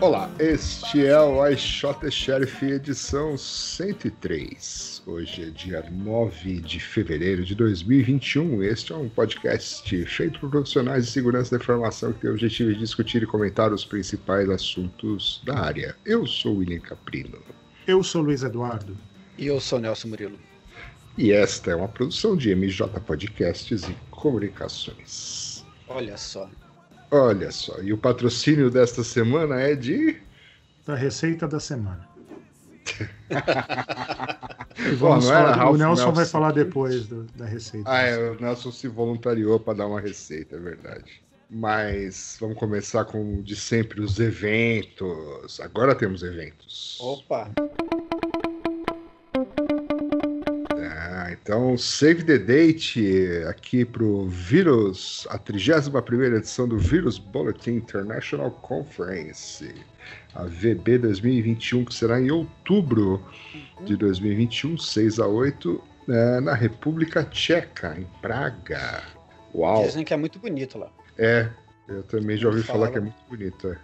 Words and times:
Olá, 0.00 0.30
este 0.38 1.04
é 1.04 1.20
o 1.20 1.44
iShot 1.48 2.08
Sheriff 2.08 2.64
edição 2.64 3.36
103. 3.36 5.02
Hoje 5.04 5.42
é 5.42 5.50
dia 5.50 5.84
9 5.90 6.60
de 6.60 6.78
fevereiro 6.78 7.44
de 7.44 7.52
2021. 7.56 8.62
Este 8.62 8.92
é 8.92 8.96
um 8.96 9.08
podcast 9.08 10.06
feito 10.06 10.38
por 10.38 10.50
profissionais 10.50 11.06
de 11.06 11.10
segurança 11.10 11.50
da 11.50 11.60
informação 11.60 12.12
que 12.12 12.20
tem 12.20 12.30
o 12.30 12.34
objetivo 12.34 12.72
de 12.72 12.78
discutir 12.78 13.24
e 13.24 13.26
comentar 13.26 13.72
os 13.72 13.84
principais 13.84 14.48
assuntos 14.48 15.42
da 15.44 15.58
área. 15.58 15.96
Eu 16.06 16.28
sou 16.28 16.54
o 16.54 16.58
William 16.58 16.78
Caprino. 16.78 17.38
Eu 17.84 18.04
sou 18.04 18.22
Luiz 18.22 18.44
Eduardo. 18.44 18.96
E 19.36 19.48
eu 19.48 19.60
sou 19.60 19.80
Nelson 19.80 20.08
Murilo. 20.08 20.38
E 21.16 21.32
esta 21.32 21.72
é 21.72 21.74
uma 21.74 21.88
produção 21.88 22.36
de 22.36 22.54
MJ 22.54 22.88
Podcasts 23.00 23.82
e 23.82 23.96
Comunicações. 24.12 25.66
Olha 25.88 26.16
só. 26.16 26.48
Olha 27.10 27.50
só, 27.50 27.80
e 27.80 27.92
o 27.92 27.98
patrocínio 27.98 28.70
desta 28.70 29.02
semana 29.02 29.60
é 29.60 29.74
de. 29.74 30.16
Da 30.86 30.94
receita 30.94 31.46
da 31.48 31.58
semana. 31.60 32.06
Vamos 34.98 35.26
não 35.26 35.32
era 35.34 35.44
falar- 35.44 35.56
Ralph 35.56 35.74
o 35.74 35.78
Nelson 35.78 36.04
vai 36.06 36.14
Nelson? 36.16 36.30
falar 36.32 36.52
depois 36.52 37.06
do- 37.06 37.24
da 37.34 37.44
receita. 37.46 37.90
Ah, 37.90 38.02
é, 38.02 38.30
o 38.30 38.40
Nelson 38.40 38.70
se 38.72 38.88
voluntariou 38.88 39.58
para 39.60 39.78
dar 39.78 39.86
uma 39.86 40.00
receita, 40.00 40.56
é 40.56 40.58
verdade. 40.58 41.22
Mas 41.50 42.36
vamos 42.40 42.58
começar 42.58 43.04
com 43.06 43.42
de 43.42 43.56
sempre 43.56 44.00
os 44.00 44.18
eventos. 44.20 45.60
Agora 45.60 45.94
temos 45.94 46.22
eventos. 46.22 46.98
Opa. 47.00 47.50
Então, 51.32 51.76
save 51.76 52.24
the 52.24 52.38
date 52.38 53.04
aqui 53.48 53.84
pro 53.84 54.26
Vírus, 54.26 55.26
a 55.30 55.38
31ª 55.38 56.36
edição 56.36 56.66
do 56.66 56.78
Vírus 56.78 57.18
Bulletin 57.18 57.72
International 57.72 58.50
Conference, 58.50 59.74
a 60.34 60.44
VB 60.44 60.98
2021, 60.98 61.84
que 61.84 61.94
será 61.94 62.20
em 62.20 62.30
outubro 62.30 63.22
de 63.84 63.96
2021, 63.96 64.78
6 64.78 65.18
a 65.18 65.26
8, 65.26 65.82
né, 66.06 66.40
na 66.40 66.54
República 66.54 67.24
Tcheca, 67.24 67.96
em 67.98 68.06
Praga. 68.20 69.02
Uau! 69.54 69.84
Dizem 69.84 70.04
que 70.04 70.14
é 70.14 70.16
muito 70.16 70.38
bonito 70.38 70.78
lá. 70.78 70.90
É, 71.16 71.48
eu 71.88 72.02
também 72.04 72.36
já 72.36 72.48
ouvi 72.48 72.62
Fala. 72.62 72.78
falar 72.80 72.92
que 72.92 72.98
é 72.98 73.00
muito 73.00 73.22
bonito. 73.28 73.68
é. 73.68 73.78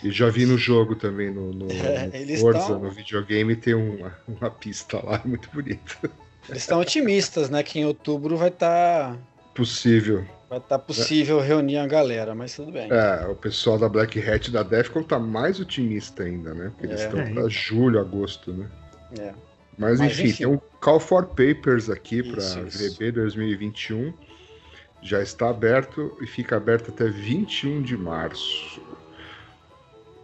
E 0.00 0.12
já 0.12 0.30
vi 0.30 0.46
no 0.46 0.56
jogo 0.56 0.94
também, 0.94 1.28
no, 1.28 1.52
no, 1.52 1.66
É, 1.72 2.06
no 2.24 2.38
Forza, 2.38 2.68
tão- 2.68 2.78
no 2.78 2.90
videogame, 2.90 3.56
tem 3.56 3.74
uma, 3.74 4.16
uma 4.28 4.48
pista 4.48 5.04
lá, 5.04 5.20
é 5.24 5.26
muito 5.28 5.50
bonita. 5.52 6.08
Eles 6.48 6.62
estão 6.62 6.80
otimistas, 6.80 7.50
né? 7.50 7.62
Que 7.62 7.80
em 7.80 7.84
outubro 7.84 8.36
vai 8.36 8.48
estar 8.48 9.16
Possível. 9.54 10.24
vai 10.48 10.60
tá 10.60 10.78
possível 10.78 11.40
reunir 11.40 11.76
a 11.78 11.86
galera, 11.86 12.34
mas 12.34 12.54
tudo 12.54 12.72
bem. 12.72 12.88
É, 12.90 13.26
o 13.26 13.34
pessoal 13.34 13.78
da 13.78 13.88
Black 13.88 14.18
Hat 14.20 14.48
e 14.48 14.52
da 14.52 14.62
Defcon 14.62 15.02
tá 15.02 15.18
mais 15.18 15.60
otimista 15.60 16.22
ainda, 16.22 16.54
né? 16.54 16.70
Porque 16.70 16.86
eles 16.86 17.00
É. 17.00 17.04
estão 17.06 17.20
É. 17.20 17.32
pra 17.32 17.48
julho, 17.48 17.98
agosto, 18.00 18.52
né? 18.52 18.66
É. 19.18 19.32
Mas, 19.76 19.98
Mas, 20.00 20.12
enfim, 20.12 20.28
enfim. 20.28 20.36
tem 20.38 20.46
um 20.46 20.58
Call 20.80 20.98
for 21.00 21.26
Papers 21.26 21.88
aqui 21.90 22.22
para. 22.22 22.42
VB 22.64 23.12
2021. 23.12 24.12
Já 25.00 25.22
está 25.22 25.48
aberto 25.50 26.16
e 26.20 26.26
fica 26.26 26.56
aberto 26.56 26.90
até 26.90 27.08
21 27.08 27.82
de 27.82 27.96
março. 27.96 28.80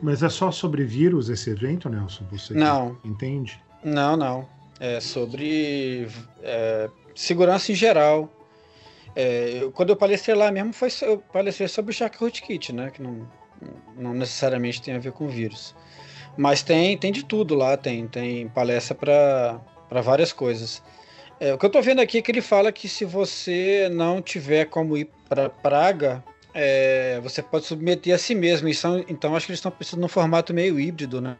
Mas 0.02 0.22
é 0.24 0.28
só 0.28 0.50
sobre 0.50 0.84
vírus 0.84 1.28
esse 1.28 1.50
evento, 1.50 1.88
Nelson? 1.88 2.24
Você 2.32 2.52
Não. 2.54 2.96
entende? 3.04 3.60
Não, 3.84 4.16
não. 4.16 4.48
É 4.80 5.00
sobre 5.00 6.08
é, 6.42 6.90
segurança 7.14 7.70
em 7.70 7.74
geral. 7.74 8.28
É, 9.14 9.58
eu- 9.62 9.70
quando 9.70 9.90
eu 9.90 9.96
palestrei 9.96 10.34
lá 10.34 10.50
mesmo, 10.50 10.72
foi 10.72 10.88
eu 11.02 11.18
palestrei 11.18 11.68
sobre 11.68 11.92
o 11.92 11.94
Shark 11.94 12.18
Rootkit, 12.18 12.72
né? 12.72 12.90
Que 12.90 13.00
não, 13.00 13.28
não 13.96 14.12
necessariamente 14.12 14.82
tem 14.82 14.94
a 14.94 14.98
ver 14.98 15.12
com 15.12 15.28
vírus. 15.28 15.74
Mas 16.36 16.62
tem, 16.62 16.98
tem 16.98 17.12
de 17.12 17.24
tudo 17.24 17.54
lá, 17.54 17.76
tem, 17.76 18.08
tem 18.08 18.48
palestra 18.48 18.94
para 18.96 20.00
várias 20.02 20.32
coisas. 20.32 20.82
É, 21.38 21.54
o 21.54 21.58
que 21.58 21.66
eu 21.66 21.70
tô 21.70 21.80
vendo 21.80 22.00
aqui 22.00 22.18
é 22.18 22.22
que 22.22 22.30
ele 22.32 22.40
fala 22.40 22.72
que 22.72 22.88
se 22.88 23.04
você 23.04 23.88
não 23.92 24.20
tiver 24.20 24.64
como 24.66 24.96
ir 24.96 25.08
para 25.28 25.48
Praga, 25.48 26.24
é, 26.52 27.20
você 27.22 27.40
pode 27.42 27.66
submeter 27.66 28.14
a 28.14 28.18
si 28.18 28.34
mesmo. 28.34 28.72
São- 28.74 29.04
então 29.08 29.36
acho 29.36 29.46
que 29.46 29.52
eles 29.52 29.58
estão 29.60 29.70
pensando 29.70 30.00
num 30.00 30.08
formato 30.08 30.52
meio 30.52 30.80
híbrido, 30.80 31.20
né? 31.20 31.36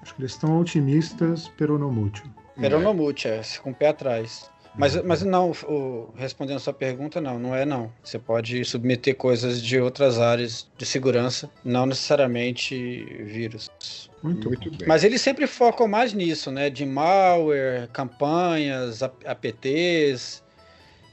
Acho 0.00 0.14
que 0.14 0.22
eles 0.22 0.32
estão 0.32 0.58
otimistas, 0.60 1.50
pero 1.58 1.78
no 1.78 1.90
mútil. 1.90 2.24
Peronomute, 2.60 3.28
é, 3.28 3.40
com 3.62 3.70
o 3.70 3.74
pé 3.74 3.88
atrás. 3.88 4.50
Mas, 4.76 5.00
mas 5.04 5.22
não, 5.22 5.52
o- 5.68 6.10
respondendo 6.16 6.56
a 6.56 6.60
sua 6.60 6.72
pergunta, 6.72 7.20
não, 7.20 7.38
não 7.38 7.54
é 7.54 7.64
não. 7.64 7.92
Você 8.02 8.18
pode 8.18 8.64
submeter 8.64 9.14
coisas 9.14 9.62
de 9.62 9.78
outras 9.80 10.18
áreas 10.18 10.66
de 10.76 10.84
segurança, 10.84 11.48
não 11.64 11.86
necessariamente 11.86 13.04
vírus. 13.24 13.70
Muito, 14.20 14.48
Muito 14.48 14.70
bom. 14.70 14.76
bem. 14.78 14.88
Mas 14.88 15.04
eles 15.04 15.20
sempre 15.20 15.46
focam 15.46 15.86
mais 15.86 16.12
nisso, 16.12 16.50
né? 16.50 16.70
De 16.70 16.84
malware, 16.84 17.88
campanhas, 17.92 19.00
APTs. 19.02 20.42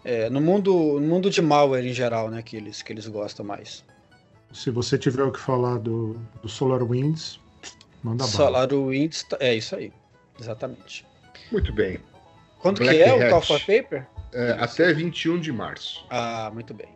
é, 0.03 0.27
no, 0.31 0.41
mundo, 0.41 0.99
no 0.99 1.07
mundo 1.07 1.29
de 1.29 1.41
malware 1.41 1.85
em 1.85 1.93
geral, 1.93 2.31
né? 2.31 2.41
Que 2.41 2.57
eles, 2.57 2.81
que 2.81 2.91
eles 2.91 3.07
gostam 3.07 3.45
mais. 3.45 3.83
Se 4.51 4.71
você 4.71 4.97
tiver 4.97 5.23
o 5.23 5.31
que 5.31 5.39
falar 5.39 5.77
do, 5.77 6.19
do 6.41 6.49
SolarWinds, 6.49 7.39
manda 8.03 8.23
bala. 8.23 8.31
SolarWinds, 8.31 9.23
é 9.39 9.53
isso 9.53 9.75
aí. 9.75 9.93
Exatamente. 10.39 11.05
Muito 11.51 11.73
bem. 11.73 11.99
Quando 12.59 12.79
Black 12.79 12.97
que 12.97 13.03
é 13.03 13.09
Hat. 13.09 13.25
o 13.25 13.29
Call 13.29 13.41
for 13.41 13.59
Paper? 13.59 14.07
É, 14.33 14.51
até 14.59 14.93
21 14.93 15.39
de 15.39 15.51
março. 15.51 16.05
Ah, 16.09 16.49
muito 16.53 16.73
bem. 16.73 16.89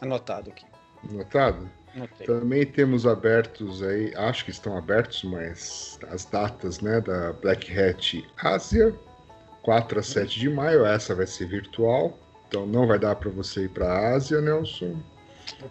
Anotado 0.00 0.50
aqui. 0.50 0.64
Notado? 1.10 1.68
Anotei. 1.94 2.26
Também 2.26 2.66
temos 2.66 3.06
abertos 3.06 3.82
aí, 3.82 4.14
acho 4.14 4.44
que 4.44 4.50
estão 4.50 4.76
abertos, 4.76 5.24
mas 5.24 5.98
as 6.10 6.24
datas 6.26 6.80
né, 6.80 7.00
da 7.00 7.32
Black 7.32 7.72
Hat 7.76 8.28
Ásia, 8.36 8.94
4 9.62 9.98
a 9.98 10.02
7 10.02 10.38
de 10.38 10.50
maio, 10.50 10.84
essa 10.84 11.14
vai 11.14 11.26
ser 11.26 11.46
virtual, 11.48 12.16
então 12.46 12.66
não 12.66 12.86
vai 12.86 12.98
dar 12.98 13.16
para 13.16 13.30
você 13.30 13.64
ir 13.64 13.70
para 13.70 13.86
a 13.86 14.14
Ásia, 14.14 14.40
Nelson. 14.40 14.96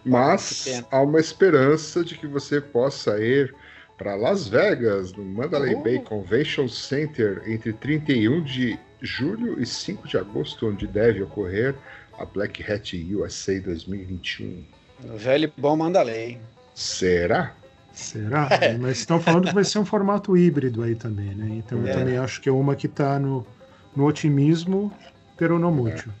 Mas 0.04 0.84
há 0.90 1.00
uma 1.00 1.20
esperança 1.20 2.04
de 2.04 2.16
que 2.16 2.26
você 2.26 2.60
possa 2.60 3.18
ir 3.22 3.54
para 3.96 4.14
Las 4.14 4.48
Vegas, 4.48 5.12
no 5.12 5.24
Mandalay 5.24 5.74
Uh. 5.74 5.82
Bay 5.82 5.98
Convention 6.00 6.68
Center, 6.68 7.42
entre 7.46 7.72
31 7.72 8.42
de 8.42 8.78
julho 9.00 9.60
e 9.60 9.66
5 9.66 10.06
de 10.08 10.18
agosto, 10.18 10.68
onde 10.68 10.86
deve 10.86 11.22
ocorrer 11.22 11.74
a 12.18 12.24
Black 12.24 12.62
Hat 12.70 12.94
USA 13.14 13.58
2021. 13.60 14.64
O 15.04 15.16
velho 15.16 15.52
e 15.56 15.60
bom 15.60 15.76
Mandalay. 15.76 16.38
Será? 16.74 17.54
Será? 17.92 18.48
É. 18.60 18.76
Mas 18.76 18.98
estão 18.98 19.18
falando 19.20 19.48
que 19.48 19.54
vai 19.54 19.64
ser 19.64 19.78
um 19.78 19.84
formato 19.84 20.36
híbrido 20.36 20.82
aí 20.82 20.94
também, 20.94 21.34
né? 21.34 21.46
Então 21.56 21.78
eu 21.80 21.88
É. 21.88 21.92
também 21.92 22.16
acho 22.18 22.40
que 22.40 22.48
é 22.48 22.52
uma 22.52 22.74
que 22.76 22.86
está 22.86 23.18
no, 23.18 23.46
no 23.94 24.04
otimismo, 24.06 24.92
pero 25.36 25.58
no 25.58 25.70
mútil. 25.70 26.12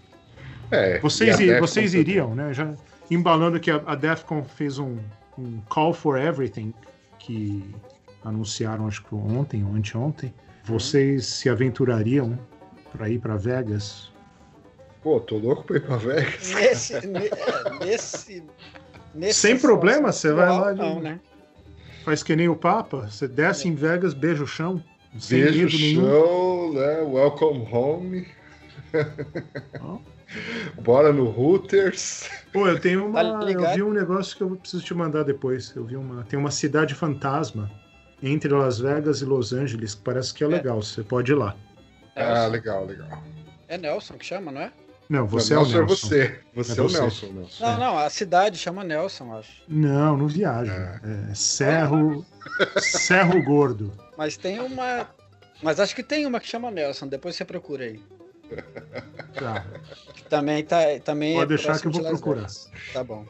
É. 0.70 0.98
Vocês, 1.00 1.38
a 1.38 1.42
i- 1.42 1.46
Defcon 1.46 1.60
vocês 1.66 1.90
também. 1.92 2.00
iriam, 2.08 2.34
né? 2.34 2.52
Já 2.54 2.74
embalando 3.10 3.60
que 3.60 3.70
a, 3.70 3.82
a 3.86 3.94
Defcon 3.94 4.42
fez 4.44 4.78
um, 4.78 4.98
um 5.38 5.60
Call 5.68 5.92
for 5.94 6.18
Everything 6.18 6.72
que 7.26 7.74
anunciaram, 8.24 8.86
acho 8.86 9.02
que 9.04 9.14
ontem 9.14 9.64
ou 9.64 9.74
anteontem. 9.74 10.32
Vocês 10.64 11.26
se 11.26 11.48
aventurariam 11.48 12.38
para 12.92 13.08
ir 13.10 13.18
para 13.18 13.36
Vegas? 13.36 14.10
Pô, 15.02 15.20
tô 15.20 15.38
louco 15.38 15.64
pra 15.64 15.76
ir 15.76 15.80
pra 15.86 15.96
Vegas. 15.96 16.52
Nesse, 16.54 17.06
ne- 17.06 17.26
é, 17.26 17.84
nesse, 17.84 18.42
nesse 19.14 19.40
Sem 19.40 19.58
problema, 19.58 20.12
você 20.12 20.32
vai 20.32 20.48
lá 20.48 20.72
de- 20.72 20.78
Não, 20.78 21.00
né? 21.00 21.20
Faz 22.04 22.22
que 22.22 22.36
nem 22.36 22.48
o 22.48 22.54
Papa, 22.56 23.08
você 23.10 23.26
desce 23.26 23.66
em 23.68 23.74
Vegas, 23.74 24.14
beija 24.14 24.42
o 24.44 24.46
chão, 24.46 24.82
sem 25.18 25.42
Beijo, 25.42 25.58
medo 25.64 25.78
nenhum. 25.78 26.00
show, 26.04 26.72
né? 26.72 27.00
Welcome 27.02 27.68
home. 27.72 28.28
Ó. 29.80 29.98
Bora 30.82 31.12
no 31.12 31.28
Hooters. 31.28 32.28
Pô, 32.52 32.66
eu 32.68 32.80
tenho 32.80 33.06
uma. 33.06 33.22
Tá 33.22 33.50
eu 33.50 33.74
vi 33.74 33.82
um 33.82 33.92
negócio 33.92 34.36
que 34.36 34.42
eu 34.42 34.56
preciso 34.56 34.82
te 34.84 34.94
mandar 34.94 35.22
depois. 35.22 35.72
Eu 35.74 35.84
vi 35.84 35.96
uma. 35.96 36.24
Tem 36.24 36.38
uma 36.38 36.50
cidade 36.50 36.94
fantasma 36.94 37.70
entre 38.22 38.52
Las 38.52 38.78
Vegas 38.78 39.20
e 39.20 39.24
Los 39.24 39.52
Angeles, 39.52 39.94
que 39.94 40.02
parece 40.02 40.34
que 40.34 40.42
é 40.42 40.46
legal. 40.46 40.82
Você 40.82 41.02
pode 41.02 41.32
ir 41.32 41.36
lá. 41.36 41.54
Ah, 42.16 42.24
Nelson. 42.24 42.48
legal, 42.50 42.84
legal. 42.86 43.22
É 43.68 43.78
Nelson 43.78 44.14
que 44.14 44.24
chama, 44.26 44.50
não 44.50 44.60
é? 44.60 44.72
Não, 45.08 45.26
você 45.26 45.54
não, 45.54 45.62
é 45.62 45.64
o 45.64 45.68
Nelson. 45.68 45.82
é 45.82 45.86
você. 45.86 46.40
Você 46.54 46.72
é, 46.72 46.76
É 46.78 46.80
o 46.82 46.88
você. 46.88 47.00
Nelson, 47.00 47.26
Nelson. 47.26 47.64
Não, 47.64 47.78
não, 47.78 47.98
a 47.98 48.10
cidade 48.10 48.58
chama 48.58 48.82
Nelson, 48.82 49.36
acho. 49.36 49.62
Não, 49.68 50.16
não 50.16 50.26
viaja. 50.26 51.00
É 51.30 51.34
Cerro, 51.34 52.26
Cerro 52.78 53.42
Gordo. 53.44 53.92
Mas 54.18 54.36
tem 54.36 54.58
uma. 54.60 55.08
Mas 55.62 55.78
acho 55.78 55.94
que 55.94 56.02
tem 56.02 56.26
uma 56.26 56.40
que 56.40 56.48
chama 56.48 56.70
Nelson, 56.70 57.06
depois 57.06 57.36
você 57.36 57.44
procura 57.44 57.84
aí. 57.84 58.02
Tá. 59.34 59.66
Também 60.28 60.64
tá. 60.64 60.78
Também 61.04 61.34
Pode 61.34 61.44
é 61.54 61.56
deixar 61.56 61.80
que 61.80 61.86
eu 61.86 61.90
vou 61.92 62.02
procurar. 62.02 62.36
Vegas. 62.40 62.70
Tá 62.92 63.04
bom, 63.04 63.26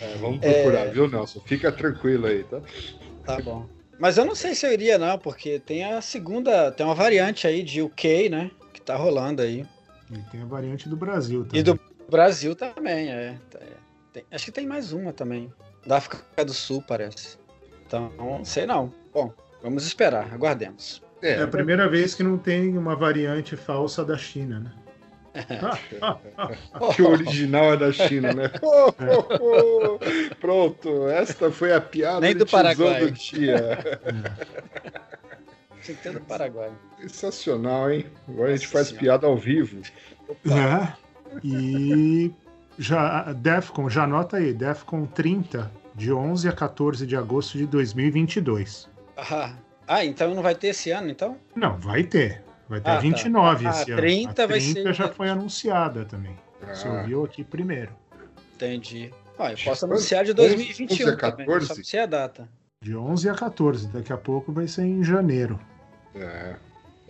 É, 0.00 0.14
vamos 0.16 0.38
É. 0.42 0.62
procurar, 0.62 0.84
viu, 0.92 1.08
Nelson? 1.08 1.40
Fica 1.40 1.72
tranquilo 1.72 2.26
aí, 2.26 2.44
tá? 2.44 2.60
tá 3.24 3.40
bom. 3.40 3.66
Mas 3.98 4.16
eu 4.16 4.24
não 4.24 4.34
sei 4.34 4.54
se 4.54 4.64
eu 4.64 4.72
iria, 4.72 4.96
não, 4.96 5.18
porque 5.18 5.58
tem 5.58 5.84
a 5.84 6.00
segunda. 6.00 6.70
Tem 6.70 6.86
uma 6.86 6.94
variante 6.94 7.46
aí 7.46 7.62
de 7.64 7.82
UK, 7.82 8.28
né? 8.28 8.50
Que 8.72 8.80
tá 8.80 8.94
rolando 8.96 9.42
aí. 9.42 9.66
E 10.10 10.18
tem 10.30 10.40
a 10.42 10.46
variante 10.46 10.88
do 10.88 10.96
Brasil 10.96 11.44
também. 11.44 11.60
E 11.60 11.62
do 11.64 11.80
Brasil 12.08 12.54
também, 12.54 13.10
é. 13.10 13.36
Tá- 13.50 13.58
é. 13.60 13.72
Tem- 14.12 14.24
acho 14.30 14.44
que 14.44 14.52
tem 14.52 14.66
mais 14.66 14.92
uma 14.92 15.12
também. 15.12 15.52
Da 15.84 15.96
África 15.96 16.44
do 16.44 16.54
Sul, 16.54 16.82
parece. 16.86 17.36
Então, 17.86 18.12
sei 18.44 18.66
não. 18.66 18.92
Bom, 19.12 19.32
vamos 19.62 19.84
esperar, 19.84 20.32
aguardemos. 20.32 21.02
É 21.20 21.42
a 21.42 21.48
primeira 21.48 21.88
vez 21.88 22.14
que 22.14 22.22
não 22.22 22.38
tem 22.38 22.76
uma 22.78 22.94
variante 22.94 23.56
falsa 23.56 24.04
da 24.04 24.16
China, 24.16 24.60
né? 24.60 24.72
Que 26.94 27.02
o 27.02 27.10
original 27.10 27.74
é 27.74 27.76
da 27.76 27.92
China, 27.92 28.32
né? 28.32 28.50
Oh, 28.62 28.92
oh, 29.00 29.98
oh. 30.00 30.34
Pronto, 30.40 31.08
esta 31.08 31.50
foi 31.50 31.72
a 31.72 31.80
piada 31.80 32.20
Nem 32.20 32.34
do 32.34 32.46
Paraguai. 32.46 33.00
do 33.00 33.10
dia. 33.10 33.78
Tinha 35.82 35.96
que 35.96 36.02
ter 36.02 36.12
do 36.12 36.20
Paraguai. 36.20 36.70
Sensacional, 37.00 37.90
hein? 37.90 38.06
Agora 38.28 38.52
a 38.52 38.56
gente 38.56 38.68
faz 38.68 38.88
Senhora. 38.88 39.02
piada 39.02 39.26
ao 39.26 39.36
vivo. 39.36 39.80
É. 40.46 40.92
E 41.42 42.32
já 42.78 43.32
Defcon, 43.32 43.88
já 43.88 44.04
anota 44.04 44.36
aí, 44.38 44.52
Defcon 44.52 45.06
30, 45.06 45.70
de 45.94 46.12
11 46.12 46.48
a 46.48 46.52
14 46.52 47.06
de 47.06 47.16
agosto 47.16 47.56
de 47.56 47.66
2022. 47.66 48.88
Ah, 49.16 49.52
ah, 49.88 50.04
então 50.04 50.34
não 50.34 50.42
vai 50.42 50.54
ter 50.54 50.68
esse 50.68 50.90
ano, 50.90 51.08
então? 51.10 51.36
Não, 51.56 51.78
vai 51.78 52.04
ter. 52.04 52.42
Vai 52.68 52.80
ter 52.80 52.90
Ah, 52.90 52.92
a 52.92 52.96
tá. 52.96 53.00
29 53.00 53.66
Ah, 53.66 53.70
esse 53.70 53.90
ano. 53.92 54.00
30 54.02 54.44
a 54.44 54.46
vai 54.46 54.58
30 54.60 54.82
ser- 54.82 54.92
já 54.94 55.08
foi 55.08 55.28
anunciada 55.30 56.04
também. 56.04 56.36
Você 56.60 56.86
Ah, 56.86 56.92
ouviu 57.00 57.24
aqui 57.24 57.42
primeiro. 57.42 57.90
Entendi. 58.54 59.12
Ah, 59.38 59.52
eu 59.52 59.58
posso 59.64 59.84
anunciar 59.86 60.24
de 60.24 60.32
11 60.32 60.36
2021 60.36 61.08
a 61.08 61.16
também, 61.16 61.46
14? 61.46 61.66
só 61.66 61.74
não 61.76 61.84
sei 61.84 62.00
a 62.00 62.06
data. 62.06 62.48
De 62.82 62.94
11 62.96 63.28
a 63.30 63.34
14. 63.34 63.88
Daqui 63.88 64.12
a 64.12 64.16
pouco 64.16 64.52
vai 64.52 64.66
ser 64.68 64.82
em 64.82 65.02
janeiro. 65.02 65.58
é. 66.14 66.56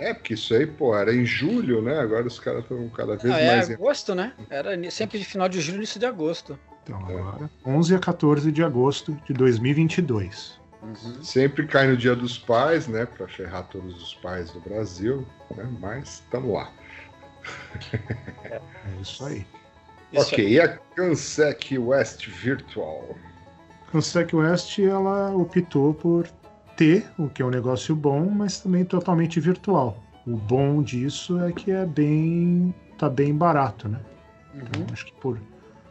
É, 0.01 0.15
porque 0.15 0.35
isso 0.35 0.55
aí, 0.55 0.65
pô, 0.65 0.97
era 0.97 1.13
em 1.13 1.27
julho, 1.27 1.83
né? 1.83 1.99
Agora 1.99 2.25
os 2.25 2.39
caras 2.39 2.63
estão 2.63 2.89
cada 2.91 3.17
vez 3.17 3.35
Ah, 3.35 3.41
é 3.41 3.57
mais. 3.57 3.69
em- 3.69 3.73
agosto, 3.75 4.15
né? 4.15 4.33
Era 4.49 4.71
sempre 4.93 5.19
de 5.19 5.25
final 5.25 5.49
de 5.49 5.61
julho, 5.61 5.79
início 5.79 5.99
de 5.99 6.07
agosto. 6.07 6.57
Então 6.85 7.01
É. 7.11 7.19
agora, 7.19 7.51
11 7.67 7.97
a 7.97 7.99
14 7.99 8.53
de 8.53 8.63
agosto 8.63 9.19
de 9.27 9.33
2022. 9.33 10.57
Uhum. 10.83 11.23
Sempre 11.23 11.67
cai 11.67 11.89
no 11.89 11.97
dia 11.97 12.15
dos 12.15 12.39
pais, 12.39 12.87
né? 12.87 13.05
Pra 13.07 13.27
ferrar 13.27 13.67
todos 13.69 14.01
os 14.01 14.15
pais 14.15 14.51
do 14.53 14.61
Brasil, 14.61 15.27
né? 15.57 15.69
Mas 15.81 16.15
estamos 16.15 16.53
lá. 16.53 16.71
É 18.51 19.01
isso 19.03 19.25
aí. 19.25 19.47
Isso 20.13 20.35
ok, 20.35 20.49
e 20.49 20.61
a 20.61 20.79
Cansec 20.97 21.79
West 21.79 22.27
Virtual? 22.27 23.15
A 23.93 24.01
Sec 24.01 24.33
West 24.35 24.79
ela 24.79 25.35
optou 25.35 25.95
por 25.95 26.27
ter, 26.77 27.07
o 27.19 27.29
que 27.29 27.43
é 27.43 27.45
um 27.45 27.51
negócio 27.51 27.95
bom, 27.97 28.29
mas 28.29 28.61
também 28.61 28.85
totalmente 28.85 29.41
virtual. 29.41 30.03
O 30.27 30.37
bom 30.37 30.83
disso 30.83 31.41
é 31.43 31.53
que 31.53 31.71
é 31.71 31.87
bem. 31.87 32.75
tá 32.99 33.09
bem 33.09 33.35
barato, 33.35 33.89
né? 33.89 34.01
Uhum. 34.55 34.61
Então, 34.63 34.87
acho 34.93 35.07
que 35.07 35.13
por 35.15 35.41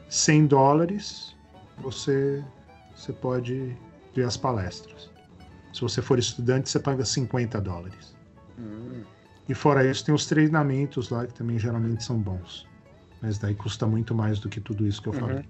100 0.10 0.48
dólares 0.48 1.36
você, 1.80 2.44
você 2.95 3.12
pode 3.12 3.75
ver 4.18 4.25
as 4.25 4.36
palestras. 4.36 5.10
Se 5.72 5.81
você 5.81 6.02
for 6.02 6.18
estudante, 6.18 6.69
você 6.69 6.80
paga 6.80 7.06
50 7.06 7.62
dólares. 7.62 8.16
Hum. 8.58 9.04
E 9.48 9.54
fora 9.54 9.86
isso, 9.90 10.04
tem 10.04 10.14
os 10.14 10.25
treinamentos 10.25 11.10
lá 11.10 11.25
que 11.28 11.34
também 11.34 11.60
geralmente 11.60 12.04
são 12.04 12.18
bons. 12.18 12.68
Mas 13.22 13.38
daí 13.38 13.54
custa 13.54 13.86
muito 13.86 14.14
mais 14.16 14.40
do 14.40 14.50
que 14.50 14.60
tudo 14.60 14.88
isso 14.88 15.02
que 15.02 15.08
eu 15.10 15.14
Uhum. 15.14 15.19
falei. 15.19 15.46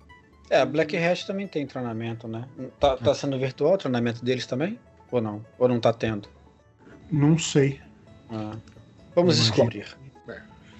É, 0.49 0.59
a 0.61 0.65
Black 0.65 0.95
Hat 0.97 1.25
também 1.25 1.47
tem 1.47 1.65
treinamento, 1.65 2.27
né? 2.27 2.45
Tá, 2.79 2.95
tá 2.97 3.13
sendo 3.13 3.37
virtual 3.39 3.73
o 3.73 3.77
treinamento 3.77 4.23
deles 4.23 4.45
também? 4.45 4.77
Ou 5.11 5.21
não? 5.21 5.45
Ou 5.57 5.67
não 5.67 5.79
tá 5.79 5.91
tendo? 5.93 6.27
Não 7.09 7.37
sei. 7.37 7.81
Ah. 8.29 8.55
Vamos 9.15 9.37
Não 9.37 9.43
descobrir. 9.45 9.87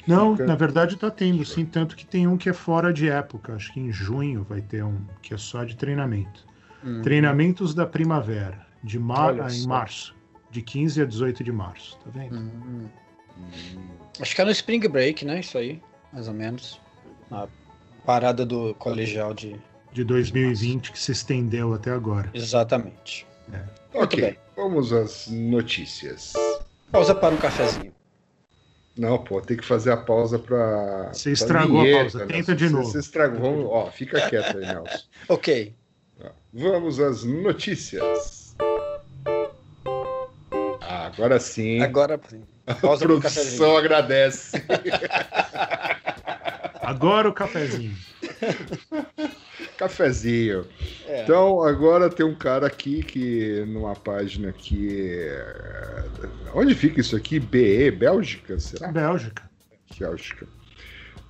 Não, 0.05 0.33
Fica- 0.37 0.45
na 0.47 0.55
verdade 0.55 0.95
tá 0.95 1.11
tendo, 1.11 1.43
sim. 1.43 1.65
Tanto 1.65 1.95
que 1.95 2.05
tem 2.05 2.27
um 2.27 2.37
que 2.37 2.47
é 2.49 2.53
fora 2.53 2.93
de 2.93 3.09
época. 3.09 3.55
Acho 3.55 3.73
que 3.73 3.79
em 3.79 3.91
junho 3.91 4.45
vai 4.47 4.61
ter 4.61 4.83
um 4.83 5.01
que 5.21 5.33
é 5.33 5.37
só 5.37 5.65
de 5.65 5.75
treinamento. 5.75 6.45
Hum. 6.87 7.01
Treinamentos 7.01 7.73
da 7.73 7.85
primavera, 7.85 8.65
de 8.83 8.97
mar... 8.97 9.33
Olha 9.33 9.45
em 9.47 9.49
só. 9.49 9.67
março. 9.69 10.15
De 10.49 10.61
15 10.61 11.01
a 11.01 11.05
18 11.05 11.43
de 11.43 11.51
março, 11.51 11.97
tá 11.97 12.09
vendo? 12.09 12.37
Hum. 12.37 12.87
Acho 14.19 14.33
que 14.35 14.41
é 14.41 14.45
no 14.45 14.51
Spring 14.51 14.79
Break, 14.87 15.25
né? 15.25 15.39
Isso 15.41 15.57
aí, 15.57 15.81
mais 16.11 16.27
ou 16.27 16.33
menos. 16.33 16.79
Na 17.29 17.47
parada 18.05 18.45
do 18.45 18.73
colegial 18.75 19.33
de. 19.33 19.59
De 19.91 20.03
2020 20.03 20.91
que 20.91 20.99
se 20.99 21.11
estendeu 21.11 21.73
até 21.73 21.91
agora. 21.91 22.29
Exatamente. 22.33 23.25
Muito 23.47 24.03
Ok, 24.03 24.21
bem. 24.21 24.37
vamos 24.55 24.91
às 24.93 25.27
notícias. 25.27 26.33
Pausa 26.91 27.13
para 27.15 27.33
um 27.33 27.37
cafezinho. 27.37 27.93
Não, 28.97 29.17
pô, 29.23 29.41
tem 29.41 29.55
que 29.57 29.65
fazer 29.65 29.91
a 29.91 29.97
pausa 29.97 30.39
pra. 30.39 31.09
Você 31.13 31.23
pra 31.29 31.33
estragou 31.33 31.79
a 31.79 31.83
vinheta, 31.83 31.99
pausa, 32.01 32.17
Nelson. 32.19 32.33
tenta 32.33 32.55
de 32.55 32.67
Você- 32.67 32.73
novo. 32.73 32.85
Você 32.85 32.99
estragou. 32.99 33.39
Vamos, 33.41 33.65
ó, 33.71 33.91
fica 33.91 34.29
quieto 34.29 34.57
aí, 34.57 34.65
Nelson. 34.65 34.97
Ok. 35.29 35.75
Vamos 36.57 36.99
às 36.99 37.23
notícias. 37.23 38.55
Ah, 40.81 41.05
agora 41.05 41.39
sim. 41.39 41.79
Agora 41.81 42.19
sim. 42.27 42.41
a 42.65 42.73
produção 42.73 43.77
agradece. 43.77 44.57
Agora 46.81 47.29
o 47.29 47.33
cafezinho. 47.33 47.95
Cafezinho. 49.77 50.65
É. 51.05 51.23
Então, 51.23 51.61
agora 51.61 52.09
tem 52.09 52.25
um 52.25 52.33
cara 52.33 52.65
aqui 52.65 53.03
que, 53.03 53.63
numa 53.67 53.93
página 53.93 54.51
que. 54.51 55.19
é- 55.19 56.05
Onde 56.55 56.73
fica 56.73 57.01
isso 57.01 57.15
aqui? 57.15 57.39
BE, 57.39 57.91
Bélgica? 57.91 58.57
Será? 58.57 58.91
Bélgica. 58.91 59.43
Bélgica. 59.99 60.47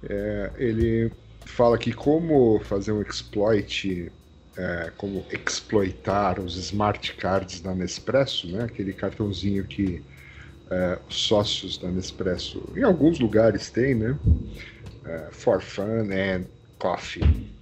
É, 0.07 0.51
ele 0.57 1.11
fala 1.43 1.75
aqui 1.75 1.91
como 1.91 2.59
fazer 2.59 2.91
um 2.91 3.01
exploit, 3.01 4.11
é, 4.57 4.91
como 4.97 5.23
exploitar 5.31 6.39
os 6.39 6.55
smart 6.57 7.13
cards 7.15 7.61
da 7.61 7.73
Nespresso, 7.75 8.47
né? 8.51 8.63
Aquele 8.63 8.91
cartãozinho 8.93 9.63
que 9.65 10.03
é, 10.69 10.99
os 11.07 11.15
sócios 11.15 11.77
da 11.77 11.89
Nespresso, 11.89 12.63
em 12.75 12.83
alguns 12.83 13.19
lugares 13.19 13.69
tem, 13.69 13.95
né? 13.95 14.17
É, 15.05 15.29
for 15.31 15.61
fun 15.61 16.09
and 16.11 16.45
coffee. 16.79 17.55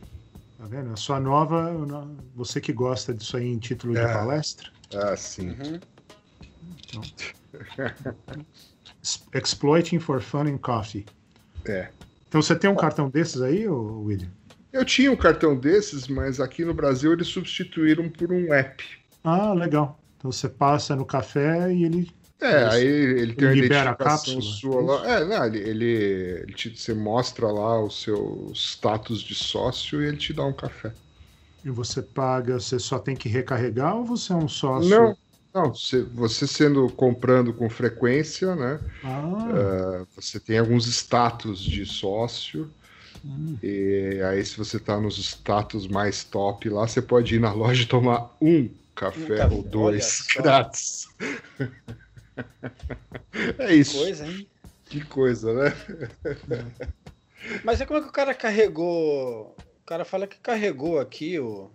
Tá 0.58 0.66
vendo? 0.68 0.92
A 0.94 0.96
sua 0.96 1.20
nova. 1.20 1.72
Você 2.36 2.60
que 2.60 2.74
gosta 2.74 3.14
disso 3.14 3.38
aí 3.38 3.48
em 3.48 3.60
título 3.60 3.94
de 3.94 4.00
É. 4.00 4.14
palestra. 4.14 4.72
Ah, 4.96 5.16
sim. 5.16 5.50
Uhum. 5.50 5.80
Exploiting 9.34 10.00
for 10.00 10.20
Fun 10.22 10.48
and 10.48 10.58
Coffee. 10.58 11.06
É. 11.66 11.90
Então 12.28 12.42
você 12.42 12.56
tem 12.56 12.70
um 12.70 12.76
cartão 12.76 13.10
desses 13.10 13.42
aí, 13.42 13.68
William? 13.68 14.30
Eu 14.76 14.84
tinha 14.84 15.10
um 15.10 15.16
cartão 15.16 15.56
desses, 15.56 16.06
mas 16.06 16.42
aqui 16.42 16.66
no 16.66 16.74
Brasil 16.74 17.14
eles 17.14 17.28
substituíram 17.28 18.10
por 18.10 18.34
um 18.34 18.54
app. 18.54 18.84
Ah, 19.24 19.54
legal. 19.54 19.98
Então 20.18 20.30
você 20.30 20.50
passa 20.50 20.98
no 20.98 21.06
café 21.06 21.72
e 21.72 21.86
ele. 21.86 22.12
É, 22.42 22.68
Isso. 22.68 22.76
aí 22.76 22.86
ele 22.86 23.34
tem 23.34 23.48
Ele 23.48 23.62
libera 23.62 23.92
a 23.92 23.96
cápsula, 23.96 24.42
sua 24.42 24.82
lá. 24.82 25.16
É, 25.16 25.24
não, 25.24 25.46
ele, 25.46 25.60
ele, 25.60 25.86
ele 25.86 26.54
te, 26.54 26.78
você 26.78 26.94
mostra 26.94 27.48
lá 27.48 27.82
o 27.82 27.90
seu 27.90 28.52
status 28.54 29.22
de 29.22 29.34
sócio 29.34 30.04
e 30.04 30.08
ele 30.08 30.18
te 30.18 30.34
dá 30.34 30.46
um 30.46 30.52
café. 30.52 30.94
E 31.64 31.70
você 31.72 32.02
paga, 32.02 32.60
você 32.60 32.78
só 32.78 33.00
tem 33.00 33.16
que 33.16 33.30
recarregar 33.30 33.96
ou 33.96 34.04
você 34.04 34.34
é 34.34 34.36
um 34.36 34.48
sócio? 34.50 34.90
Não, 34.90 35.18
não, 35.54 35.74
você, 35.74 36.04
você 36.04 36.46
sendo 36.46 36.90
comprando 36.90 37.54
com 37.54 37.70
frequência, 37.70 38.54
né? 38.58 38.82
Ah, 39.02 40.02
uh, 40.02 40.08
você 40.14 40.38
tem 40.38 40.60
alguns 40.60 40.86
status 40.86 41.62
de 41.62 41.86
sócio. 41.86 42.70
Hum. 43.26 43.58
E 43.62 44.22
aí, 44.24 44.46
se 44.46 44.58
você 44.58 44.80
tá 44.80 45.00
nos 45.00 45.18
status 45.18 45.88
mais 45.88 46.24
top 46.24 46.70
lá, 46.70 46.88
você 46.88 47.02
pode 47.02 47.36
ir 47.36 47.40
na 47.40 47.54
loja 47.54 47.84
e 47.84 47.88
tomar 47.88 48.36
um 48.42 48.70
café, 48.96 49.38
café, 49.38 49.56
ou 49.56 49.64
dois 49.64 50.28
grátis. 50.36 51.08
é 53.60 53.74
isso. 53.76 53.98
Coisa, 53.98 54.26
hein? 54.26 54.48
Que 54.86 55.04
coisa, 55.06 55.54
né? 55.54 55.72
Mas 57.64 57.82
é 57.82 57.86
como 57.86 58.00
é 58.00 58.02
que 58.02 58.10
o 58.10 58.12
cara 58.12 58.34
carregou. 58.34 59.50
O 59.82 59.86
cara 59.86 60.06
fala 60.06 60.28
que 60.28 60.40
carregou 60.40 61.00
aqui 61.00 61.40
o. 61.40 61.72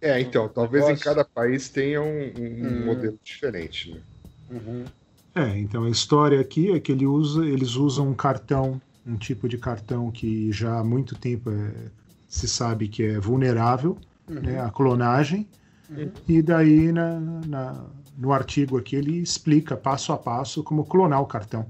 É, 0.00 0.20
então, 0.20 0.48
talvez 0.48 0.84
negócio. 0.84 1.02
em 1.02 1.04
cada 1.04 1.24
país 1.24 1.68
tenha 1.70 2.00
um, 2.00 2.06
um 2.06 2.84
Hum. 2.84 2.84
modelo 2.84 3.18
diferente, 3.24 3.92
né? 3.92 4.02
Uhum. 4.50 4.88
É, 5.34 5.58
então 5.58 5.84
a 5.84 5.90
história 5.90 6.40
aqui 6.40 6.70
é 6.72 6.80
que 6.80 6.90
ele 6.92 7.06
usa, 7.06 7.46
eles 7.46 7.74
usam 7.76 8.08
um 8.08 8.14
cartão, 8.14 8.80
um 9.08 9.16
tipo 9.16 9.48
de 9.48 9.56
cartão 9.58 10.10
que 10.10 10.52
já 10.52 10.78
há 10.78 10.84
muito 10.84 11.14
tempo 11.16 11.50
é- 11.50 11.90
se 12.28 12.46
sabe 12.46 12.88
que 12.88 13.02
é 13.02 13.18
vulnerável 13.18 13.96
né, 14.28 14.60
à 14.60 14.70
clonagem. 14.70 15.48
Uhum. 15.90 16.10
E 16.28 16.42
daí 16.42 16.92
na, 16.92 17.18
na- 17.18 17.84
no 18.16 18.32
artigo 18.32 18.76
aqui 18.76 18.96
ele 18.96 19.16
explica 19.18 19.76
passo 19.76 20.12
a 20.12 20.18
passo 20.18 20.62
como 20.62 20.84
clonar 20.84 21.20
o 21.22 21.26
cartão. 21.26 21.66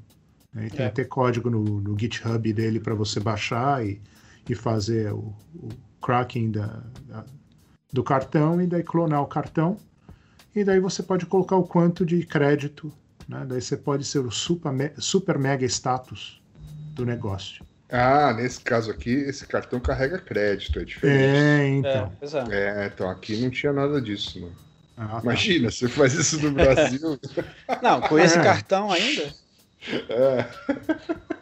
né, 0.53 0.67
e 0.67 0.71
tem 0.71 0.87
É. 0.87 0.89
até 0.89 1.05
código 1.05 1.51
no, 1.51 1.63
no 1.81 1.97
GitHub 1.99 2.53
dele 2.53 2.81
para 2.81 2.95
você 2.95 3.21
baixar 3.21 3.85
e, 3.87 4.01
e 4.49 4.55
fazer 4.55 5.13
o, 5.13 5.33
o 5.55 5.69
cracking 6.03 6.51
da- 6.51 6.83
da- 7.07 7.25
do 7.93 8.03
cartão 8.03 8.61
e 8.61 8.67
daí 8.67 8.83
clonar 8.83 9.23
o 9.23 9.27
cartão. 9.27 9.77
E 10.57 10.65
daí 10.65 10.81
você 10.81 11.03
pode 11.03 11.27
colocar 11.27 11.57
o 11.57 11.63
quanto 11.65 12.05
de 12.05 12.25
crédito 12.27 12.91
né? 13.29 13.45
Daí 13.47 13.61
você 13.61 13.77
pode 13.77 14.05
ser 14.07 14.21
o 14.21 14.31
super, 14.31 14.73
super 14.99 15.39
mega 15.39 15.67
status 15.67 16.41
do 16.99 17.07
negócio. 17.07 17.65
Ah, 17.89 18.35
nesse 18.35 18.61
caso 18.61 18.91
aqui, 18.91 19.11
esse 19.11 19.47
cartão 19.47 19.81
carrega 19.81 20.19
crédito, 20.19 20.79
é 20.79 20.85
diferente. 20.85 21.37
É, 21.39 21.59
É, 21.61 21.69
então. 21.69 22.13
pois 22.19 22.35
é. 22.35 22.45
É, 22.51 22.87
então 22.93 23.09
aqui 23.09 23.37
não 23.37 23.49
tinha 23.51 23.73
nada 23.73 24.01
disso, 24.01 24.41
não. 24.41 24.53
Ah, 24.97 25.07
tá. 25.07 25.21
Imagina, 25.23 25.71
você 25.71 25.89
faz 25.89 26.13
isso 26.13 26.41
no 26.41 26.51
Brasil. 26.51 27.17
Não, 27.81 28.01
com 28.01 28.19
esse 28.19 28.37
É. 28.37 28.43
cartão 28.43 28.91
ainda. 28.91 29.33
é, 30.09 30.45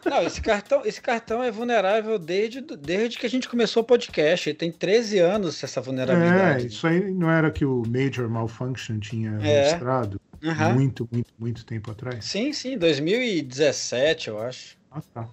Não, 0.05 0.23
esse 0.23 0.43
cartão, 0.43 0.83
esse 0.85 1.01
cartão 1.01 1.43
é 1.43 1.51
vulnerável 1.51 2.19
desde, 2.19 2.61
desde 2.61 3.19
que 3.19 3.25
a 3.25 3.31
gente 3.31 3.49
começou 3.49 3.83
o 3.83 3.87
podcast. 3.87 4.51
Ele 4.51 4.59
tem 4.59 4.71
13 4.71 5.19
anos 5.19 5.65
essa 5.65 5.81
É, 5.81 5.83
vulnerabilidade. 5.83 6.67
isso 6.67 6.87
aí 6.87 7.11
não 7.15 7.31
era 7.31 7.51
que 7.51 7.65
o 7.65 7.83
Major 7.87 8.29
Malfunction 8.29 9.01
tinha 9.01 9.31
É. 9.43 9.63
mostrado 9.63 10.21
Aham. 10.45 10.75
muito, 10.75 11.09
muito, 11.11 11.33
muito 11.39 11.65
tempo 11.65 11.91
atrás? 11.91 12.27
Sim, 12.27 12.53
sim, 12.53 12.77
2017, 12.77 14.29
eu 14.29 14.39
acho. 14.39 14.77
Ah, 14.91 15.01
tá. 15.15 15.29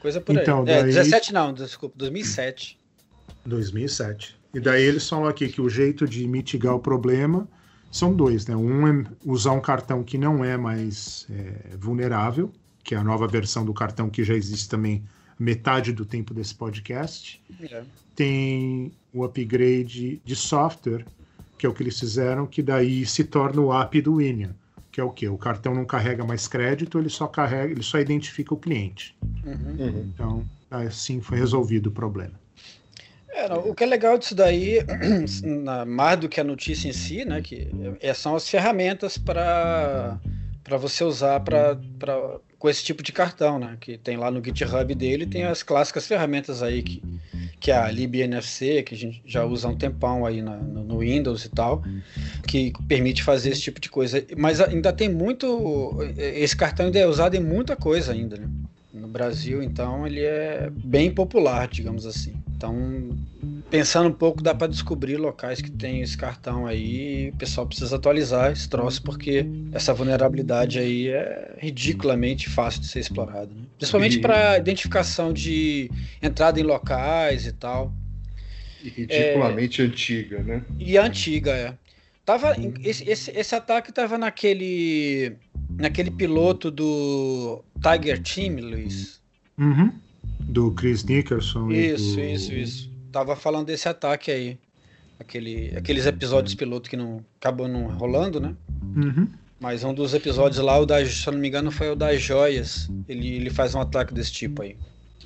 Coisa 0.00 0.20
por 0.20 0.36
Então, 0.36 0.62
aí. 0.62 0.70
É, 0.70 0.82
daí- 0.82 0.92
17 0.92 1.32
não, 1.32 1.52
desculpa, 1.52 1.94
2007. 1.98 2.78
2007. 3.44 4.36
E 4.54 4.60
daí 4.60 4.82
eles 4.84 5.08
falam 5.08 5.26
aqui 5.26 5.48
que 5.48 5.60
o 5.60 5.68
jeito 5.68 6.06
de 6.08 6.26
mitigar 6.26 6.74
o 6.74 6.80
problema 6.80 7.48
são 7.90 8.12
dois, 8.14 8.46
né? 8.46 8.56
Um 8.56 8.86
é 8.86 9.04
usar 9.24 9.52
um 9.52 9.60
cartão 9.60 10.02
que 10.02 10.18
não 10.18 10.44
é 10.44 10.56
mais 10.56 11.26
é, 11.30 11.76
vulnerável, 11.76 12.50
que 12.82 12.94
é 12.94 12.98
a 12.98 13.04
nova 13.04 13.26
versão 13.26 13.64
do 13.64 13.74
cartão 13.74 14.08
que 14.08 14.22
já 14.24 14.34
existe 14.34 14.68
também 14.68 15.04
metade 15.38 15.92
do 15.92 16.04
tempo 16.04 16.32
desse 16.32 16.54
podcast. 16.54 17.42
É. 17.70 17.82
Tem 18.14 18.92
o 19.12 19.24
upgrade 19.24 20.20
de 20.24 20.36
software, 20.36 21.04
que 21.58 21.66
é 21.66 21.68
o 21.68 21.74
que 21.74 21.82
eles 21.82 21.98
fizeram, 21.98 22.46
que 22.46 22.62
daí 22.62 23.04
se 23.04 23.24
torna 23.24 23.60
o 23.60 23.72
app 23.72 24.00
do 24.00 24.14
Winian, 24.14 24.54
que 24.96 25.00
é 25.02 25.04
o 25.04 25.10
quê? 25.10 25.28
O 25.28 25.36
cartão 25.36 25.74
não 25.74 25.84
carrega 25.84 26.24
mais 26.24 26.48
crédito, 26.48 26.98
ele 26.98 27.10
só 27.10 27.26
carrega, 27.26 27.70
ele 27.70 27.82
só 27.82 27.98
identifica 27.98 28.54
o 28.54 28.56
cliente. 28.56 29.14
Uhum. 29.44 29.76
uhum. 29.78 30.10
Então, 30.14 30.46
assim 30.70 31.20
foi 31.20 31.36
resolvido 31.36 31.88
o 31.88 31.90
problema. 31.92 32.32
É, 33.28 33.46
não, 33.46 33.68
o 33.68 33.74
que 33.74 33.84
é 33.84 33.86
legal 33.86 34.16
disso 34.16 34.34
daí, 34.34 34.78
mais 35.86 36.18
do 36.18 36.30
que 36.30 36.40
a 36.40 36.44
notícia 36.44 36.88
em 36.88 36.94
si, 36.94 37.26
né, 37.26 37.42
que 37.42 37.68
é- 38.00 38.14
são 38.14 38.34
as 38.34 38.48
ferramentas 38.48 39.18
para 39.18 40.18
para 40.64 40.78
você 40.78 41.04
usar 41.04 41.38
pra, 41.40 41.78
pra, 41.98 42.40
com 42.58 42.68
esse 42.68 42.82
tipo 42.82 43.00
de 43.02 43.12
cartão, 43.12 43.56
né, 43.58 43.76
que 43.78 43.98
tem 43.98 44.16
lá 44.16 44.30
no 44.32 44.42
GitHub 44.42 44.94
dele, 44.94 45.26
tem 45.26 45.44
as 45.44 45.62
clássicas 45.62 46.06
ferramentas 46.06 46.60
aí 46.62 46.82
que, 46.82 47.02
que 47.58 47.70
é 47.70 47.76
a 47.76 47.90
libNFC, 47.90 48.82
que 48.82 48.94
a 48.94 48.98
gente 48.98 49.22
já 49.26 49.44
usa 49.44 49.66
há 49.66 49.70
um 49.70 49.76
tempão 49.76 50.26
aí 50.26 50.42
na- 50.42 50.56
no, 50.56 50.84
no 50.84 50.98
Windows 50.98 51.44
e 51.44 51.48
tal, 51.48 51.82
que 52.46 52.72
permite 52.86 53.22
fazer 53.22 53.50
esse 53.50 53.62
tipo 53.62 53.80
de 53.80 53.88
coisa. 53.90 54.24
Mas 54.36 54.60
ainda 54.60 54.92
tem 54.92 55.08
muito, 55.08 55.96
esse 56.16 56.56
cartão 56.56 56.86
ainda 56.86 56.98
é 56.98 57.06
usado 57.06 57.34
em 57.34 57.40
muita 57.40 57.74
coisa 57.74 58.12
ainda, 58.12 58.36
né? 58.36 58.48
No 58.92 59.08
Brasil, 59.08 59.62
então, 59.62 60.06
ele 60.06 60.20
é 60.20 60.70
bem 60.72 61.10
popular, 61.10 61.68
digamos 61.68 62.06
assim. 62.06 62.34
Então, 62.56 62.74
pensando 63.70 64.08
um 64.08 64.12
pouco, 64.12 64.42
dá 64.42 64.54
para 64.54 64.66
descobrir 64.68 65.16
locais 65.16 65.60
que 65.60 65.70
tem 65.70 66.00
esse 66.00 66.16
cartão 66.16 66.66
aí 66.66 67.30
o 67.30 67.36
pessoal 67.36 67.66
precisa 67.66 67.96
atualizar 67.96 68.52
esse 68.52 68.68
troço, 68.68 69.02
porque 69.02 69.44
essa 69.72 69.92
vulnerabilidade 69.92 70.78
aí 70.78 71.08
é 71.08 71.54
ridiculamente 71.58 72.48
fácil 72.48 72.80
de 72.80 72.86
ser 72.88 73.00
explorada. 73.00 73.46
Né? 73.46 73.62
Principalmente 73.78 74.18
E- 74.18 74.20
para 74.20 74.58
identificação 74.58 75.32
de 75.32 75.90
entrada 76.22 76.60
em 76.60 76.62
locais 76.62 77.46
e 77.46 77.52
tal. 77.52 77.92
E 78.82 78.88
ridiculamente 78.88 79.82
antiga, 79.82 80.42
né? 80.42 80.62
E 80.78 80.96
antiga, 80.96 81.50
é. 81.52 81.74
Tava, 82.24 82.56
esse, 82.82 83.08
esse, 83.08 83.30
esse 83.30 83.54
ataque 83.54 83.92
tava 83.92 84.18
naquele 84.18 85.32
naquele 85.78 86.10
piloto 86.10 86.70
do 86.70 87.62
Tiger 87.80 88.20
Team, 88.22 88.56
Luiz. 88.60 89.20
Uhum. 89.58 89.92
Do 90.40 90.72
Chris 90.72 91.04
Nickerson. 91.04 91.70
e 91.70 91.92
Isso, 91.94 92.16
do... 92.16 92.20
isso, 92.22 92.52
isso. 92.54 92.95
Tava 93.16 93.34
falando 93.34 93.64
desse 93.68 93.88
ataque 93.88 94.30
aí. 94.30 94.58
Aquele, 95.18 95.72
aqueles 95.74 96.04
episódios 96.04 96.54
piloto 96.54 96.90
que 96.90 96.98
não 96.98 97.24
acabou 97.40 97.66
não 97.66 97.86
rolando, 97.96 98.38
né? 98.38 98.54
Uhum. 98.94 99.26
Mas 99.58 99.82
um 99.82 99.94
dos 99.94 100.12
episódios 100.12 100.62
lá, 100.62 100.78
o 100.78 100.84
da, 100.84 101.02
se 101.06 101.26
eu 101.26 101.32
não 101.32 101.40
me 101.40 101.48
engano, 101.48 101.70
foi 101.70 101.90
o 101.90 101.96
das 101.96 102.20
joias. 102.20 102.90
Ele, 103.08 103.36
ele 103.36 103.48
faz 103.48 103.74
um 103.74 103.80
ataque 103.80 104.12
desse 104.12 104.30
tipo 104.32 104.60
aí. 104.60 104.76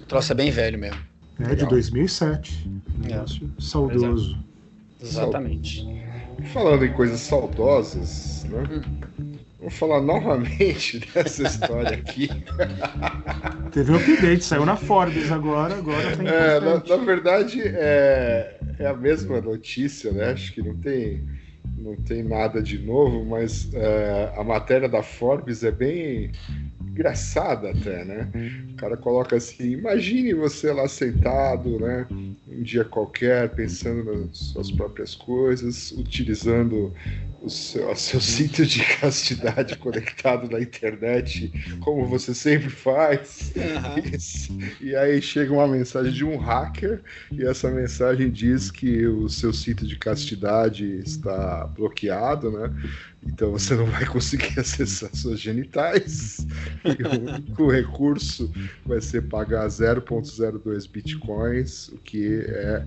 O 0.01 0.05
troço 0.05 0.31
é 0.31 0.37
bem 0.37 0.53
velho 0.53 0.79
mesmo. 0.79 1.01
É 1.41 1.43
de 1.47 1.51
Legal. 1.51 1.71
2007. 1.71 2.69
Um 2.69 2.81
É. 3.07 3.09
negócio 3.09 3.51
saudoso. 3.59 4.39
Exatamente. 5.03 5.85
Falando 6.53 6.85
em 6.85 6.93
coisas 6.93 7.19
saudosas, 7.19 8.45
né? 8.45 8.63
Vamos 9.61 9.75
falar 9.75 10.01
novamente 10.01 11.01
dessa 11.13 11.43
história 11.43 11.99
aqui. 11.99 12.29
Teve 13.71 13.93
um 13.93 13.97
update, 13.97 14.43
saiu 14.43 14.65
na 14.65 14.75
Forbes 14.75 15.31
agora, 15.31 15.75
agora 15.75 16.17
tá 16.17 16.25
É, 16.25 16.61
na, 16.61 16.83
na 16.83 17.05
verdade, 17.05 17.61
é, 17.63 18.57
é 18.79 18.87
a 18.87 18.95
mesma 18.95 19.39
notícia, 19.41 20.11
né? 20.13 20.31
Acho 20.31 20.55
que 20.55 20.63
não 20.63 20.75
tem, 20.77 21.23
não 21.77 21.95
tem 21.95 22.23
nada 22.23 22.63
de 22.63 22.79
novo, 22.79 23.23
mas 23.23 23.69
é, 23.75 24.33
a 24.35 24.43
matéria 24.43 24.89
da 24.89 25.03
Forbes 25.03 25.63
é 25.63 25.71
bem 25.71 26.33
engraçada 26.81 27.71
até, 27.71 28.03
né? 28.03 28.29
O 28.73 28.77
cara 28.77 28.97
coloca 28.97 29.37
assim, 29.37 29.73
imagine 29.73 30.33
você 30.33 30.73
lá 30.73 30.89
sentado, 30.89 31.79
né? 31.79 32.07
Um 32.11 32.63
dia 32.63 32.85
qualquer, 32.85 33.51
pensando 33.51 34.27
nas 34.27 34.39
suas 34.39 34.71
próprias 34.71 35.15
coisas, 35.15 35.93
utilizando 35.93 36.93
seu, 37.49 37.91
o 37.91 37.97
seu 37.97 38.21
cinto 38.21 38.67
de 38.67 38.83
castidade 38.97 39.77
conectado 39.77 40.51
na 40.51 40.61
internet, 40.61 41.51
como 41.81 42.07
você 42.07 42.35
sempre 42.35 42.69
faz. 42.69 43.53
Aham. 43.57 43.99
Isso. 44.15 44.57
E 44.81 44.95
aí 44.95 45.23
chega 45.23 45.53
uma 45.53 45.69
mensagem 45.69 46.13
de 46.13 46.25
um 46.25 46.37
hacker 46.37 47.01
e 47.33 47.45
essa 47.45 47.71
mensagem 47.71 48.31
diz 48.31 48.71
que 48.71 49.07
o 49.07 49.29
seu 49.29 49.53
cinto 49.53 49.87
de 49.87 49.97
castidade 49.97 51.01
está 51.05 51.67
bloqueado, 51.67 52.51
né? 52.51 52.71
Então 53.27 53.51
você 53.53 53.75
não 53.75 53.87
vai 53.87 54.07
conseguir 54.07 54.53
acessar 54.59 55.11
suas 55.15 55.41
genitais. 55.41 56.47
E 56.85 57.03
o 57.03 57.35
único 57.35 57.71
recurso 57.71 58.51
vai 58.85 59.01
ser 59.01 59.23
pagar 59.23 59.67
0.02 59.69 60.91
bitcoins, 60.91 61.89
o 61.89 61.99
que 61.99 62.43
é, 62.47 62.85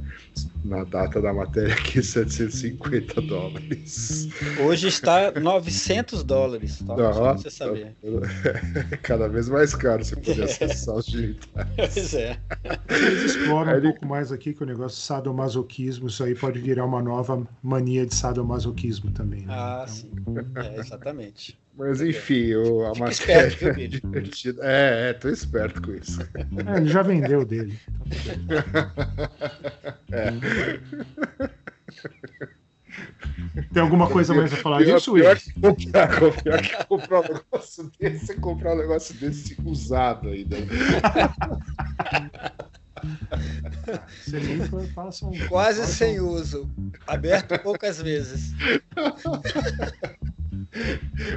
na 0.65 0.83
data 0.83 1.21
da 1.21 1.31
matéria 1.33 1.73
aqui, 1.73 2.01
750 2.01 3.21
dólares. 3.21 4.29
Hoje 4.59 4.87
está 4.87 5.31
900 5.31 6.23
dólares, 6.23 6.79
tá? 6.79 6.85
Só 6.85 6.95
pra 6.95 7.03
Nossa. 7.11 7.43
você 7.43 7.49
saber. 7.49 7.95
É 8.03 8.97
cada 9.03 9.27
vez 9.27 9.49
mais 9.49 9.73
caro 9.73 10.03
você 10.03 10.15
poder 10.15 10.43
acessar 10.43 10.95
os 10.95 11.05
genitais. 11.05 11.67
Pois 11.75 12.13
é. 12.13 12.37
Eles 12.89 13.23
exploram 13.23 13.71
Aí 13.71 13.75
um 13.75 13.77
ele- 13.79 13.87
pouco 13.91 14.05
mais 14.05 14.31
aqui 14.31 14.53
que 14.53 14.63
o 14.63 14.65
negócio 14.65 14.97
de 14.99 15.05
sadomasoquismo, 15.05 16.07
isso 16.07 16.23
aí 16.23 16.35
pode 16.35 16.59
virar 16.59 16.85
uma 16.85 17.01
nova 17.01 17.45
mania 17.61 18.05
de 18.05 18.15
sadomasoquismo 18.15 19.11
também. 19.11 19.41
Né? 19.41 19.47
Ah, 19.53 19.85
Então, 19.87 19.95
sim. 19.95 20.11
É, 20.55 20.79
exatamente. 20.79 21.57
Mas 21.75 22.01
enfim, 22.01 22.53
o, 22.53 22.85
a 22.85 22.93
Fica 22.93 23.05
matéria 23.07 23.47
esperto, 23.47 23.65
Billy? 23.73 23.87
divertida. 23.99 24.61
É, 24.63 25.09
é, 25.09 25.13
tô 25.13 25.27
esperto 25.29 25.81
com 25.81 25.91
isso. 25.93 26.21
é, 26.21 26.77
ele 26.77 26.87
já 26.87 27.01
vendeu 27.01 27.43
dele. 27.43 27.79
Tem 33.73 33.81
alguma 33.81 34.07
coisa 34.09 34.33
mais 34.33 34.53
a 34.53 34.57
falar 34.57 34.77
Pior, 34.79 34.97
disso, 34.97 35.13
pior 35.13 35.37
Will? 35.37 35.61
comprar, 35.61 36.07
pior 36.43 36.61
que 36.61 36.85
comprar 36.85 37.19
um 37.19 37.33
negócio 37.33 37.91
desse 37.99 38.31
é 38.31 38.35
comprar 38.35 38.73
um 38.73 38.77
negócio 38.77 39.15
desse 39.15 39.57
usado 39.65 40.29
ainda. 40.29 40.57
Você 44.23 44.39
limpa, 44.39 44.81
passa 44.95 45.25
um. 45.25 45.31
Quase 45.49 45.81
passa 45.81 45.93
sem 45.93 46.21
um- 46.21 46.29
uso. 46.29 46.69
Aberto 47.05 47.57
poucas 47.59 48.01
vezes. 48.01 48.53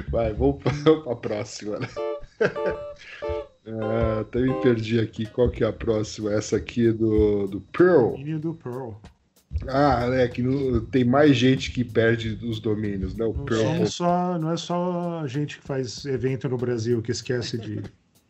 Vai, 0.09 0.33
vamos 0.33 0.63
pra, 0.63 0.71
vamos 0.71 1.03
pra 1.03 1.15
próxima. 1.15 1.79
Né? 1.79 1.87
Ah, 3.69 4.19
até 4.21 4.39
me 4.39 4.53
perdi 4.61 4.99
aqui. 4.99 5.25
Qual 5.25 5.49
que 5.49 5.63
é 5.63 5.67
a 5.67 5.73
próxima? 5.73 6.31
Essa 6.33 6.55
aqui 6.55 6.91
do, 6.91 7.47
do 7.47 7.59
Pearl. 7.59 8.11
Domínio 8.11 8.39
do 8.39 8.53
Pearl. 8.53 8.91
Ah, 9.67 10.05
é 10.13 10.27
que 10.27 10.41
no- 10.41 10.81
tem 10.81 11.03
mais 11.03 11.35
gente 11.35 11.71
que 11.71 11.83
perde 11.83 12.37
os 12.45 12.59
domínios, 12.59 13.15
né? 13.15 13.25
O 13.25 13.33
Não, 13.33 13.47
somos 13.57 13.93
só, 13.93 14.37
não 14.37 14.51
é 14.51 14.57
só 14.57 15.21
a 15.23 15.27
gente 15.27 15.59
que 15.59 15.65
faz 15.65 16.05
evento 16.05 16.47
no 16.47 16.57
Brasil 16.57 17.01
que 17.01 17.11
esquece 17.11 17.57
de, 17.57 17.81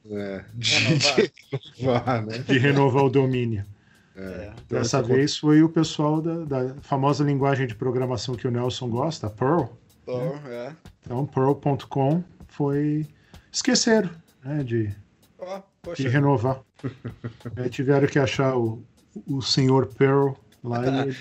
é, 0.10 0.44
de, 0.54 0.76
Renovar. 0.76 1.16
de 1.76 1.84
renovar, 1.84 2.26
né? 2.26 2.38
de 2.40 2.58
renovar 2.58 3.04
o 3.04 3.10
domínio. 3.10 3.66
É. 4.16 4.52
Então, 4.66 4.80
Dessa 4.80 4.98
essa 4.98 5.04
vez 5.04 5.38
foi 5.38 5.62
o 5.62 5.70
pessoal 5.70 6.22
da, 6.22 6.44
da 6.44 6.76
famosa 6.82 7.24
linguagem 7.24 7.68
de 7.68 7.76
programação 7.76 8.36
que 8.36 8.48
o 8.48 8.52
Nelson 8.52 8.90
gosta, 8.90 9.30
Perl. 9.30 9.70
Bom, 10.06 10.40
é. 10.48 10.74
Então, 11.02 11.26
Perl.com 11.26 12.24
foi. 12.48 13.06
Esqueceram 13.52 14.10
né, 14.44 14.64
de, 14.64 14.90
Ó, 15.38 15.62
de 15.96 16.08
renovar. 16.08 16.62
Aí 17.56 17.70
tiveram 17.70 18.08
que 18.08 18.18
achar 18.18 18.58
o, 18.58 18.84
o 19.28 19.42
senhor 19.42 19.86
Perl 19.86 20.36
lá 20.68 21.06
e. 21.06 21.16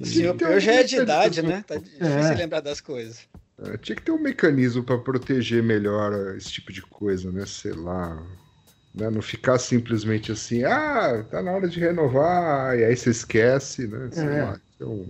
O 0.00 0.06
senhor 0.06 0.34
Então, 0.34 0.48
Peu 0.48 0.60
já 0.60 0.72
é 0.74 0.82
de 0.82 0.96
idade, 0.96 1.42
né? 1.42 1.64
Tá 1.66 1.76
difícil 1.76 2.06
É. 2.06 2.34
lembrar 2.34 2.60
das 2.60 2.80
coisas. 2.80 3.28
É, 3.62 3.76
tinha 3.76 3.94
que 3.96 4.02
ter 4.02 4.12
um 4.12 4.20
mecanismo 4.20 4.82
para 4.82 4.96
proteger 4.96 5.62
melhor 5.62 6.12
eh, 6.12 6.36
esse 6.38 6.50
tipo 6.52 6.72
de 6.72 6.80
coisa, 6.80 7.30
né? 7.30 7.44
Sei 7.44 7.72
lá. 7.72 8.16
Né? 8.94 9.10
Não 9.10 9.20
ficar 9.20 9.58
simplesmente 9.58 10.32
assim, 10.32 10.64
ah, 10.64 11.24
tá 11.30 11.42
na 11.42 11.52
hora 11.52 11.68
de 11.68 11.78
renovar, 11.78 12.78
e 12.78 12.84
aí 12.84 12.96
você 12.96 13.10
esquece, 13.10 13.86
né? 13.86 14.08
Sei 14.10 14.24
É. 14.24 14.42
lá. 14.42 14.60
Então, 14.76 15.06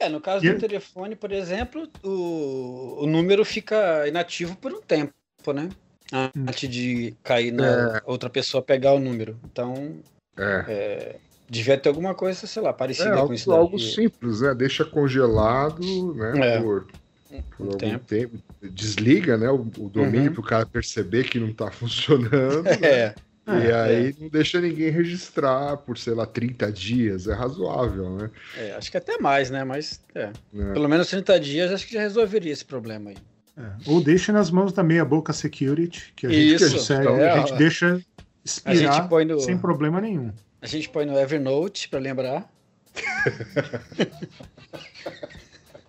É, 0.00 0.08
no 0.08 0.20
caso 0.20 0.44
E- 0.44 0.52
do 0.52 0.58
telefone, 0.58 1.14
por 1.14 1.30
exemplo, 1.30 1.88
o, 2.02 3.04
o 3.04 3.06
número 3.06 3.44
fica 3.44 4.06
inativo 4.08 4.56
por 4.56 4.72
um 4.72 4.80
tempo, 4.80 5.12
né? 5.54 5.68
Antes 6.12 6.68
de 6.68 7.14
cair 7.22 7.52
na 7.52 8.02
outra 8.04 8.28
pessoa 8.28 8.60
pegar 8.62 8.92
o 8.92 8.98
número. 8.98 9.38
Então, 9.44 10.00
é. 10.36 11.16
Devia 11.52 11.76
ter 11.78 11.88
alguma 11.88 12.14
coisa, 12.14 12.46
sei 12.46 12.62
lá, 12.62 12.70
É 12.70 12.72
parecida 12.72 13.18
com 13.18 13.18
algo, 13.18 13.34
isso 13.34 13.48
daí. 13.50 13.58
algo 13.58 13.78
simples, 13.78 14.40
né? 14.40 14.54
Deixa 14.54 14.84
congelado, 14.84 16.14
né? 16.14 16.56
É. 16.56 16.60
Por, 16.60 16.86
por 17.56 17.66
Um 17.66 17.72
algum 17.72 17.76
tempo. 17.76 18.04
tempo. 18.06 18.38
Desliga, 18.62 19.36
né? 19.36 19.50
O, 19.50 19.60
o 19.78 19.88
domínio 19.88 20.28
Uhum. 20.28 20.32
para 20.32 20.40
o 20.40 20.44
cara 20.44 20.66
perceber 20.66 21.24
que 21.24 21.38
não 21.38 21.52
tá 21.52 21.70
funcionando. 21.72 22.62
né? 22.62 22.78
É, 22.82 23.14
E 23.46 23.72
aí 23.72 24.16
não 24.20 24.28
deixa 24.28 24.60
ninguém 24.60 24.90
registrar 24.90 25.76
por, 25.78 25.98
sei 25.98 26.14
lá, 26.14 26.24
30 26.26 26.70
dias. 26.72 27.26
É 27.26 27.34
razoável, 27.34 28.10
né? 28.16 28.30
é, 28.56 28.72
acho 28.76 28.90
que 28.90 28.96
até 28.96 29.18
mais, 29.18 29.50
né? 29.50 29.64
Mas, 29.64 30.00
é. 30.14 30.30
Né? 30.52 30.72
Pelo 30.72 30.88
menos 30.88 31.08
30 31.08 31.40
dias, 31.40 31.72
acho 31.72 31.86
que 31.86 31.94
já 31.94 32.00
resolveria 32.00 32.52
esse 32.52 32.64
problema 32.64 33.10
aí. 33.10 33.16
É, 33.56 33.62
Ou 33.86 34.00
deixa 34.02 34.32
nas 34.32 34.50
mãos 34.50 34.72
da 34.72 34.82
meia 34.82 35.04
boca 35.04 35.32
security, 35.32 36.12
que 36.16 36.26
a 36.26 36.30
gente 36.30 36.54
Isso, 36.54 36.72
consegue, 36.72 37.02
então, 37.02 37.16
a 37.16 37.20
é, 37.20 37.36
gente 37.40 37.54
deixa 37.58 37.86
A 37.86 37.96
gente 37.96 38.04
expirar 38.44 39.08
põe 39.08 39.24
no, 39.26 39.38
sem 39.40 39.58
problema 39.58 40.00
nenhum. 40.00 40.32
A 40.62 40.66
gente 40.66 40.88
põe 40.88 41.04
no 41.04 41.18
Evernote 41.18 41.88
pra 41.88 41.98
lembrar. 41.98 42.48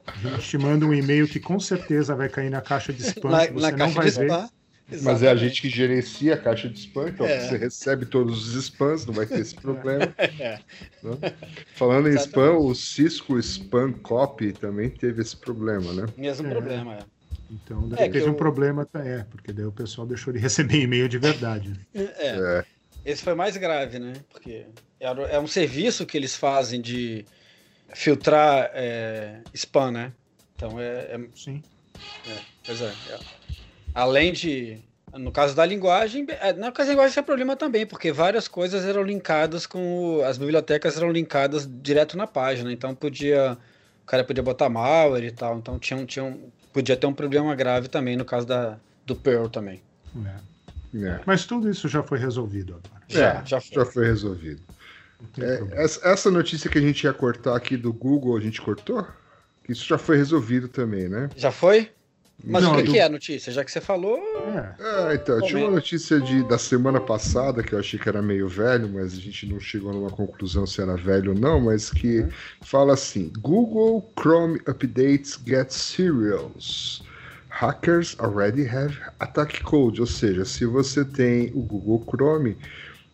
A 0.05 0.17
gente 0.29 0.49
te 0.49 0.57
manda 0.57 0.85
um 0.85 0.93
e-mail 0.93 1.27
que 1.27 1.39
com 1.39 1.59
certeza 1.59 2.15
vai 2.15 2.29
cair 2.29 2.49
na 2.49 2.61
caixa 2.61 2.91
de 2.93 3.01
spam, 3.03 3.29
Na, 3.31 3.47
que 3.47 3.53
na 3.53 3.59
você 3.59 3.71
não 3.71 3.77
caixa 3.77 3.93
vai 3.95 4.09
de 4.11 4.17
ver. 4.17 4.25
spam. 4.27 4.49
Mas 5.01 5.23
é 5.23 5.29
a 5.31 5.35
gente 5.35 5.61
que 5.61 5.69
gerencia 5.69 6.33
a 6.33 6.37
caixa 6.37 6.67
de 6.69 6.77
spam, 6.77 7.07
então 7.09 7.25
É. 7.25 7.39
você 7.39 7.57
recebe 7.57 8.05
todos 8.05 8.47
os 8.55 8.65
spams, 8.65 9.05
não 9.05 9.13
vai 9.13 9.25
ter 9.25 9.39
esse 9.39 9.55
problema. 9.55 10.13
É. 10.19 10.59
né? 11.01 11.17
Falando 11.75 12.07
em 12.07 12.11
Exatamente. 12.11 12.27
spam, 12.27 12.57
o 12.59 12.75
Cisco 12.75 13.39
Spam 13.39 13.93
Copy 13.93 14.51
também 14.51 14.89
teve 14.89 15.21
esse 15.21 15.37
problema, 15.37 15.93
né? 15.93 16.05
Mesmo 16.17 16.47
É. 16.47 16.51
problema, 16.51 16.95
é. 16.95 16.99
Então 17.49 17.89
É, 17.95 18.09
teve 18.09 18.23
um 18.25 18.27
eu- 18.29 18.33
problema, 18.35 18.85
tá, 18.85 18.99
é, 19.05 19.23
porque 19.23 19.53
daí 19.53 19.65
o 19.65 19.71
pessoal 19.71 20.05
deixou 20.05 20.33
de 20.33 20.39
receber 20.39 20.81
e-mail 20.81 21.07
de 21.07 21.17
verdade. 21.17 21.69
né? 21.69 21.77
É. 21.93 22.65
É. 23.05 23.11
Esse 23.11 23.23
foi 23.23 23.33
mais 23.33 23.55
grave, 23.57 23.99
né? 23.99 24.13
Porque 24.29 24.65
é 24.99 25.39
um 25.39 25.47
serviço 25.47 26.05
que 26.05 26.17
eles 26.17 26.35
fazem 26.35 26.81
de 26.81 27.25
filtrar 27.93 28.71
é, 28.73 29.41
spam, 29.53 29.91
né? 29.91 30.13
Então 30.55 30.79
é, 30.79 31.15
é- 31.15 31.19
Sim. 31.35 31.61
pois 32.65 32.81
é, 32.81 32.93
é. 33.09 33.19
Além 33.93 34.31
de. 34.31 34.79
No 35.13 35.31
caso 35.31 35.55
da 35.55 35.63
linguagem, 35.63 36.25
é, 36.27 36.53
no 36.53 36.71
caso 36.71 36.87
da 36.87 36.93
linguagem 36.93 37.19
é 37.19 37.21
problema 37.21 37.55
também, 37.55 37.85
porque 37.85 38.11
várias 38.11 38.47
coisas 38.47 38.83
eram 38.83 39.03
linkadas 39.03 39.67
com. 39.67 40.17
o- 40.17 40.23
As 40.23 40.37
bibliotecas 40.39 40.97
eram 40.97 41.11
linkadas 41.11 41.69
direto 41.69 42.17
na 42.17 42.25
página, 42.25 42.71
então 42.73 42.95
podia. 42.95 43.57
O 44.01 44.05
cara 44.05 44.23
podia 44.23 44.41
botar 44.43 44.69
malware 44.69 45.25
e 45.25 45.31
tal, 45.31 45.57
então 45.59 45.77
tinha, 45.77 45.97
um- 45.99 46.05
tinha 46.05 46.25
um, 46.25 46.49
podia 46.73 46.97
ter 46.97 47.05
um 47.07 47.13
problema 47.13 47.53
grave 47.55 47.87
também 47.87 48.17
no 48.17 48.25
caso 48.25 48.47
da, 48.47 48.79
do 49.05 49.15
Perl 49.15 49.47
também. 49.49 49.81
É. 50.25 50.52
É. 50.95 51.19
Mas 51.25 51.45
tudo 51.45 51.69
isso 51.69 51.87
já 51.87 52.03
foi 52.03 52.17
resolvido 52.19 52.73
agora. 52.75 53.03
Já, 53.07 53.29
É, 53.39 53.45
já 53.45 53.61
foi. 53.61 53.77
Já 53.77 53.85
foi 53.85 54.05
resolvido. 54.05 54.61
É, 55.39 55.83
essa, 55.83 56.07
essa 56.07 56.31
notícia 56.31 56.69
que 56.69 56.77
a 56.77 56.81
gente 56.81 57.03
ia 57.03 57.13
cortar 57.13 57.55
aqui 57.55 57.75
do 57.77 57.91
Google, 57.91 58.37
a 58.37 58.41
gente 58.41 58.61
cortou? 58.61 59.05
Isso 59.67 59.85
já 59.85 59.97
foi 59.97 60.17
resolvido 60.17 60.67
também, 60.67 61.07
né? 61.09 61.29
Já 61.35 61.51
foi? 61.51 61.91
Mas 62.45 62.63
Não, 62.63 62.73
o 62.73 62.75
que, 62.77 62.83
do- 62.83 62.91
que 62.91 62.99
é 62.99 63.03
a 63.03 63.09
notícia? 63.09 63.51
Já 63.51 63.63
que 63.63 63.71
você 63.71 63.79
falou, 63.79 64.17
É, 64.17 64.75
Ah, 64.83 65.13
então, 65.13 65.41
tinha 65.41 65.59
uma 65.59 65.71
notícia 65.71 66.19
de, 66.19 66.43
da 66.43 66.57
semana 66.57 66.99
passada 66.99 67.63
que 67.63 67.73
eu 67.73 67.79
achei 67.79 67.99
que 67.99 68.09
era 68.09 68.21
meio 68.21 68.47
velho, 68.47 68.89
mas 68.89 69.13
a 69.13 69.17
gente 69.19 69.45
não 69.47 69.59
chegou 69.59 69.93
numa 69.93 70.09
conclusão 70.11 70.65
se 70.65 70.81
era 70.81 70.95
velho 70.97 71.31
ou 71.33 71.37
não, 71.39 71.59
mas 71.61 71.89
que 71.89 72.19
Uhum. 72.21 72.29
fala 72.61 72.93
assim: 72.93 73.31
Google 73.39 74.11
Chrome 74.19 74.59
updates 74.67 75.39
get 75.45 75.69
serials. 75.71 77.03
Hackers 77.55 78.15
already 78.19 78.65
have 78.67 78.97
attack 79.19 79.61
code, 79.63 80.01
ou 80.01 80.07
seja, 80.07 80.43
se 80.43 80.65
você 80.65 81.05
tem 81.05 81.51
o 81.53 81.61
Google 81.61 82.03
Chrome, 82.09 82.57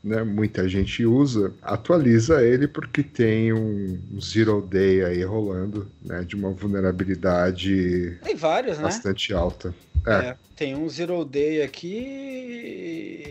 né, 0.02 0.23
muita 0.23 0.67
gente 0.69 1.06
usa, 1.06 1.54
atualiza 1.62 2.41
ele 2.41 2.65
porque 2.67 3.04
tem 3.04 3.52
um, 3.52 3.99
um 4.13 4.21
zero 4.21 4.62
day 4.62 5.04
aí 5.04 5.23
rolando, 5.23 5.88
né, 6.02 6.23
de 6.23 6.36
uma 6.38 6.52
vulnerabilidade 6.52 8.17
tem 8.23 8.36
vários, 8.36 8.78
né? 8.78 8.84
bastante 8.84 9.34
alta. 9.34 9.75
É. 10.08 10.12
É, 10.13 10.36
tem 10.56 10.73
um 10.75 10.88
Zero 10.88 11.25
Day 11.25 11.62
aqui 11.62 11.89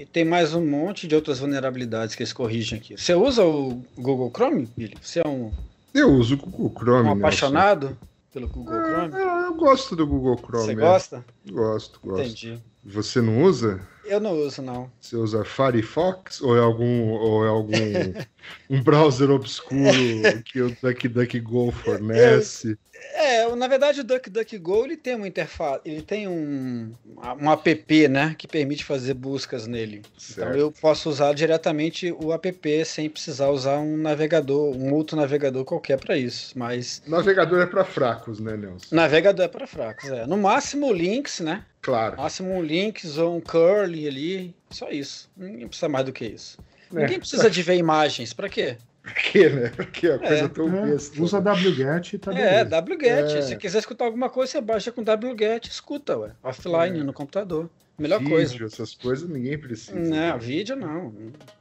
e 0.01 0.07
tem 0.12 0.25
mais 0.25 0.53
um 0.53 0.64
monte 0.64 1.09
de 1.09 1.14
outras 1.14 1.38
vulnerabilidades 1.38 2.14
que 2.14 2.23
eles 2.23 2.33
corrigem 2.35 2.79
aqui. 2.79 2.94
Você 2.97 3.14
usa 3.14 3.42
o 3.42 3.83
Google 3.97 4.31
Chrome, 4.31 4.68
Billy? 4.77 4.94
Você 5.01 5.21
é 5.25 5.27
um, 5.27 5.51
Eu 5.94 6.11
uso 6.11 6.35
o 6.35 6.37
Google 6.37 6.73
Chrome. 6.79 7.01
um 7.01 7.05
Nelson. 7.05 7.18
apaixonado 7.18 7.97
pelo 8.33 8.49
Google 8.49 8.75
Chrome? 8.75 9.12
Eu 9.59 9.64
gosto 9.64 9.97
do 9.97 10.07
Google 10.07 10.37
Chrome. 10.37 10.66
Você 10.66 10.71
é. 10.71 10.75
gosta? 10.77 11.25
Gosto, 11.51 12.01
gosto. 12.01 12.23
Entendi. 12.23 12.62
Você 12.85 13.21
não 13.21 13.42
usa? 13.42 13.81
Eu 14.05 14.21
não 14.21 14.33
uso, 14.33 14.62
não. 14.62 14.90
Você 15.01 15.16
usa 15.16 15.44
Firefox 15.44 16.40
ou 16.40 16.57
é 16.57 16.61
algum 16.61 17.11
ou 17.11 17.44
é 17.44 17.49
algum 17.49 17.75
um 18.71 18.83
browser 18.83 19.31
obscuro 19.31 20.42
que 20.44 20.62
o 20.62 20.71
DuckDuckGo 20.81 21.73
fornece? 21.73 22.79
É, 23.14 23.55
na 23.55 23.68
verdade 23.68 24.01
o 24.01 24.05
DuckDuckGo 24.05 24.85
ele 24.85 24.97
tem 24.97 25.14
uma 25.14 25.29
interface, 25.29 25.81
ele 25.85 26.03
tem 26.03 26.27
um, 26.27 26.92
um 27.40 27.51
app, 27.51 28.09
né, 28.09 28.35
que 28.37 28.47
permite 28.47 28.85
fazer 28.85 29.14
buscas 29.14 29.66
nele. 29.66 30.03
Então 30.31 30.47
Certo. 30.47 30.57
eu 30.57 30.73
posso 30.73 31.09
usar 31.09 31.33
diretamente 31.33 32.12
o 32.12 32.33
app 32.33 32.85
sem 32.85 33.09
precisar 33.09 33.51
usar 33.51 33.79
um 33.79 33.97
navegador, 33.97 34.75
um 34.75 34.92
outro 34.94 35.16
navegador 35.16 35.64
qualquer 35.64 35.99
para 35.99 36.16
isso. 36.16 36.53
Mas 36.57 37.03
Navegador 37.07 37.61
é 37.61 37.66
para 37.66 37.85
fracos, 37.85 38.40
né, 38.40 38.57
Nelson? 38.57 38.94
navegador 38.94 39.44
é 39.48 39.50
para 39.50 39.66
fracos, 39.66 40.08
é. 40.11 40.26
No 40.26 40.37
máximo 40.37 40.92
links, 40.92 41.40
né? 41.40 41.64
Claro. 41.82 42.16
Máximo 42.16 42.52
um 42.54 42.62
links 42.62 43.18
ou 43.18 43.37
um 43.37 43.40
curly 43.40 44.06
ali, 44.06 44.54
só 44.70 44.90
isso. 44.90 45.30
Ninguém 45.37 45.66
precisa 45.66 45.88
mais 45.88 46.04
do 46.06 46.12
que 46.12 46.26
isso. 46.26 46.58
É. 46.94 47.00
Ninguém 47.00 47.18
precisa 47.18 47.50
de 47.50 47.62
ver 47.62 47.76
imagens, 47.76 48.32
pra 48.32 48.48
quê? 48.48 48.76
Pra 49.02 49.12
quê, 49.14 49.48
né? 49.48 49.68
Porque 49.74 50.06
é 50.06 50.11
uma 50.12 50.18
coisa 50.18 50.44
É. 50.44 50.48
tão 50.48 50.76
É, 50.76 50.87
besta. 50.90 51.22
usa 51.22 51.38
wget 51.40 52.16
e 52.16 52.18
tá 52.18 52.32
É, 52.32 52.64
beleza. 52.64 52.84
wget. 52.88 53.37
É. 53.38 53.42
Se 53.42 53.56
quiser 53.56 53.78
escutar 53.78 54.04
alguma 54.04 54.28
coisa, 54.28 54.52
você 54.52 54.61
baixa 54.61 54.92
com 54.92 55.02
wget, 55.02 55.68
escuta, 55.70 56.18
ué. 56.18 56.32
Offline, 56.42 57.00
É. 57.00 57.02
no 57.02 57.12
computador. 57.12 57.70
Melhor 57.98 58.20
Vídeo, 58.20 58.30
coisa. 58.32 58.64
essas 58.64 58.94
coisas 58.94 59.28
ninguém 59.28 59.58
precisa. 59.58 59.98
Não, 59.98 60.38
vídeo 60.38 60.76
não. 60.76 61.12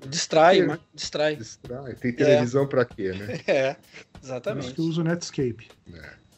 Distrai, 0.08 0.62
mas 0.62 0.80
distrai. 0.94 1.36
Distrai. 1.36 1.96
Tem 1.96 2.14
televisão 2.14 2.68
pra 2.68 2.86
quê, 2.86 3.12
né? 3.12 3.40
É, 3.48 3.74
Por 3.74 3.80
isso 3.80 4.26
exatamente. 4.26 4.74
que 4.74 4.80
eu 4.80 4.86
uso 4.86 5.02
o 5.02 5.04
Netscape. 5.04 5.68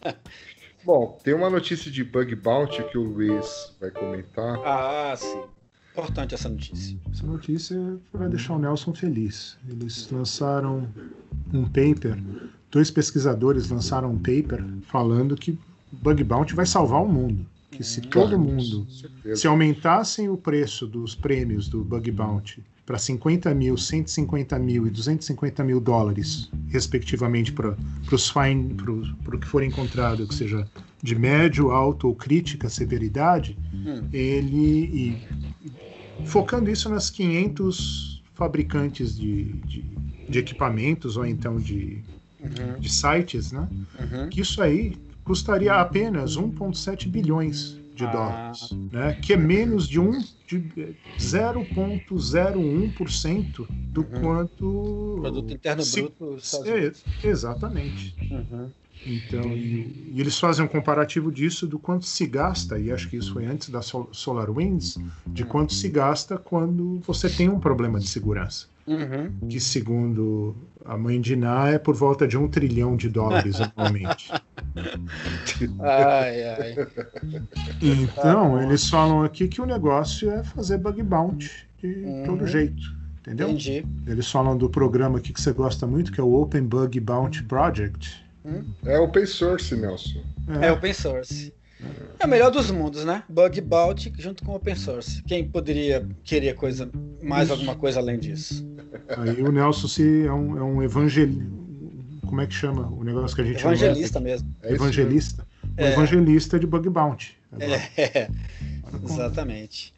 Bom, 0.90 1.20
tem 1.24 1.36
uma 1.36 1.52
notícia 1.52 1.92
de 1.92 2.04
bug 2.04 2.34
bounty 2.34 2.82
que 2.86 2.98
o 2.98 3.04
Luiz 3.04 3.76
vai 3.80 3.92
comentar. 3.92 4.60
Ah, 4.66 5.14
sim. 5.16 5.44
Importante 5.92 6.34
essa 6.34 6.50
notícia. 6.50 6.98
Essa 7.12 7.28
notícia 7.28 8.00
vai 8.12 8.28
deixar 8.28 8.56
o 8.56 8.60
Nelson 8.60 8.92
feliz. 8.96 9.56
Eles 9.70 10.10
lançaram 10.10 10.90
um 11.54 11.66
paper, 11.66 12.18
dois 12.72 12.90
pesquisadores 12.90 13.70
lançaram 13.70 14.14
um 14.14 14.18
paper 14.18 14.66
falando 14.88 15.36
que 15.36 15.60
bug 15.92 16.24
bounty 16.24 16.56
vai 16.56 16.66
salvar 16.66 17.04
o 17.04 17.08
mundo. 17.08 17.46
Que 17.70 17.84
se 17.84 18.02
todo 18.02 18.30
Claro, 18.30 18.40
mundo, 18.40 18.88
se 19.36 19.46
aumentassem 19.46 20.28
o 20.28 20.36
preço 20.36 20.88
dos 20.88 21.14
prêmios 21.14 21.68
do 21.68 21.84
bug 21.84 22.10
bounty 22.10 22.64
para 22.90 22.98
50 22.98 23.54
mil, 23.54 23.78
150 23.78 24.58
mil 24.58 24.88
e 24.88 24.90
250 24.90 25.64
mil 25.64 25.80
dólares, 25.80 26.50
respectivamente, 26.70 27.52
para 27.52 27.78
os 28.12 28.32
fine, 28.32 28.74
para 28.74 29.36
o 29.36 29.40
que 29.40 29.46
for 29.46 29.62
encontrado, 29.62 30.26
que 30.26 30.34
seja 30.34 30.68
de 31.00 31.14
médio, 31.14 31.70
alto 31.70 32.08
ou 32.08 32.16
crítica 32.16 32.68
severidade, 32.68 33.56
Hum. 33.72 34.08
ele 34.12 34.86
e, 34.92 35.18
focando 36.26 36.72
isso 36.72 36.90
nas 36.90 37.12
500 37.12 38.24
fabricantes 38.34 39.16
de, 39.16 39.44
de, 39.68 39.86
de 40.28 40.40
equipamentos 40.40 41.16
ou 41.16 41.28
então 41.28 41.58
de 41.58 42.00
Uhum, 42.42 42.80
de 42.80 42.90
sites, 42.90 43.52
né? 43.52 43.68
uhum. 44.00 44.30
Que 44.30 44.42
isso 44.42 44.64
aí 44.64 44.98
custaria 45.24 45.76
apenas 45.76 46.38
1,7 46.38 47.08
bilhões 47.08 47.78
de 48.00 48.06
Ah. 48.06 48.12
dólares, 48.12 48.70
né? 48.94 49.14
Que 49.22 49.34
é 49.34 49.38
menos 49.38 49.88
de 49.88 50.00
um 50.00 50.12
de 50.48 50.96
0,01% 51.18 53.68
do 53.70 54.02
Uhum. 54.02 54.22
quanto 54.22 55.18
Produto 55.22 55.54
interno 55.54 55.84
se- 55.84 56.02
bruto. 56.02 56.36
Estados 56.38 56.68
É, 56.68 56.92
exatamente. 57.28 58.16
Uhum. 58.32 58.70
Então, 59.06 59.56
e, 59.56 60.12
e 60.14 60.22
eles 60.22 60.38
fazem 60.40 60.64
um 60.64 60.68
comparativo 60.68 61.32
disso 61.32 61.66
do 61.68 61.78
quanto 61.80 62.06
se 62.06 62.26
gasta, 62.28 62.78
e 62.80 62.92
acho 62.92 63.10
que 63.10 63.18
isso 63.18 63.34
foi 63.34 63.46
antes 63.46 63.70
da 63.70 63.82
Sol- 63.82 64.10
SolarWinds, 64.14 64.98
de 65.28 65.44
quanto 65.46 65.74
se 65.74 65.90
gasta 65.90 66.38
quando 66.38 67.00
você 67.06 67.30
tem 67.30 67.50
um 67.50 67.60
problema 67.60 68.00
de 68.00 68.08
segurança. 68.08 68.68
Uhum. 68.90 69.48
Que, 69.48 69.60
segundo 69.60 70.56
a 70.84 70.98
mãe 70.98 71.22
de 71.22 71.36
Ná, 71.36 71.70
é 71.70 71.78
por 71.78 71.94
volta 71.96 72.28
de 72.28 72.36
um 72.38 72.48
trilhão 72.48 72.96
de 72.98 73.08
dólares 73.10 73.58
anualmente. 73.62 74.32
Ai, 75.80 76.44
ai. 76.44 76.76
Então, 77.82 78.62
eles 78.62 78.90
falam 78.90 79.24
aqui 79.24 79.48
que 79.48 79.62
o 79.62 79.66
negócio 79.66 80.30
é 80.32 80.44
fazer 80.44 80.78
bug 80.78 81.02
bounty 81.04 81.52
de 81.82 81.88
Uhum. 81.88 82.24
todo 82.26 82.48
jeito. 82.48 82.98
Entendeu? 83.22 83.50
Entendi. 83.50 83.86
Eles 84.08 84.30
falam 84.32 84.58
do 84.58 84.70
programa 84.70 85.20
aqui 85.20 85.32
que 85.34 85.40
você 85.42 85.52
gosta 85.52 85.86
muito, 85.86 86.12
que 86.12 86.20
é 86.20 86.24
o 86.24 86.34
Open 86.34 86.64
Bug 86.64 87.00
Bounty 87.00 87.44
Project. 87.44 88.26
É 88.86 88.98
open 88.98 89.26
source, 89.26 89.76
Nelson. 89.76 90.24
É 90.62 90.72
open 90.72 90.94
source. 90.94 91.54
É 92.20 92.26
o 92.26 92.30
melhor 92.30 92.52
dos 92.52 92.70
mundos, 92.70 93.06
né? 93.06 93.24
Bug 93.30 93.62
bounty 93.62 94.12
junto 94.18 94.44
com 94.44 94.54
open 94.56 94.76
source. 94.76 95.24
Quem 95.24 95.48
poderia 95.48 96.06
querer 96.24 96.54
coisa, 96.56 96.90
mais 97.24 97.50
alguma 97.50 97.76
coisa 97.76 98.00
além 98.00 98.20
disso? 98.20 98.68
Aí 99.08 99.42
o 99.42 99.52
Nelson 99.52 99.88
se 99.88 100.26
é 100.26 100.32
um, 100.34 100.58
é 100.58 100.64
um 100.64 100.84
evangelista. 100.84 101.46
Como 102.28 102.42
é 102.42 102.48
que 102.48 102.54
chama 102.54 102.88
o 102.88 103.04
negócio 103.04 103.36
que 103.36 103.42
a 103.42 103.46
gente 103.46 103.60
chama? 103.62 103.74
Evangelista 103.74 104.20
mesmo. 104.20 104.54
É 104.62 104.68
isso 104.68 104.76
Evangelista. 104.76 105.48
Um 105.78 105.84
É. 105.84 105.94
evangelista 105.94 106.60
de 106.60 106.68
bug 106.68 106.90
bounty. 106.90 107.38
Agora, 107.52 107.82
É, 107.98 108.30
exatamente. 109.04 109.94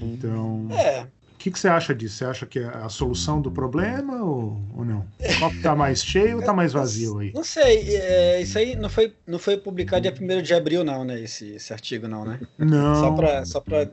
Então, 0.00 0.68
É, 0.70 1.06
que, 1.44 1.50
que 1.50 1.58
você 1.58 1.68
acha 1.68 1.94
disso? 1.94 2.16
Você 2.16 2.24
acha 2.24 2.46
que 2.46 2.58
é 2.58 2.64
a 2.64 2.88
solução 2.88 3.38
do 3.38 3.50
problema 3.50 4.16
ou, 4.24 4.58
ou 4.74 4.82
não? 4.82 5.06
Qual 5.38 5.50
que 5.50 5.60
tá 5.60 5.76
mais 5.76 6.02
cheio 6.02 6.38
ou 6.38 6.42
tá 6.42 6.54
mais 6.54 6.72
vazio 6.72 7.18
aí? 7.18 7.32
não 7.34 7.44
sei, 7.44 7.96
é, 7.96 8.40
isso 8.40 8.56
aí 8.56 8.74
não 8.74 8.88
foi, 8.88 9.14
não 9.26 9.38
foi 9.38 9.58
publicado 9.58 10.10
dia 10.10 10.38
1 10.38 10.40
de 10.40 10.54
abril, 10.54 10.82
não, 10.82 11.04
né? 11.04 11.20
Esse, 11.20 11.56
esse 11.56 11.70
artigo, 11.70 12.08
não, 12.08 12.24
né? 12.24 12.40
Não. 12.56 12.94
Só 12.94 13.12
pra, 13.12 13.44
só 13.44 13.60
pra 13.60 13.86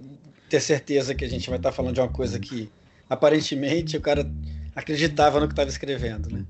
ter 0.48 0.62
certeza 0.62 1.14
que 1.14 1.26
a 1.26 1.28
gente 1.28 1.50
vai 1.50 1.60
estar 1.60 1.74
falando 1.74 1.96
de 1.96 2.00
uma 2.00 2.08
coisa 2.08 2.40
que 2.40 2.70
aparentemente 3.10 3.98
o 3.98 4.02
cara 4.02 4.26
acreditava 4.74 5.42
no 5.42 5.48
que 5.48 5.52
estava 5.52 5.70
escrevendo, 5.70 6.30
né? 6.30 6.46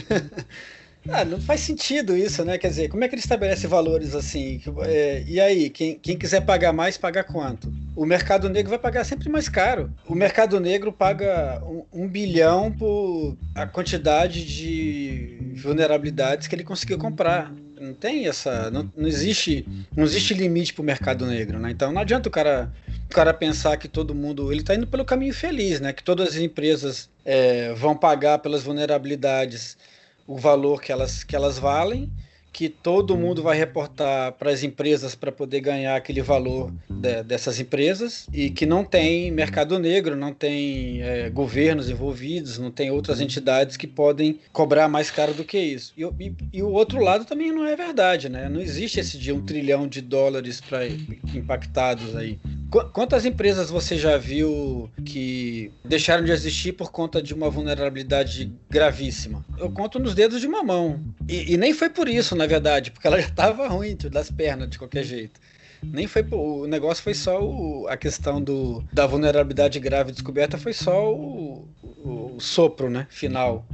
Ah, 1.08 1.24
não 1.24 1.40
faz 1.40 1.60
sentido 1.60 2.16
isso, 2.16 2.44
né? 2.44 2.58
Quer 2.58 2.68
dizer, 2.68 2.88
como 2.88 3.04
é 3.04 3.08
que 3.08 3.14
ele 3.14 3.20
estabelece 3.20 3.66
valores 3.66 4.14
assim? 4.14 4.60
É, 4.82 5.22
e 5.26 5.40
aí, 5.40 5.70
quem, 5.70 5.98
quem 5.98 6.16
quiser 6.16 6.40
pagar 6.42 6.72
mais, 6.72 6.96
paga 6.96 7.22
quanto? 7.22 7.72
O 7.94 8.04
mercado 8.04 8.48
negro 8.48 8.70
vai 8.70 8.78
pagar 8.78 9.04
sempre 9.04 9.28
mais 9.28 9.48
caro. 9.48 9.92
O 10.06 10.14
mercado 10.14 10.58
negro 10.60 10.92
paga 10.92 11.62
um, 11.64 11.84
um 11.92 12.08
bilhão 12.08 12.72
por 12.72 13.36
a 13.54 13.66
quantidade 13.66 14.44
de 14.44 15.54
vulnerabilidades 15.56 16.46
que 16.48 16.54
ele 16.54 16.64
conseguiu 16.64 16.98
comprar. 16.98 17.52
Não 17.80 17.94
tem 17.94 18.26
essa. 18.26 18.70
Não, 18.70 18.90
não 18.96 19.06
existe, 19.06 19.66
não 19.94 20.04
existe 20.04 20.34
limite 20.34 20.72
para 20.72 20.82
o 20.82 20.84
mercado 20.84 21.26
negro, 21.26 21.58
né? 21.58 21.70
Então 21.70 21.92
não 21.92 22.00
adianta 22.00 22.28
o 22.28 22.32
cara, 22.32 22.72
o 23.10 23.14
cara 23.14 23.34
pensar 23.34 23.76
que 23.76 23.86
todo 23.86 24.14
mundo. 24.14 24.50
Ele 24.50 24.60
está 24.60 24.74
indo 24.74 24.86
pelo 24.86 25.04
caminho 25.04 25.34
feliz, 25.34 25.80
né? 25.80 25.92
Que 25.92 26.02
todas 26.02 26.30
as 26.30 26.36
empresas 26.36 27.10
é, 27.24 27.74
vão 27.74 27.94
pagar 27.94 28.38
pelas 28.38 28.62
vulnerabilidades 28.62 29.76
o 30.26 30.36
valor 30.36 30.80
que 30.82 30.90
elas, 30.92 31.22
que 31.24 31.34
elas 31.36 31.58
valem, 31.58 32.10
que 32.52 32.70
todo 32.70 33.18
mundo 33.18 33.42
vai 33.42 33.54
reportar 33.58 34.32
para 34.32 34.50
as 34.50 34.62
empresas 34.62 35.14
para 35.14 35.30
poder 35.30 35.60
ganhar 35.60 35.94
aquele 35.94 36.22
valor 36.22 36.72
de- 36.88 37.22
dessas 37.22 37.60
empresas 37.60 38.26
e 38.32 38.48
que 38.48 38.64
não 38.64 38.82
tem 38.82 39.30
mercado 39.30 39.78
negro, 39.78 40.16
não 40.16 40.32
tem 40.32 41.02
é, 41.02 41.28
governos 41.28 41.90
envolvidos, 41.90 42.58
não 42.58 42.70
tem 42.70 42.90
outras 42.90 43.20
entidades 43.20 43.76
que 43.76 43.86
podem 43.86 44.38
cobrar 44.54 44.88
mais 44.88 45.10
caro 45.10 45.34
do 45.34 45.44
que 45.44 45.58
isso. 45.58 45.92
E, 45.98 46.04
o- 46.06 46.14
e- 46.18 46.32
e 46.50 46.62
o 46.62 46.70
outro 46.70 46.98
lado 46.98 47.26
também 47.26 47.52
não 47.52 47.66
é 47.66 47.76
verdade, 47.76 48.30
né? 48.30 48.48
Não 48.48 48.60
existe 48.62 49.00
esse 49.00 49.18
de 49.18 49.30
um 49.32 49.42
trilhão 49.44 49.86
de 49.86 50.00
dólares 50.00 50.58
para 50.58 50.86
impactados 51.34 52.16
aí. 52.16 52.38
Qu- 52.76 52.90
Quantas 52.92 53.24
empresas 53.24 53.70
você 53.70 53.96
já 53.96 54.18
viu 54.18 54.90
que 55.04 55.70
deixaram 55.82 56.24
de 56.24 56.30
existir 56.32 56.72
por 56.72 56.90
conta 56.92 57.22
de 57.22 57.32
uma 57.32 57.48
vulnerabilidade 57.48 58.52
gravíssima? 58.68 59.42
Eu 59.56 59.70
conto 59.70 59.98
nos 59.98 60.14
dedos 60.14 60.40
de 60.42 60.46
uma 60.46 60.62
mão. 60.62 61.00
E, 61.26 61.54
e 61.54 61.56
nem 61.56 61.72
foi 61.72 61.88
por 61.88 62.06
isso, 62.06 62.36
na 62.36 62.46
verdade, 62.46 62.90
porque 62.90 63.06
ela 63.06 63.18
já 63.20 63.28
estava 63.28 63.66
ruim 63.68 63.96
das 64.10 64.30
pernas 64.30 64.68
de 64.68 64.78
qualquer 64.78 65.04
jeito. 65.04 65.40
Nem 65.82 66.06
foi 66.06 66.22
o 66.32 66.66
negócio 66.66 67.02
foi 67.02 67.14
só 67.14 67.42
o- 67.42 67.86
a 67.88 67.96
questão 67.96 68.42
do, 68.42 68.84
da 68.92 69.06
vulnerabilidade 69.06 69.78
grave 69.80 70.12
descoberta 70.12 70.58
foi 70.58 70.72
só 70.74 71.14
o, 71.14 71.66
o- 71.82 72.32
o 72.36 72.40
sopro, 72.40 72.90
né, 72.90 73.06
final. 73.10 73.64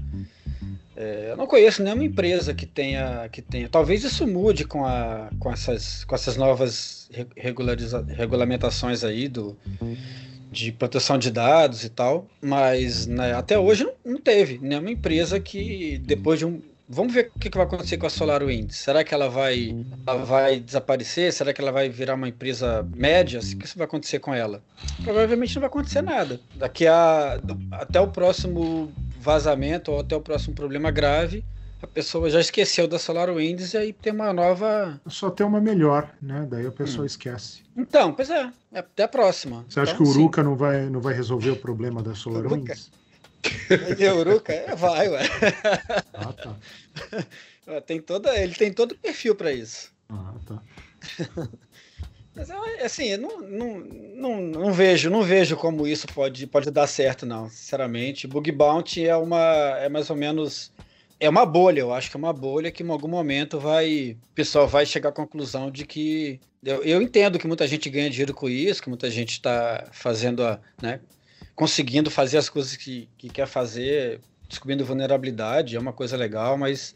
É, 0.97 1.29
eu 1.31 1.37
não 1.37 1.47
conheço 1.47 1.83
nenhuma 1.83 2.05
empresa 2.05 2.53
que 2.53 2.67
tenha 2.67 3.29
que 3.31 3.41
tenha. 3.41 3.69
Talvez 3.69 4.05
isso 4.05 4.27
mude 4.27 4.65
com, 4.65 4.85
a, 4.85 5.31
com 5.39 5.51
essas 5.51 6.05
com 6.05 6.15
essas 6.15 6.37
novas 6.37 7.09
regulariza- 7.37 8.05
regulamentações 8.09 9.03
aí 9.03 9.29
do 9.29 9.57
de 10.51 10.71
proteção 10.71 11.17
de 11.17 11.31
dados 11.31 11.83
e 11.83 11.89
tal, 11.89 12.27
mas 12.43 13.07
né, 13.07 13.33
até 13.33 13.59
hoje 13.59 13.85
não, 13.85 13.93
não 14.05 14.21
teve 14.21 14.59
nenhuma 14.61 14.91
empresa 14.91 15.41
que 15.41 15.99
depois 16.05 16.39
de 16.39 16.47
um 16.47 16.61
Vamos 16.89 17.15
ver 17.15 17.31
o 17.35 17.39
que 17.39 17.49
vai 17.49 17.65
acontecer 17.65 17.97
com 17.97 18.07
a 18.07 18.11
SolarWinds. 18.11 18.77
Será 18.77 19.03
que 19.03 19.15
ela 19.15 19.27
vai, 19.31 19.75
ela 20.07 20.25
vai 20.27 20.61
desaparecer? 20.61 21.33
Será 21.33 21.55
que 21.55 21.61
ela 21.63 21.73
vai 21.73 21.89
virar 21.89 22.17
uma 22.17 22.29
empresa 22.29 22.87
média? 22.95 23.41
O 23.41 23.57
que 23.57 23.79
vai 23.79 23.87
acontecer 23.87 24.19
com 24.19 24.35
ela? 24.35 24.63
Provavelmente 25.03 25.55
não 25.55 25.61
vai 25.61 25.69
acontecer 25.69 26.03
nada. 26.03 26.39
Daqui 26.55 26.87
a 26.87 27.41
até 27.71 27.99
o 27.99 28.09
próximo 28.09 28.93
vazamento 29.23 29.93
ou 29.93 30.01
até 30.01 30.17
o 30.17 30.21
próximo 30.21 30.55
problema 30.55 30.91
grave, 30.91 31.45
a 31.81 31.87
pessoa 31.87 32.29
já 32.29 32.41
esqueceu 32.41 32.87
da 32.87 32.99
SolarWinds 32.99 33.73
e 33.73 33.79
aí 33.79 33.93
tem 33.93 34.13
uma 34.13 34.33
nova. 34.33 35.01
Só 35.09 35.31
tem 35.31 35.47
uma 35.47 35.61
melhor, 35.61 36.13
né? 36.21 36.47
Daí 36.51 36.67
a 36.67 36.71
Hum. 36.71 36.75
pessoa 36.75 37.07
esquece. 37.07 37.63
Então, 37.77 38.13
pois 38.13 38.29
é, 38.29 38.53
até 38.75 39.05
a 39.05 39.09
próxima. 39.09 39.65
Você 39.69 39.81
acha 39.81 39.93
Então, 39.93 40.05
que 40.05 40.11
o 40.11 40.13
sim. 40.13 40.19
Uruca 40.25 40.43
não 40.43 40.57
vai, 40.57 40.91
não 40.91 41.01
vai 41.01 41.15
resolver 41.15 41.51
o 41.51 41.57
problema 41.57 42.03
da 42.03 42.15
SolarWinds? 42.15 42.91
É 43.99 44.13
Uruca? 44.13 44.53
É, 44.53 44.75
vai, 44.75 45.09
ué. 45.09 45.23
Ah, 46.15 46.33
tá. 46.33 46.57
Tem 47.87 48.01
toda, 48.01 48.37
ele 48.37 48.55
tem 48.55 48.73
todo 48.73 48.93
o 48.93 48.99
perfil 48.99 49.35
para 49.35 49.53
isso. 49.53 49.91
Ah, 50.11 50.35
tá. 50.47 50.63
Mas 52.35 52.51
assim, 52.83 53.16
não, 53.16 53.40
não, 53.40 53.79
não, 53.79 54.42
não 54.42 54.73
vejo, 54.73 55.11
não 55.11 55.23
vejo 55.23 55.57
como 55.57 55.87
isso 55.87 56.07
pode, 56.07 56.47
pode 56.47 56.71
dar 56.71 56.87
certo, 56.87 57.27
não, 57.27 57.49
sinceramente. 57.49 58.27
Bug 58.27 58.51
Bounty 58.51 59.07
é 59.07 59.16
uma. 59.16 59.77
é 59.79 59.88
mais 59.88 60.09
ou 60.09 60.16
menos. 60.16 60.73
É 61.21 61.29
uma 61.29 61.47
bolha, 61.47 61.81
eu 61.81 61.92
acho 61.92 62.11
que 62.11 62.16
é 62.16 62.18
uma 62.18 62.33
bolha 62.33 62.73
que 62.73 62.83
em 62.83 62.90
algum 62.90 63.09
momento 63.09 63.61
vai. 63.61 64.16
O 64.31 64.35
pessoal 64.35 64.66
vai 64.66 64.87
chegar 64.87 65.11
à 65.11 65.12
conclusão 65.12 65.71
de 65.71 65.85
que. 65.85 66.40
Eu, 66.64 66.83
eu 66.83 67.03
entendo 67.03 67.38
que 67.38 67.47
muita 67.47 67.66
gente 67.66 67.90
ganha 67.90 68.09
dinheiro 68.09 68.33
com 68.33 68.49
isso, 68.49 68.83
que 68.83 68.88
muita 68.88 69.11
gente 69.11 69.33
está 69.33 69.88
fazendo 69.92 70.42
a. 70.42 70.59
Né, 70.81 71.01
conseguindo 71.55 72.11
fazer 72.11 72.38
as 72.38 72.49
coisas 72.49 72.77
que, 72.77 73.09
que 73.18 73.29
quer 73.29 73.47
fazer, 73.47 74.21
descobrindo 74.49 74.85
vulnerabilidade, 74.85 75.77
é 75.77 75.79
uma 75.79 75.92
coisa 75.92 76.16
legal, 76.16 76.57
mas 76.57 76.95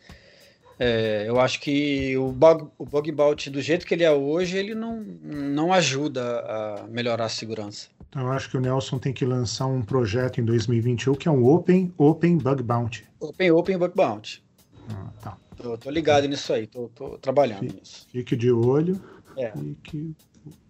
é, 0.79 1.25
eu 1.27 1.41
acho 1.41 1.61
que 1.61 2.17
o 2.17 2.31
bug, 2.31 2.69
o 2.79 2.85
bug 2.85 3.11
bounty 3.12 3.49
do 3.49 3.62
jeito 3.62 3.87
que 3.87 3.95
ele 3.95 4.05
é 4.05 4.11
hoje, 4.11 4.57
ele 4.59 4.75
não, 4.75 5.01
não 5.01 5.73
ajuda 5.73 6.41
a 6.41 6.87
melhorar 6.89 7.25
a 7.25 7.29
segurança. 7.29 7.89
Então 8.09 8.23
eu 8.23 8.33
acho 8.33 8.51
que 8.51 8.57
o 8.57 8.61
Nelson 8.61 8.99
tem 8.99 9.12
que 9.12 9.25
lançar 9.25 9.67
um 9.67 9.83
projeto 9.83 10.41
em 10.41 10.45
2021 10.45 11.15
que 11.15 11.29
é 11.29 11.31
um 11.31 11.45
Open 11.47 11.93
Open 11.97 12.39
Bug 12.39 12.62
Bounty. 12.62 13.07
Open 13.21 13.51
Open 13.53 13.79
Bug 13.79 13.95
Bounty. 13.95 14.45
Ah, 14.91 15.11
tá. 15.23 15.37
Tô, 15.57 15.77
tô 15.79 15.91
ligado 15.91 16.29
nisso 16.29 16.53
aí, 16.53 16.67
tô, 16.67 16.89
tô 16.95 17.19
trabalhando 17.19 17.71
Sim. 17.71 17.79
nisso. 17.79 18.07
Fique 18.12 18.37
de 18.37 18.53
olho. 18.53 19.01
É. 19.37 19.53
E 19.57 19.75
que 19.83 20.15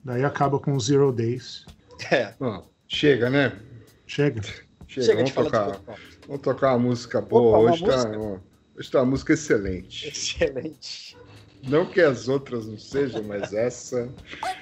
daí 0.04 0.24
acaba 0.24 0.58
com 0.58 0.78
Zero 0.78 1.12
Days. 1.12 1.66
É, 2.10 2.34
Bom, 2.38 2.62
chega, 2.86 3.30
né? 3.30 3.58
Chega. 4.06 4.42
Chega, 4.86 5.06
chega 5.06 5.14
vamos 5.14 5.30
de 5.30 5.32
falar 5.32 5.72
tocar. 5.72 5.98
Vamos 6.26 6.42
tocar 6.42 6.68
uma 6.74 6.78
música 6.78 7.20
boa. 7.20 7.48
Opa, 7.48 7.58
uma 7.58 7.72
hoje, 7.72 7.84
música? 7.84 8.10
Tá, 8.10 8.40
hoje 8.78 8.90
tá 8.90 8.98
uma 9.00 9.06
música 9.06 9.32
excelente. 9.32 10.08
Excelente. 10.08 11.16
Não 11.62 11.86
que 11.86 12.00
as 12.00 12.28
outras 12.28 12.66
não 12.66 12.78
sejam, 12.78 13.22
mas 13.24 13.52
essa. 13.52 14.08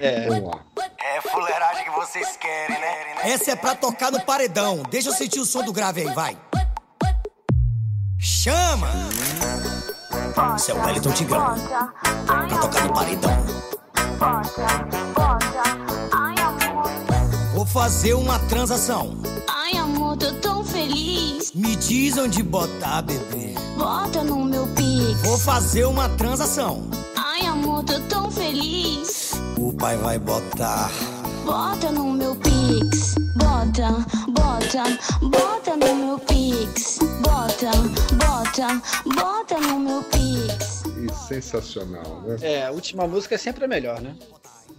É, 0.01 0.29
Vamos 0.29 0.51
lá. 0.51 0.65
É 0.99 1.21
fuleiragem 1.21 1.85
que 1.85 1.91
vocês 1.91 2.37
querem, 2.37 2.81
né? 2.81 3.15
Essa 3.25 3.53
é 3.53 3.57
pra 3.57 3.75
tocar 3.75 4.11
no 4.11 4.21
paredão. 4.25 4.83
Deixa 4.91 5.11
eu 5.11 5.13
sentir 5.13 5.41
o 5.41 5.45
som 5.45 5.63
do 5.63 5.73
grave 5.73 6.01
aí, 6.01 6.15
vai. 6.15 6.39
Chama! 8.19 8.89
Isso 10.57 10.71
é 10.71 10.75
o 10.75 10.83
Wellington 10.83 11.13
Tigrão. 11.13 11.55
Pra 12.27 12.59
tocar 12.59 12.85
no 12.87 12.95
paredão. 12.95 13.45
Ai, 16.13 16.35
amor, 16.39 16.91
Vou 17.55 17.67
fazer 17.67 18.15
uma 18.15 18.39
transação. 18.49 19.21
Feliz. 20.89 21.53
Me 21.55 21.77
diz 21.77 22.17
onde 22.19 22.43
botar, 22.43 23.03
bebê. 23.03 23.55
Bota 23.77 24.23
no 24.23 24.45
meu 24.45 24.67
Pix. 24.69 25.21
Vou 25.23 25.39
fazer 25.39 25.85
uma 25.85 26.09
transação. 26.11 26.89
Ai, 27.17 27.43
amor, 27.47 27.85
tô 27.85 27.99
tão 28.03 28.31
feliz. 28.31 29.33
O 29.59 29.73
pai 29.73 29.97
vai 29.97 30.19
botar. 30.19 30.91
Bota 31.45 31.91
no 31.91 32.13
meu 32.13 32.35
Pix. 32.37 33.15
Bota, 33.37 33.91
bota, 34.29 34.99
bota 35.23 35.77
no 35.77 35.95
meu 36.07 36.19
Pix. 36.19 36.99
Bota, 37.21 37.71
bota, 38.17 38.83
bota 39.15 39.61
no 39.61 39.79
meu 39.81 40.03
Pix. 40.05 40.85
E 40.87 41.27
sensacional, 41.29 42.23
né? 42.23 42.37
É, 42.43 42.67
a 42.67 42.71
última 42.71 43.07
música 43.07 43.35
é 43.35 43.39
sempre 43.39 43.65
a 43.65 43.69
melhor, 43.69 44.01
né? 44.01 44.15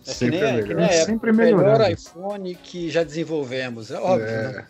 É 0.08 0.12
que 0.12 0.18
Sempre 0.20 0.40
nem- 0.40 0.50
é 0.50 0.62
que 0.62 0.68
melhor. 0.68 0.76
nem 0.78 0.86
a 0.86 0.92
época, 0.94 1.06
Sempre 1.06 1.32
o 1.32 1.34
melhor 1.36 1.58
melhorando. 1.64 1.92
iPhone 1.94 2.56
que 2.56 2.90
já 2.92 3.04
desenvolvemos. 3.04 3.90
É 3.92 4.00
óbvio, 4.00 4.28
É. 4.28 4.52
né? 4.54 4.66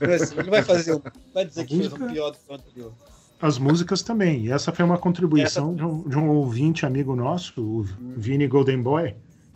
Não 0.00 0.10
é 0.10 0.14
assim, 0.14 0.34
Não 0.36 0.44
vai 0.44 0.62
fazer, 0.62 1.00
vai 1.32 1.44
dizer 1.44 1.64
que 1.66 1.76
fez 1.76 1.92
um 1.92 1.96
Música- 1.96 2.12
pior 2.12 2.30
do 2.30 2.38
que 2.38 2.50
o 2.50 2.54
anterior. 2.54 2.92
As 3.40 3.58
músicas 3.58 4.02
também. 4.02 4.46
E 4.46 4.52
essa 4.52 4.72
foi 4.72 4.84
uma 4.84 4.96
contribuição 4.98 5.74
de, 5.74 5.84
um, 5.84 6.08
de 6.08 6.16
um 6.16 6.28
ouvinte 6.30 6.86
amigo 6.86 7.14
nosso, 7.16 7.60
o 7.60 7.82
Vini 8.16 8.46
Golden 8.46 8.80
Boy. 8.82 9.14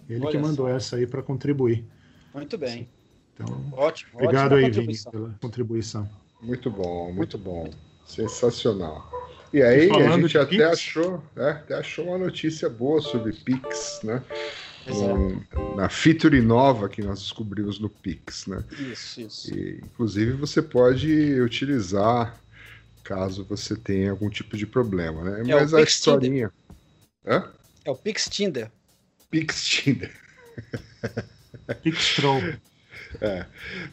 Ele 0.08 0.20
Olha 0.24 0.30
que 0.32 0.38
mandou 0.38 0.66
só. 0.66 0.72
essa 0.72 0.96
aí 0.96 1.06
para 1.06 1.22
contribuir. 1.22 1.84
Muito 2.34 2.58
bem. 2.58 2.88
Então, 3.34 3.64
Ótimo. 3.72 4.10
obrigado 4.14 4.54
aí, 4.56 4.68
Vini, 4.70 4.94
pela 5.10 5.34
contribuição. 5.40 6.08
Muito 6.42 6.70
bom, 6.70 7.12
muito 7.12 7.38
bom. 7.38 7.70
Sensacional. 8.04 9.08
E 9.52 9.62
aí, 9.62 9.88
E 9.88 9.92
a 10.02 10.16
gente 10.18 10.36
até 10.36 10.50
Pix? 10.56 10.64
achou, 10.72 11.22
é, 11.36 11.50
até 11.50 11.74
achou 11.74 12.06
uma 12.06 12.18
notícia 12.18 12.68
boa 12.68 13.00
sobre 13.00 13.32
Pix, 13.32 14.00
né? 14.02 14.22
É. 14.88 15.14
Um- 15.14 15.76
na 15.76 15.88
feature 15.88 16.40
nova 16.40 16.88
que 16.88 17.02
nós 17.02 17.20
descobrimos 17.20 17.78
no 17.78 17.88
Pix, 17.88 18.46
né? 18.46 18.64
Isso, 18.92 19.20
isso. 19.20 19.54
E, 19.54 19.80
inclusive, 19.84 20.32
você 20.32 20.60
pode 20.60 21.40
utilizar 21.40 22.38
caso 23.04 23.44
você 23.44 23.76
tenha 23.76 24.10
algum 24.10 24.28
tipo 24.28 24.56
de 24.56 24.66
problema, 24.66 25.24
né? 25.24 25.40
É 25.40 25.54
o 25.54 25.60
Mas 25.60 25.72
a 25.72 25.78
Pix 25.78 25.94
historinha. 25.94 26.52
Hã? 27.26 27.50
É 27.84 27.90
o 27.90 27.94
Pix 27.94 28.28
Tinder. 28.28 28.70
Pix 29.30 29.64
Tinder. 29.64 30.12
Pixtroll. 31.82 32.42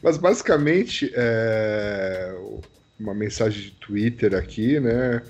Mas 0.01 0.17
basicamente 0.17 1.11
é 1.15 2.33
uma 2.99 3.13
mensagem 3.13 3.61
de 3.63 3.71
Twitter 3.71 4.35
aqui, 4.35 4.79
né? 4.79 5.21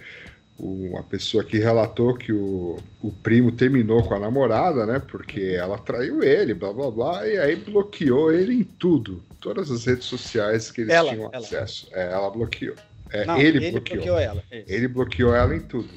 Uma 0.57 1.03
pessoa 1.03 1.43
que 1.43 1.57
relatou 1.57 2.15
que 2.15 2.31
o, 2.31 2.77
o 3.01 3.11
primo 3.11 3.51
terminou 3.51 4.01
com 4.03 4.13
a 4.13 4.19
namorada, 4.19 4.85
né? 4.85 4.99
Porque 4.99 5.41
ela 5.57 5.77
traiu 5.77 6.23
ele, 6.23 6.53
blá 6.53 6.71
blá 6.71 6.89
blá, 6.89 7.27
e 7.27 7.37
aí 7.37 7.55
bloqueou 7.57 8.31
ele 8.31 8.53
em 8.53 8.63
tudo. 8.63 9.21
Todas 9.41 9.69
as 9.69 9.85
redes 9.85 10.05
sociais 10.05 10.71
que 10.71 10.81
eles 10.81 10.93
Ela, 10.93 11.09
tinham 11.11 11.25
ela. 11.31 11.37
acesso. 11.37 11.87
É, 11.91 12.11
ela 12.13 12.29
bloqueou. 12.29 12.75
É, 13.11 13.25
Não, 13.25 13.37
ele, 13.37 13.71
bloqueou. 13.71 13.97
bloqueou 13.97 14.17
ela. 14.17 14.43
Isso. 14.51 14.65
Ele 14.67 14.87
bloqueou 14.87 15.35
ela 15.35 15.55
em 15.55 15.59
tudo. 15.59 15.89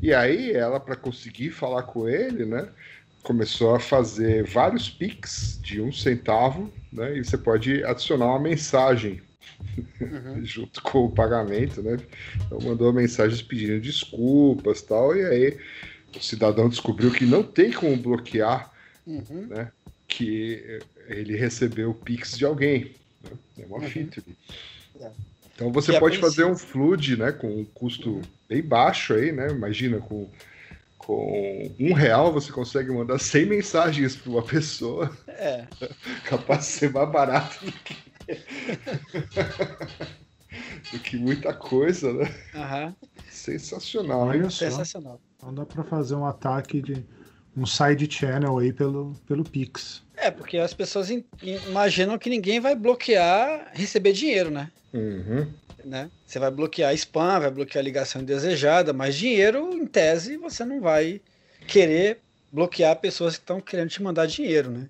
E 0.00 0.14
aí 0.14 0.52
ela, 0.52 0.78
para 0.80 0.96
conseguir 0.96 1.50
falar 1.50 1.82
com 1.82 2.08
ele, 2.08 2.44
né, 2.44 2.68
começou 3.22 3.74
a 3.74 3.80
fazer 3.80 4.44
vários 4.44 4.88
pics 4.90 5.58
de 5.62 5.80
um 5.80 5.92
centavo, 5.92 6.72
né, 6.92 7.16
e 7.18 7.24
você 7.24 7.36
pode 7.36 7.84
adicionar 7.84 8.26
uma 8.26 8.40
mensagem 8.40 9.20
Uhum. 10.00 10.40
junto 10.44 10.82
com 10.82 11.04
o 11.06 11.10
pagamento, 11.12 11.82
né? 11.82 11.96
Então 12.46 12.58
mandou 12.60 12.92
mensagens 12.92 13.40
pedindo 13.42 13.80
desculpas, 13.80 14.82
tal, 14.82 15.16
e 15.16 15.24
aí 15.24 15.58
o 16.16 16.20
cidadão 16.20 16.68
descobriu 16.68 17.10
que 17.12 17.24
não 17.24 17.42
tem 17.42 17.72
como 17.72 17.96
bloquear 17.96 18.70
Uhum. 19.06 19.48
que 20.06 20.80
ele 21.08 21.36
recebeu 21.36 21.90
o 21.90 21.94
Pix 21.94 22.36
de 22.38 22.44
alguém. 22.44 22.94
né? 23.24 23.30
É 23.58 23.66
uma 23.66 23.78
Uhum. 23.78 23.88
feature. 23.88 24.36
É. 25.00 25.10
Então 25.54 25.72
você 25.72 25.92
E 25.92 25.96
a 25.96 26.00
pode 26.00 26.18
princípio- 26.18 26.44
fazer 26.44 26.50
um 26.52 26.56
flood, 26.56 27.16
né? 27.16 27.32
Com 27.32 27.48
um 27.60 27.64
custo 27.64 28.20
bem 28.48 28.62
baixo 28.62 29.14
aí, 29.14 29.32
né? 29.32 29.50
Imagina, 29.50 29.98
com, 29.98 30.28
com 30.98 31.74
um 31.80 31.92
real 31.92 32.32
você 32.32 32.52
consegue 32.52 32.90
mandar 32.90 33.18
100 33.18 33.46
mensagens 33.46 34.14
para 34.16 34.30
uma 34.30 34.42
pessoa, 34.42 35.10
É. 35.28 35.66
capaz 36.24 36.60
de 36.60 36.72
ser 36.72 36.90
mais 36.92 37.10
barato 37.10 37.64
do 37.64 37.72
que, 37.72 37.94
do 40.92 40.98
que 41.00 41.16
muita 41.16 41.52
coisa, 41.54 42.12
né? 42.12 42.34
Aham. 42.54 42.94
Sensacional, 43.30 44.32
hein? 44.34 44.42
Olha 44.42 44.50
só. 44.50 44.66
Sensacional. 44.66 45.20
Então 45.36 45.54
dá 45.54 45.64
para 45.64 45.82
fazer 45.84 46.14
um 46.14 46.26
ataque 46.26 46.80
de 46.80 47.04
um 47.56 47.66
side 47.66 48.10
channel 48.10 48.58
aí 48.58 48.72
pelo, 48.72 49.14
pelo 49.26 49.44
Pix. 49.44 50.02
É, 50.16 50.30
porque 50.30 50.58
as 50.58 50.72
pessoas 50.72 51.10
in- 51.10 51.24
imaginam 51.42 52.18
que 52.18 52.30
ninguém 52.30 52.60
vai 52.60 52.74
bloquear 52.74 53.70
receber 53.72 54.12
dinheiro, 54.12 54.50
né? 54.50 54.70
Uhum. 54.92 55.48
né? 55.84 56.10
Você 56.24 56.38
vai 56.38 56.50
bloquear 56.50 56.94
spam, 56.94 57.40
vai 57.40 57.50
bloquear 57.50 57.84
ligação 57.84 58.22
indesejada, 58.22 58.92
mas 58.92 59.16
dinheiro, 59.16 59.74
em 59.74 59.86
tese, 59.86 60.36
você 60.36 60.64
não 60.64 60.80
vai 60.80 61.20
querer 61.66 62.18
bloquear 62.52 62.96
pessoas 63.00 63.36
que 63.36 63.42
estão 63.42 63.60
querendo 63.60 63.88
te 63.88 64.02
mandar 64.02 64.26
dinheiro, 64.26 64.70
né? 64.70 64.88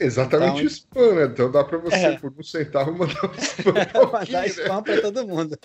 Exatamente 0.00 0.56
Então- 0.58 0.66
spam, 0.66 1.14
né? 1.14 1.24
Então 1.26 1.50
dá 1.50 1.62
para 1.64 1.78
você, 1.78 1.96
É. 1.96 2.18
por 2.18 2.32
um 2.36 2.42
centavo, 2.42 2.92
mandar 2.98 3.24
um 3.24 3.32
spam 3.38 3.72
pra 3.72 4.00
alguém, 4.00 4.12
mandar 4.12 4.40
né? 4.42 4.46
spam 4.48 4.82
para 4.82 5.00
todo 5.02 5.26
mundo. 5.26 5.58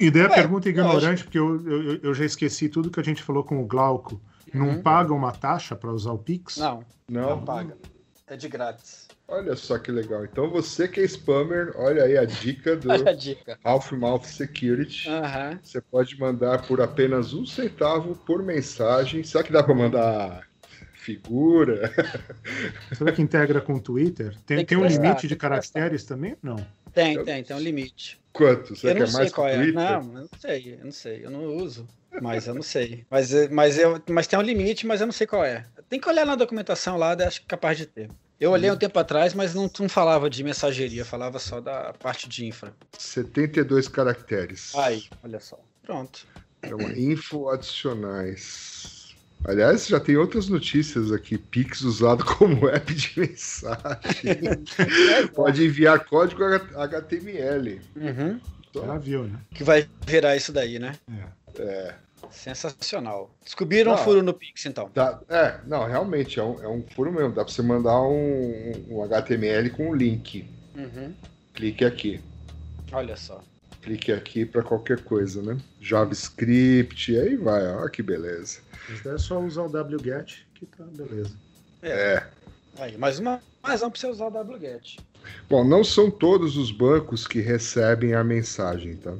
Ideia 0.00 0.28
Ué, 0.28 0.34
pergunta 0.34 0.68
ignorante, 0.68 1.24
porque 1.24 1.38
eu, 1.38 1.60
eu, 1.66 1.96
eu 2.02 2.14
já 2.14 2.24
esqueci 2.24 2.68
tudo 2.68 2.90
que 2.90 3.00
a 3.00 3.04
gente 3.04 3.22
falou 3.22 3.44
com 3.44 3.60
o 3.62 3.66
Glauco. 3.66 4.20
Não 4.52 4.68
Uhum. 4.68 4.82
paga 4.82 5.12
uma 5.14 5.32
taxa 5.32 5.74
para 5.74 5.90
usar 5.90 6.12
o 6.12 6.18
Pix? 6.18 6.56
Não, 6.58 6.84
não 7.08 7.30
Não, 7.30 7.44
paga. 7.44 7.76
É 8.26 8.36
de 8.36 8.48
grátis. 8.48 9.08
olha 9.28 9.54
só 9.56 9.78
que 9.78 9.90
legal. 9.90 10.24
Então 10.24 10.48
você 10.50 10.86
que 10.88 11.00
é 11.00 11.04
spammer, 11.04 11.72
olha 11.76 12.04
aí 12.04 12.16
a 12.16 12.24
dica 12.24 12.76
do 12.76 12.90
a 13.08 13.12
dica. 13.12 13.58
Half 13.64 13.92
Mouth 13.92 14.24
Security. 14.24 15.08
Aham. 15.08 15.58
Você 15.62 15.80
pode 15.80 16.18
mandar 16.18 16.66
por 16.66 16.80
apenas 16.80 17.32
um 17.34 17.44
centavo 17.44 18.14
por 18.26 18.42
mensagem. 18.42 19.22
Será 19.24 19.42
que 19.44 19.52
dá 19.52 19.62
para 19.62 19.74
mandar 19.74 20.46
figura? 21.02 21.92
Será 22.96 23.12
que 23.12 23.20
integra 23.22 23.60
com 23.60 23.74
o 23.74 23.80
Twitter? 23.80 24.34
Tem, 24.46 24.58
Tem 24.58 24.58
que 24.58 24.64
tem 24.66 24.78
um 24.78 24.82
prestar, 24.82 25.02
limite 25.02 25.28
de 25.28 25.34
que 25.34 25.40
caracteres 25.40 26.04
também? 26.04 26.36
Não. 26.42 26.56
Tem, 26.94 27.22
tem, 27.24 27.42
tem 27.42 27.56
um 27.56 27.60
limite. 27.60 28.20
Quanto? 28.32 28.76
Será 28.76 28.92
eu 28.92 28.94
que 28.94 29.00
não 29.00 29.06
é 29.06 29.10
sei 29.10 29.18
mais 29.18 29.28
que 29.30 29.34
qual 29.34 29.48
é. 29.48 29.72
Não, 29.72 29.84
eu 29.84 30.02
não 30.02 30.28
sei, 30.38 30.78
eu 30.78 30.84
não 30.84 30.92
sei. 30.92 31.24
Eu 31.24 31.30
não 31.30 31.56
uso. 31.56 31.88
Mas 32.20 32.46
eu 32.46 32.54
não 32.54 32.62
sei. 32.62 33.06
Mas, 33.10 33.32
é- 33.32 33.48
mas, 33.48 33.78
eu, 33.78 34.00
mas 34.08 34.26
tem 34.26 34.38
um 34.38 34.42
limite, 34.42 34.86
mas 34.86 35.00
eu 35.00 35.06
não 35.06 35.12
sei 35.12 35.26
qual 35.26 35.44
é. 35.44 35.64
Tem 35.88 35.98
que 35.98 36.08
olhar 36.08 36.26
na 36.26 36.34
documentação 36.34 36.96
lá, 36.96 37.12
acho 37.12 37.40
que 37.40 37.46
é 37.46 37.48
capaz 37.48 37.78
de 37.78 37.86
ter. 37.86 38.10
Eu 38.38 38.50
olhei 38.50 38.70
um 38.70 38.76
tempo 38.76 38.98
atrás, 38.98 39.34
mas 39.34 39.54
não, 39.54 39.70
não 39.78 39.88
falava 39.88 40.28
de 40.28 40.42
mensageria, 40.42 41.04
falava 41.04 41.38
só 41.38 41.60
da 41.60 41.92
parte 41.92 42.28
de 42.28 42.44
infra. 42.44 42.74
72 42.98 43.88
caracteres. 43.88 44.74
Aí, 44.74 45.04
olha 45.22 45.38
só. 45.38 45.58
Pronto. 45.82 46.26
É 46.60 46.74
uma 46.74 46.90
info 46.98 47.48
adicionais. 47.48 48.91
Aliás, 49.44 49.86
já 49.86 49.98
tem 49.98 50.16
outras 50.16 50.48
notícias 50.48 51.10
aqui. 51.10 51.36
Pix 51.36 51.80
usado 51.82 52.24
como 52.38 52.68
app 52.68 52.94
de 52.94 53.18
mensagem. 53.18 54.38
Pode 55.34 55.64
enviar 55.64 56.04
código 56.04 56.44
HTML. 56.44 57.80
Uhum. 57.96 58.40
Já 58.74 58.96
viu, 58.98 59.24
né? 59.24 59.38
Que 59.50 59.64
vai 59.64 59.86
virar 60.06 60.36
isso 60.36 60.52
daí, 60.52 60.78
né? 60.78 60.94
É. 61.58 61.94
Sensacional. 62.30 63.30
Descobriram 63.44 63.92
um 63.92 63.96
Não. 63.96 64.02
furo 64.02 64.22
no 64.22 64.32
Pix, 64.32 64.64
então. 64.64 64.90
Dá- 64.94 65.20
é, 65.28 65.60
não, 65.66 65.86
realmente 65.86 66.40
é 66.40 66.42
um, 66.42 66.62
é 66.62 66.68
um 66.68 66.82
furo 66.82 67.12
mesmo. 67.12 67.34
Dá 67.34 67.44
para 67.44 67.52
você 67.52 67.62
mandar 67.62 68.00
um, 68.00 68.72
um 68.88 69.02
HTML 69.02 69.68
com 69.70 69.90
um 69.90 69.94
link. 69.94 70.48
Uhum. 70.74 71.12
Clique 71.52 71.84
aqui. 71.84 72.20
Olha 72.90 73.16
só. 73.16 73.42
Clique 73.82 74.12
aqui 74.12 74.46
para 74.46 74.62
qualquer 74.62 75.02
coisa, 75.02 75.42
né? 75.42 75.58
JavaScript, 75.80 77.16
aí 77.18 77.36
vai, 77.36 77.66
ó 77.66 77.88
que 77.88 78.02
beleza. 78.02 78.60
Mas 78.88 79.04
é 79.04 79.18
só 79.18 79.40
usar 79.40 79.62
o 79.62 79.66
wget 79.66 80.46
que 80.54 80.66
tá 80.66 80.84
beleza. 80.84 81.34
É. 81.82 82.24
Aí, 82.78 82.96
mais 82.96 83.18
uma 83.18 83.40
razão 83.62 83.90
para 83.90 84.00
você 84.00 84.06
usar 84.06 84.26
o 84.26 84.52
wget. 84.52 85.00
Bom, 85.48 85.64
não 85.64 85.82
são 85.82 86.10
todos 86.10 86.56
os 86.56 86.70
bancos 86.70 87.26
que 87.26 87.40
recebem 87.40 88.14
a 88.14 88.22
mensagem, 88.22 88.96
tá? 88.96 89.10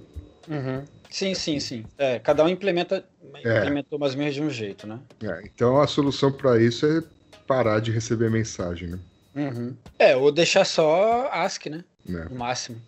Uhum. 0.49 0.85
Sim, 1.11 1.35
sim, 1.35 1.61
sim. 1.61 1.85
É, 1.99 2.19
cada 2.19 2.45
um 2.45 2.49
implementa, 2.49 3.05
É. 3.45 3.59
implementou 3.59 3.99
mais 3.99 4.13
ou 4.13 4.19
menos 4.19 4.35
de 4.35 4.43
um 4.43 4.49
jeito, 4.51 4.87
né? 4.87 4.99
É, 5.23 5.43
então 5.45 5.81
a 5.81 5.87
solução 5.87 6.33
para 6.33 6.61
isso 6.61 6.87
é 6.87 7.03
parar 7.47 7.81
de 7.81 7.91
receber 7.91 8.31
mensagem, 8.31 8.89
né? 8.89 8.99
Uhum. 9.35 9.75
É, 9.99 10.17
ou 10.17 10.31
deixar 10.31 10.65
só 10.65 11.29
ASCII, 11.33 11.71
né? 11.71 11.85
Né? 12.07 12.27
No 12.31 12.37
máximo. 12.37 12.81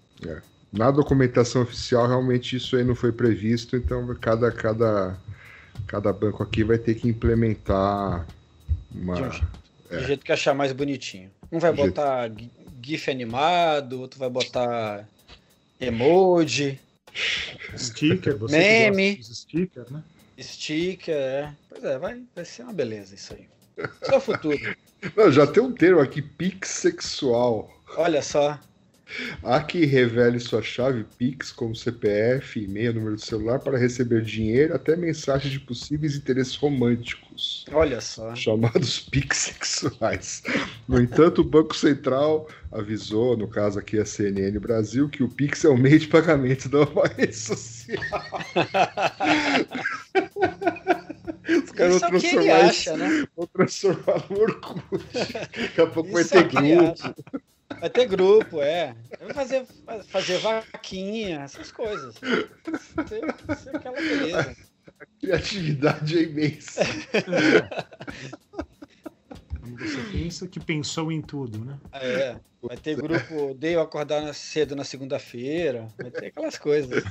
Na 0.76 0.90
documentação 0.90 1.62
oficial, 1.62 2.08
realmente 2.08 2.56
isso 2.56 2.76
aí 2.76 2.82
não 2.84 2.94
foi 2.96 3.12
previsto, 3.12 3.76
então 3.76 4.06
cada, 4.20 4.50
cada, 4.50 5.16
cada 5.86 6.12
banco 6.12 6.42
aqui 6.42 6.64
vai 6.64 6.78
ter 6.78 6.94
que 6.96 7.08
implementar 7.08 8.26
uma. 8.92 9.14
De 9.14 9.22
um 9.22 9.30
jeito. 9.30 9.46
Do 9.90 10.00
jeito 10.04 10.24
que 10.24 10.32
achar 10.32 10.52
mais 10.54 10.72
bonitinho. 10.72 11.30
Um 11.52 11.58
vai 11.60 11.70
Do 11.70 11.76
jeito- 11.76 11.94
botar 11.94 12.28
gi- 12.28 12.50
GIF 12.82 13.08
animado, 13.10 14.00
outro 14.00 14.18
vai 14.18 14.28
botar 14.28 15.08
emoji, 15.80 16.80
Sticker, 17.76 18.36
você 18.36 18.56
Meme. 18.90 19.22
stickers, 19.22 19.88
né? 19.90 20.02
sticker. 20.40 21.14
É. 21.14 21.52
Pois 21.68 21.84
é, 21.84 21.98
vai, 21.98 22.20
vai 22.34 22.44
ser 22.44 22.64
uma 22.64 22.72
beleza 22.72 23.14
isso 23.14 23.32
aí. 23.34 23.46
É 24.02 24.16
o 24.16 24.20
futuro. 24.20 24.58
Não, 25.16 25.30
já 25.30 25.46
tem 25.46 25.62
um 25.62 25.70
termo 25.72 26.00
aqui, 26.00 26.20
pix 26.20 26.68
sexual. 26.70 27.70
Olha 27.96 28.20
só. 28.22 28.58
Há 29.42 29.60
que 29.62 29.84
revele 29.84 30.40
sua 30.40 30.62
chave 30.62 31.04
Pix 31.18 31.52
como 31.52 31.74
CPF, 31.74 32.60
e-mail, 32.62 32.94
número 32.94 33.16
de 33.16 33.24
celular 33.24 33.58
para 33.58 33.78
receber 33.78 34.22
dinheiro, 34.22 34.74
até 34.74 34.96
mensagens 34.96 35.52
de 35.52 35.60
possíveis 35.60 36.16
interesses 36.16 36.56
românticos, 36.56 37.64
Olha 37.72 38.00
só. 38.00 38.34
chamados 38.34 39.00
Pix 39.00 39.36
sexuais. 39.38 40.42
No 40.88 41.00
entanto, 41.00 41.40
o 41.40 41.44
Banco 41.44 41.76
Central 41.76 42.48
avisou, 42.72 43.36
no 43.36 43.46
caso 43.48 43.78
aqui 43.78 43.98
a 43.98 44.04
CNN 44.04 44.58
Brasil, 44.58 45.08
que 45.08 45.22
o 45.22 45.28
Pix 45.28 45.64
é 45.64 45.68
o 45.68 45.76
meio 45.76 45.98
de 45.98 46.08
pagamento 46.08 46.68
da 46.68 46.78
nova 46.78 47.06
rede 47.08 47.36
social. 47.36 48.02
Os 51.46 51.70
caras 51.72 51.96
Isso 51.96 52.04
é 52.04 52.10
vão 52.10 52.20
ele 52.20 52.20
transformar 52.20 52.60
isso 52.70 52.90
acha, 52.90 52.96
né? 52.96 53.26
Vou 53.36 53.46
transformar 53.46 54.24
no 54.30 54.40
Orkut. 54.40 55.04
Daqui 55.56 55.80
a 55.80 55.86
pouco 55.86 56.10
vai 56.10 56.22
Isso 56.22 56.34
é 56.36 56.42
ter 56.42 56.48
grupo. 56.48 57.14
Vai 57.80 57.90
ter 57.90 58.06
grupo, 58.06 58.60
é. 58.60 58.94
Vai 59.20 59.34
fazer, 59.34 59.66
fazer 60.08 60.38
vaquinha, 60.38 61.40
essas 61.40 61.72
coisas. 61.72 62.14
Ser, 62.16 63.56
ser 63.56 63.76
aquela 63.76 63.96
beleza. 63.96 64.56
Criatividade 65.20 66.18
é 66.18 66.22
imensa. 66.22 66.82
Você 69.78 70.02
pensa 70.12 70.46
que 70.46 70.60
pensou 70.60 71.10
em 71.10 71.20
tudo, 71.20 71.64
né? 71.64 71.78
É. 71.92 72.36
Vai 72.62 72.76
ter 72.76 72.96
grupo, 72.96 73.50
odeio 73.50 73.80
acordar 73.80 74.32
cedo 74.34 74.76
na 74.76 74.84
segunda-feira. 74.84 75.88
Vai 75.98 76.10
ter 76.10 76.26
aquelas 76.26 76.56
coisas. 76.56 77.02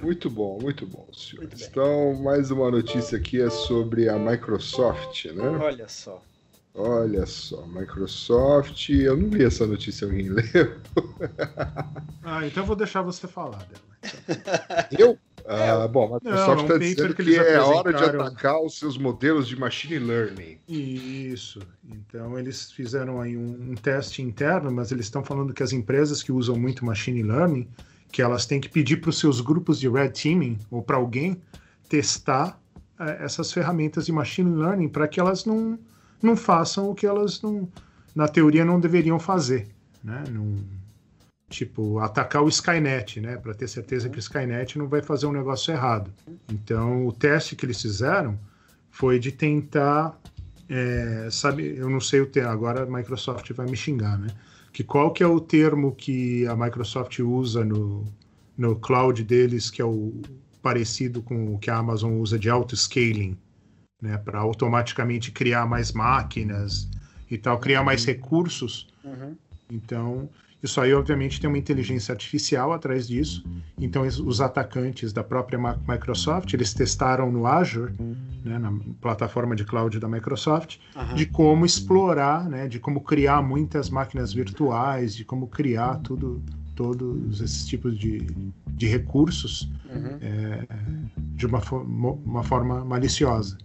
Muito 0.00 0.28
bom, 0.28 0.58
muito 0.60 0.86
bom, 0.86 1.06
senhores. 1.12 1.60
Muito. 1.60 1.64
Então, 1.70 2.14
mais 2.22 2.50
uma 2.50 2.70
notícia 2.70 3.16
aqui 3.16 3.40
é 3.40 3.48
sobre 3.48 4.08
a 4.08 4.18
Microsoft, 4.18 5.24
né? 5.26 5.48
Olha 5.48 5.88
só. 5.88 6.22
Olha 6.74 7.24
só, 7.24 7.64
Microsoft. 7.66 8.88
Eu 8.90 9.16
não 9.16 9.28
li 9.28 9.44
essa 9.44 9.64
notícia, 9.64 10.06
alguém 10.06 10.28
leu? 10.28 10.80
Ah, 12.22 12.44
então 12.44 12.64
eu 12.64 12.66
vou 12.66 12.74
deixar 12.74 13.00
você 13.02 13.28
falar 13.28 13.58
dela. 13.58 14.88
Eu? 14.98 15.16
Ah, 15.46 15.86
bom, 15.86 16.06
a 16.06 16.14
Microsoft 16.14 16.48
é 16.48 16.50
um 16.50 16.62
está 16.62 16.72
paper 16.72 16.88
dizendo 16.88 17.14
que 17.14 17.24
que, 17.24 17.36
é 17.36 17.60
hora 17.60 17.92
de 17.92 18.04
atacar 18.04 18.62
os 18.62 18.78
seus 18.78 18.96
modelos 18.96 19.46
de 19.46 19.58
machine 19.58 19.98
learning. 19.98 20.58
Isso. 20.66 21.60
Então 21.86 22.38
eles 22.38 22.72
fizeram 22.72 23.20
aí 23.20 23.36
um, 23.36 23.72
um 23.72 23.74
teste 23.74 24.22
interno, 24.22 24.72
mas 24.72 24.90
eles 24.90 25.06
estão 25.06 25.22
falando 25.22 25.52
que 25.52 25.62
as 25.62 25.72
empresas 25.72 26.22
que 26.22 26.32
usam 26.32 26.56
muito 26.56 26.84
machine 26.84 27.22
learning, 27.22 27.68
que 28.10 28.22
elas 28.22 28.46
têm 28.46 28.58
que 28.58 28.70
pedir 28.70 28.96
para 29.02 29.10
os 29.10 29.18
seus 29.18 29.40
grupos 29.40 29.78
de 29.78 29.88
red 29.88 30.10
teaming 30.10 30.58
ou 30.70 30.82
para 30.82 30.96
alguém 30.96 31.40
testar 31.90 32.58
eh, 32.98 33.18
essas 33.20 33.52
ferramentas 33.52 34.06
de 34.06 34.12
machine 34.12 34.56
learning 34.56 34.88
para 34.88 35.06
que 35.06 35.20
elas 35.20 35.44
não, 35.44 35.78
não 36.24 36.36
façam 36.36 36.90
o 36.90 36.94
que 36.94 37.06
elas 37.06 37.40
não, 37.42 37.68
na 38.14 38.28
teoria 38.28 38.64
não 38.64 38.80
deveriam 38.80 39.18
fazer, 39.18 39.68
né? 40.02 40.24
Tipo 41.48 41.98
atacar 41.98 42.42
o 42.42 42.48
Skynet, 42.48 43.20
né? 43.20 43.36
Para 43.36 43.54
ter 43.54 43.68
certeza 43.68 44.08
que 44.08 44.18
o 44.18 44.20
Skynet 44.20 44.78
não 44.78 44.88
vai 44.88 45.02
fazer 45.02 45.26
um 45.26 45.32
negócio 45.32 45.72
errado. 45.72 46.12
Então 46.48 47.06
o 47.06 47.12
teste 47.12 47.54
que 47.54 47.66
eles 47.66 47.80
fizeram 47.80 48.38
foi 48.90 49.18
de 49.18 49.30
tentar 49.30 50.18
é, 50.68 51.28
sabe, 51.30 51.76
eu 51.76 51.90
não 51.90 52.00
sei 52.00 52.20
o 52.20 52.26
termo, 52.26 52.50
agora 52.50 52.84
a 52.84 52.86
Microsoft 52.86 53.50
vai 53.52 53.66
me 53.66 53.76
xingar, 53.76 54.18
né? 54.18 54.28
Que 54.72 54.82
qual 54.82 55.12
que 55.12 55.22
é 55.22 55.26
o 55.26 55.40
termo 55.40 55.94
que 55.94 56.46
a 56.46 56.56
Microsoft 56.56 57.18
usa 57.20 57.64
no, 57.64 58.04
no 58.56 58.76
cloud 58.76 59.22
deles, 59.22 59.70
que 59.70 59.80
é 59.80 59.84
o 59.84 60.12
parecido 60.62 61.22
com 61.22 61.54
o 61.54 61.58
que 61.58 61.70
a 61.70 61.76
Amazon 61.76 62.14
usa 62.14 62.38
de 62.38 62.48
auto-scaling, 62.48 63.36
né? 64.04 64.18
Para 64.18 64.38
automaticamente 64.38 65.32
criar 65.32 65.66
mais 65.66 65.92
máquinas 65.92 66.88
e 67.30 67.38
tal, 67.38 67.58
criar 67.58 67.82
mais 67.82 68.04
recursos. 68.04 68.86
Uhum. 69.02 69.34
Então, 69.70 70.28
isso 70.62 70.80
aí, 70.80 70.92
obviamente, 70.94 71.40
tem 71.40 71.48
uma 71.48 71.58
inteligência 71.58 72.12
artificial 72.12 72.72
atrás 72.72 73.08
disso. 73.08 73.44
Então, 73.80 74.04
es- 74.06 74.18
os 74.20 74.40
atacantes 74.40 75.12
da 75.12 75.24
própria 75.24 75.58
Microsoft, 75.88 76.52
eles 76.52 76.72
testaram 76.74 77.32
no 77.32 77.46
Azure, 77.46 77.94
né, 78.44 78.58
na 78.58 78.72
plataforma 79.00 79.56
de 79.56 79.64
cloud 79.64 79.98
da 79.98 80.06
Microsoft, 80.08 80.76
Aham. 80.94 81.14
de 81.14 81.26
como 81.26 81.64
explorar, 81.64 82.48
né, 82.48 82.68
de 82.68 82.78
como 82.78 83.00
criar 83.00 83.42
muitas 83.42 83.88
máquinas 83.90 84.32
virtuais, 84.32 85.14
de 85.16 85.24
como 85.24 85.48
criar 85.48 85.96
tudo, 85.96 86.42
todos 86.76 87.40
esses 87.40 87.66
tipos 87.66 87.98
de, 87.98 88.18
de 88.68 88.86
recursos 88.86 89.70
Uhum. 89.88 90.18
é, 90.20 90.66
de 91.36 91.46
uma, 91.46 91.60
uma 92.24 92.42
forma 92.42 92.84
maliciosa. 92.84 93.56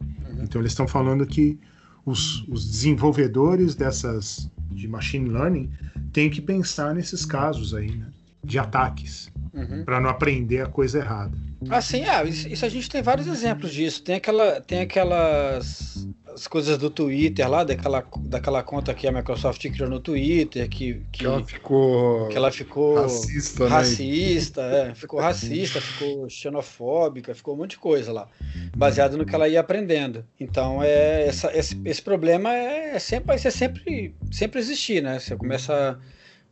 Então 0.41 0.62
eles 0.62 0.71
estão 0.71 0.88
falando 0.88 1.25
que 1.25 1.60
os, 2.06 2.47
os 2.47 2.69
desenvolvedores 2.69 3.75
dessas 3.75 4.49
de 4.71 4.88
machine 4.88 5.30
learning 5.30 5.69
têm 6.13 6.30
que 6.30 6.41
pensar 6.41 6.93
nesses 6.93 7.25
casos 7.25 7.73
aí, 7.73 7.91
né, 7.91 8.08
de 8.43 8.58
ataques, 8.60 9.32
Uhum. 9.52 9.84
para 9.84 9.99
não 9.99 10.12
aprender 10.12 10.62
a 10.62 10.67
coisa 10.67 10.99
errada. 10.99 11.36
Assim, 11.71 12.04
ah, 12.06 12.23
isso, 12.23 12.47
isso 12.47 12.63
a 12.63 12.69
gente 12.69 12.88
tem 12.88 13.02
vários 13.02 13.25
exemplos 13.28 13.73
disso. 13.73 14.02
Tem 14.04 14.15
aquela, 14.15 14.62
tem 14.62 14.82
aquelas 14.82 16.08
as 16.39 16.47
coisas 16.47 16.78
do 16.78 16.89
Twitter 16.89 17.49
lá, 17.49 17.65
daquela, 17.65 18.06
daquela 18.21 18.63
conta 18.63 18.93
que 18.93 19.06
a 19.06 19.12
Microsoft 19.12 19.62
criou 19.69 19.89
no 19.89 19.99
Twitter, 19.99 20.69
que, 20.69 21.02
que, 21.12 21.19
Que 21.19 21.25
ela 21.25 21.45
ficou 21.45 22.28
que 22.30 22.38
ela 22.38 22.52
ficou 22.52 22.95
racista, 22.95 23.63
né? 23.65 23.69
racista, 23.69 24.62
é, 24.62 24.95
ficou 24.95 25.19
racista, 25.19 25.82
ficou 25.82 26.30
xenofóbica, 26.30 27.36
ficou 27.36 27.56
um 27.56 27.58
monte 27.58 27.71
de 27.71 27.80
coisa 27.80 28.13
lá, 28.13 28.28
baseado 28.75 29.17
no 29.17 29.25
que 29.25 29.36
ela 29.36 29.49
ia 29.49 29.60
aprendendo. 29.60 30.23
Então, 30.39 30.82
é, 30.82 31.28
essa, 31.28 31.56
esse, 31.56 31.80
esse 31.84 32.02
problema 32.02 32.54
é 32.54 32.97
sempre, 32.99 33.28
vai 33.28 33.38
ser 33.38 33.52
sempre, 33.52 34.15
sempre 34.32 34.60
existir, 34.60 35.04
né? 35.04 35.19
Você 35.19 35.36
começa 35.36 35.99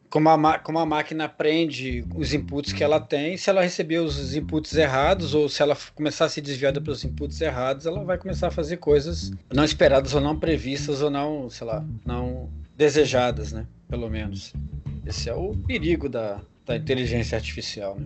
como 0.10 0.30
a, 0.30 0.60
como 0.60 0.80
a 0.80 0.86
máquina 0.86 1.26
aprende 1.26 2.06
os 2.16 2.34
inputs 2.34 2.72
que 2.72 2.84
ela 2.84 3.00
tem, 3.00 3.36
se 3.38 3.50
ela 3.50 3.62
receber 3.62 4.00
os 4.00 4.34
inputs 4.36 4.76
errados 4.76 5.34
ou 5.34 5.50
se 5.50 5.62
ela 5.62 5.78
começar 5.94 6.26
a 6.26 6.30
ser 6.30 6.42
desviada 6.42 6.80
pelos 6.80 7.04
inputs 7.04 7.40
errados, 7.42 7.86
ela 7.86 8.04
vai 8.04 8.18
começar 8.18 8.48
a 8.48 8.52
fazer 8.52 8.78
coisas 8.78 9.32
não 9.54 9.64
esperadas 9.66 10.14
ou 10.14 10.22
não 10.22 10.38
previstas 10.40 11.02
ou 11.02 11.10
não, 11.10 11.50
sei 11.50 11.68
lá, 11.68 11.84
não 12.06 12.50
desejadas, 12.78 13.52
né? 13.52 13.66
Pelo 13.90 14.10
menos. 14.10 14.54
Esse 15.06 15.30
é 15.30 15.34
o 15.34 15.56
perigo 15.56 16.08
da, 16.10 16.40
da 16.66 16.76
inteligência 16.76 17.36
artificial, 17.38 17.98
né? 18.00 18.06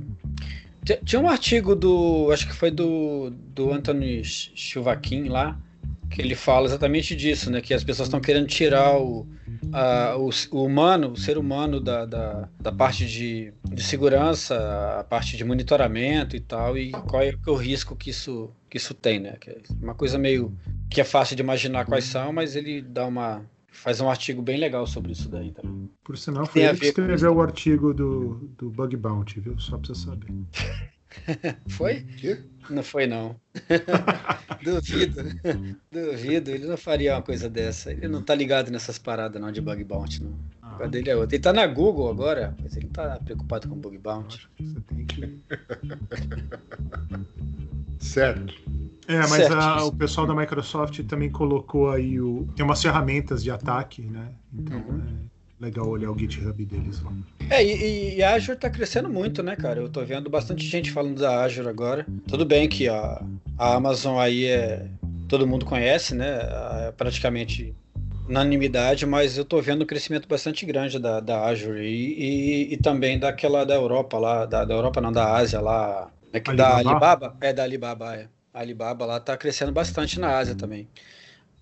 Ti- 0.84 1.00
Tinha 1.06 1.20
um 1.22 1.30
artigo 1.30 1.76
do, 1.76 2.30
acho 2.32 2.48
que 2.48 2.54
foi 2.56 2.72
do, 2.72 3.30
do 3.54 3.72
Anthony 3.72 4.24
Chilvaquin 4.24 5.26
lá, 5.26 5.58
que 6.12 6.22
ele 6.22 6.36
fala 6.36 6.68
exatamente 6.68 7.16
disso, 7.16 7.50
né? 7.52 7.62
Que 7.62 7.74
as 7.74 7.84
pessoas 7.84 8.08
estão 8.08 8.22
querendo 8.22 8.48
tirar 8.48 8.98
o, 9.00 9.28
a- 9.72 10.16
o, 10.18 10.30
o 10.52 10.66
humano, 10.66 11.12
o 11.14 11.18
ser 11.18 11.38
humano 11.38 11.80
da, 11.80 12.06
da, 12.06 12.50
da 12.60 12.72
parte 12.72 13.06
de, 13.08 13.54
de 13.74 13.84
segurança, 13.84 14.56
a 15.00 15.04
parte 15.04 15.38
de 15.38 15.44
monitoramento 15.46 16.36
e 16.36 16.40
tal, 16.40 16.78
e 16.78 16.92
qual 16.92 17.24
é 17.24 17.34
o 17.48 17.56
risco 17.56 17.96
que 17.96 18.10
isso, 18.10 18.52
que 18.70 18.78
isso 18.78 18.94
tem, 18.94 19.20
né? 19.20 19.38
Que 19.40 19.50
é 19.52 19.58
uma 19.82 19.96
coisa 19.96 20.18
meio 20.18 20.54
que 20.90 21.00
é 21.02 21.04
fácil 21.06 21.36
de 21.36 21.42
imaginar 21.42 21.86
quais 21.86 22.04
são, 22.06 22.34
mas 22.34 22.56
ele 22.56 22.82
dá 22.82 23.06
uma 23.06 23.44
faz 23.74 24.02
um 24.02 24.10
artigo 24.10 24.42
bem 24.42 24.58
legal 24.58 24.86
sobre 24.86 25.14
isso 25.14 25.30
daí 25.30 25.52
também. 25.52 25.90
Por 26.04 26.18
sinal, 26.18 26.46
foi 26.46 26.64
ele 26.64 26.78
que 26.78 26.86
escreveu 26.86 27.34
o 27.36 27.42
artigo 27.42 27.94
do, 27.94 28.36
do 28.58 28.70
Bug 28.70 28.96
Bounty, 28.98 29.40
viu? 29.40 29.58
Só 29.60 29.78
pra 29.78 29.88
você 29.88 29.96
saber. 29.96 30.28
Foi? 31.68 32.04
Quê? 32.20 32.38
Não 32.72 32.84
foi 32.84 33.06
não. 33.06 33.36
Duvido. 34.64 35.24
Duvido, 35.92 36.52
ele 36.52 36.66
não 36.68 36.78
faria 36.78 37.16
uma 37.16 37.22
coisa 37.22 37.50
dessa. 37.50 37.92
Ele 37.92 38.08
não 38.08 38.22
tá 38.22 38.34
ligado 38.34 38.72
nessas 38.72 38.98
paradas 38.98 39.42
não 39.42 39.52
de 39.52 39.60
bug 39.60 39.84
bounty, 39.84 40.24
não. 40.24 40.34
Ah, 40.62 40.78
A 40.84 40.88
dele 40.88 41.10
é 41.10 41.16
outra. 41.16 41.36
Ele 41.36 41.44
tá 41.44 41.52
na 41.52 41.66
Google 41.68 42.10
agora, 42.10 42.56
mas 42.62 42.76
ele 42.78 42.86
não 42.86 42.94
tá 42.94 43.20
preocupado 43.24 43.68
com 43.68 43.76
bug 43.76 43.98
bounty. 43.98 44.38
acho 44.38 44.50
que 44.56 44.64
você 44.68 44.80
tem 44.82 45.06
que. 45.06 45.40
Certo. 48.00 48.54
É, 49.08 49.18
mas 49.18 49.30
Certo. 49.32 49.54
a- 49.56 49.86
o 49.86 49.92
pessoal 49.92 50.26
da 50.26 50.34
Microsoft 50.36 51.04
também 51.06 51.30
colocou 51.30 51.92
aí 51.92 52.20
o. 52.20 52.48
Tem 52.56 52.64
umas 52.66 52.82
ferramentas 52.82 53.44
de 53.44 53.52
ataque, 53.52 54.02
né? 54.04 54.30
Então 54.54 54.78
Uhum. 54.78 55.11
É 55.62 55.66
legal 55.66 55.88
olhar 55.88 56.12
o 56.12 56.18
GitHub 56.18 56.66
deles 56.66 57.02
lá. 57.04 57.12
É, 57.50 57.64
e, 57.64 58.16
e 58.16 58.24
a 58.24 58.34
Azure 58.34 58.58
tá 58.58 58.70
crescendo 58.70 59.10
muito, 59.10 59.44
né, 59.44 59.56
cara? 59.56 59.80
Eu 59.80 59.90
tô 59.90 60.04
vendo 60.04 60.30
bastante 60.30 60.66
gente 60.66 60.92
falando 60.92 61.20
da 61.20 61.44
Azure 61.44 61.68
agora. 61.68 62.06
Tudo 62.28 62.46
bem 62.46 62.68
que 62.68 62.88
a, 62.88 63.24
a 63.58 63.76
Amazon 63.76 64.20
aí 64.20 64.46
é. 64.46 64.88
Todo 65.28 65.48
mundo 65.48 65.66
conhece, 65.66 66.14
né? 66.14 66.40
É 66.88 66.92
praticamente 66.92 67.74
unanimidade, 68.28 69.06
mas 69.06 69.38
eu 69.38 69.46
tô 69.46 69.62
vendo 69.62 69.84
um 69.84 69.86
crescimento 69.86 70.28
bastante 70.28 70.66
grande 70.66 71.00
da, 71.00 71.20
da 71.20 71.46
Azure 71.46 71.82
e, 71.82 72.70
e, 72.70 72.74
e 72.74 72.78
também 72.78 73.20
daquela 73.20 73.66
da 73.66 73.76
Europa 73.76 74.18
lá, 74.18 74.46
da, 74.46 74.66
da 74.66 74.74
Europa 74.74 75.02
não, 75.02 75.12
da 75.12 75.34
Ásia 75.34 75.60
lá, 75.60 76.10
né, 76.34 76.40
que 76.40 76.54
da 76.54 76.78
Alibaba? 76.78 77.28
Alibaba, 77.28 77.38
é 77.42 77.54
da 77.54 77.64
Alibaba, 77.64 78.16
é. 78.16 78.28
A 78.54 78.60
Alibaba 78.60 79.06
lá 79.06 79.20
tá 79.20 79.38
crescendo 79.38 79.72
bastante 79.72 80.20
na 80.20 80.38
Ásia 80.38 80.56
também. 80.56 80.88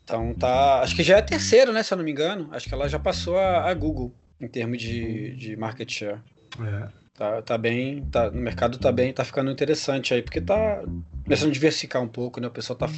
Então 0.10 0.34
tá, 0.34 0.82
acho 0.82 0.96
que 0.96 1.04
já 1.04 1.18
é 1.18 1.20
a 1.20 1.24
terceira, 1.24 1.72
né, 1.72 1.84
se 1.84 1.94
eu 1.94 1.98
não 1.98 2.04
me 2.04 2.10
engano, 2.10 2.50
acho 2.52 2.68
que 2.68 2.74
ela 2.74 2.90
já 2.90 2.98
passou 2.98 3.38
a, 3.38 3.70
a 3.70 3.74
Google 3.76 4.12
em 4.42 4.48
termos 4.48 4.82
de, 4.82 5.36
de 5.36 5.56
market 5.56 5.92
share. 5.92 6.20
É. 6.60 6.88
Tá, 7.14 7.42
tá 7.44 7.58
bem, 7.60 8.04
tá, 8.06 8.32
no 8.32 8.42
mercado 8.42 8.80
tá 8.80 8.92
bem, 8.92 9.14
tá 9.14 9.24
ficando 9.24 9.52
interessante 9.52 10.14
aí, 10.14 10.24
porque 10.24 10.42
tá 10.42 10.82
começando 11.24 11.50
a 11.50 11.54
diversificar 11.54 12.02
um 12.02 12.08
pouco, 12.08 12.40
né? 12.40 12.48
O 12.48 12.52
pessoal 12.52 12.80
tá 12.80 12.90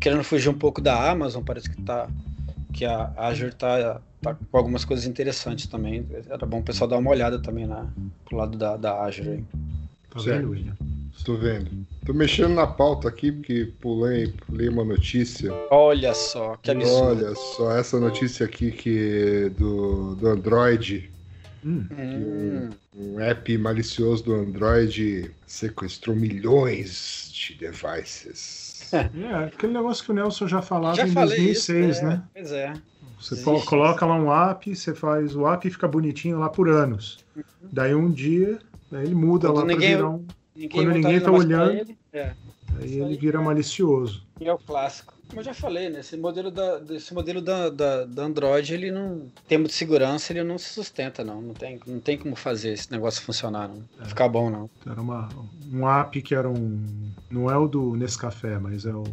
querendo 0.00 0.24
fugir 0.24 0.48
um 0.48 0.58
pouco 0.58 0.80
da 0.80 1.10
Amazon, 1.10 1.44
parece 1.44 1.70
que 1.70 1.80
tá 1.82 2.08
que 2.72 2.84
a 2.84 3.12
Azure 3.16 3.54
tá 3.54 4.00
tá 4.22 4.34
com 4.34 4.56
algumas 4.56 4.84
coisas 4.84 5.06
interessantes 5.06 5.66
também. 5.66 6.06
Era 6.28 6.46
bom 6.46 6.60
o 6.60 6.64
pessoal 6.64 6.88
dar 6.88 6.98
uma 6.98 7.10
olhada 7.10 7.38
também 7.38 7.66
na, 7.66 7.86
pro 8.24 8.36
lado 8.36 8.58
da, 8.58 8.76
da 8.76 9.02
Azure 9.02 9.28
aí. 9.28 9.44
Tá 10.08 10.20
vendo, 10.20 10.50
William? 10.50 10.76
Estou 11.16 11.36
vendo. 11.36 11.70
Tô 12.04 12.12
mexendo 12.14 12.54
na 12.54 12.66
pauta 12.66 13.08
aqui 13.08 13.30
porque 13.30 13.72
pulei, 13.80 14.28
pulei 14.46 14.68
uma 14.68 14.84
notícia. 14.84 15.52
Olha 15.70 16.14
só, 16.14 16.56
que 16.56 16.70
absurdo. 16.70 17.24
Olha 17.26 17.34
só, 17.34 17.72
essa 17.76 18.00
notícia 18.00 18.46
aqui 18.46 18.70
que 18.70 19.50
do, 19.58 20.14
do 20.14 20.28
Android, 20.28 21.10
Hum, 21.62 21.84
Hum, 21.92 22.70
um 22.96 23.20
app 23.20 23.58
malicioso 23.58 24.24
do 24.24 24.34
Android 24.34 25.30
sequestrou 25.46 26.16
milhões 26.16 27.30
de 27.34 27.54
devices. 27.54 28.88
é, 28.94 29.44
aquele 29.44 29.74
negócio 29.74 30.02
que 30.02 30.10
o 30.10 30.14
Nelson 30.14 30.48
já 30.48 30.62
falava 30.62 30.96
já 30.96 31.06
em 31.06 31.12
falei 31.12 31.36
2006, 31.36 31.96
isso, 31.96 32.04
é, 32.04 32.08
né? 32.08 32.22
Pois 32.32 32.52
é. 32.52 32.72
Você 33.20 33.34
Existe 33.34 33.44
co- 33.50 33.66
coloca 33.66 34.06
lá 34.06 34.14
um 34.14 34.32
app, 34.32 34.74
você 34.74 34.94
faz 34.94 35.36
o 35.36 35.46
app 35.46 35.68
e 35.68 35.70
fica 35.70 35.86
bonitinho 35.86 36.38
lá 36.38 36.48
por 36.48 36.66
anos. 36.70 37.18
Daí 37.70 37.94
um 37.94 38.10
dia, 38.10 38.58
daí 38.90 39.04
ele 39.04 39.14
muda 39.14 39.48
Quando 39.48 39.56
lá 39.58 39.64
para 39.66 39.74
ninguém- 39.74 39.96
virar 39.96 40.08
um. 40.08 40.24
Ninguém 40.60 40.84
Quando 40.84 40.94
ninguém 40.94 41.18
tá 41.18 41.24
pra 41.24 41.32
olhando. 41.32 41.70
Ele. 41.70 41.98
É, 42.12 42.32
Aí 42.78 43.00
ele 43.00 43.16
vira 43.16 43.40
malicioso. 43.40 44.26
e 44.38 44.46
é 44.46 44.52
o 44.52 44.58
clássico. 44.58 45.14
Como 45.26 45.40
eu 45.40 45.44
já 45.44 45.54
falei, 45.54 45.88
né? 45.88 46.00
Esse 46.00 46.16
modelo 46.16 46.50
da, 46.50 46.78
desse 46.78 47.14
modelo 47.14 47.40
da, 47.40 47.70
da, 47.70 48.04
da 48.04 48.22
Android, 48.24 48.74
ele 48.74 48.90
não. 48.90 49.14
Em 49.18 49.48
termos 49.48 49.68
de 49.68 49.74
segurança, 49.74 50.32
ele 50.32 50.42
não 50.42 50.58
se 50.58 50.68
sustenta, 50.70 51.24
não. 51.24 51.40
Não 51.40 51.54
tem, 51.54 51.80
não 51.86 52.00
tem 52.00 52.18
como 52.18 52.36
fazer 52.36 52.72
esse 52.72 52.90
negócio 52.90 53.22
funcionar, 53.22 53.68
não. 53.68 53.82
É. 54.00 54.04
Ficar 54.06 54.28
bom, 54.28 54.50
não. 54.50 54.68
Era 54.84 55.00
uma, 55.00 55.28
um 55.72 55.88
app 55.88 56.20
que 56.20 56.34
era 56.34 56.48
um. 56.48 56.84
Não 57.30 57.50
é 57.50 57.56
o 57.56 57.68
do 57.68 57.96
Nescafé, 57.96 58.58
mas 58.58 58.84
é 58.84 58.92
o, 58.92 59.04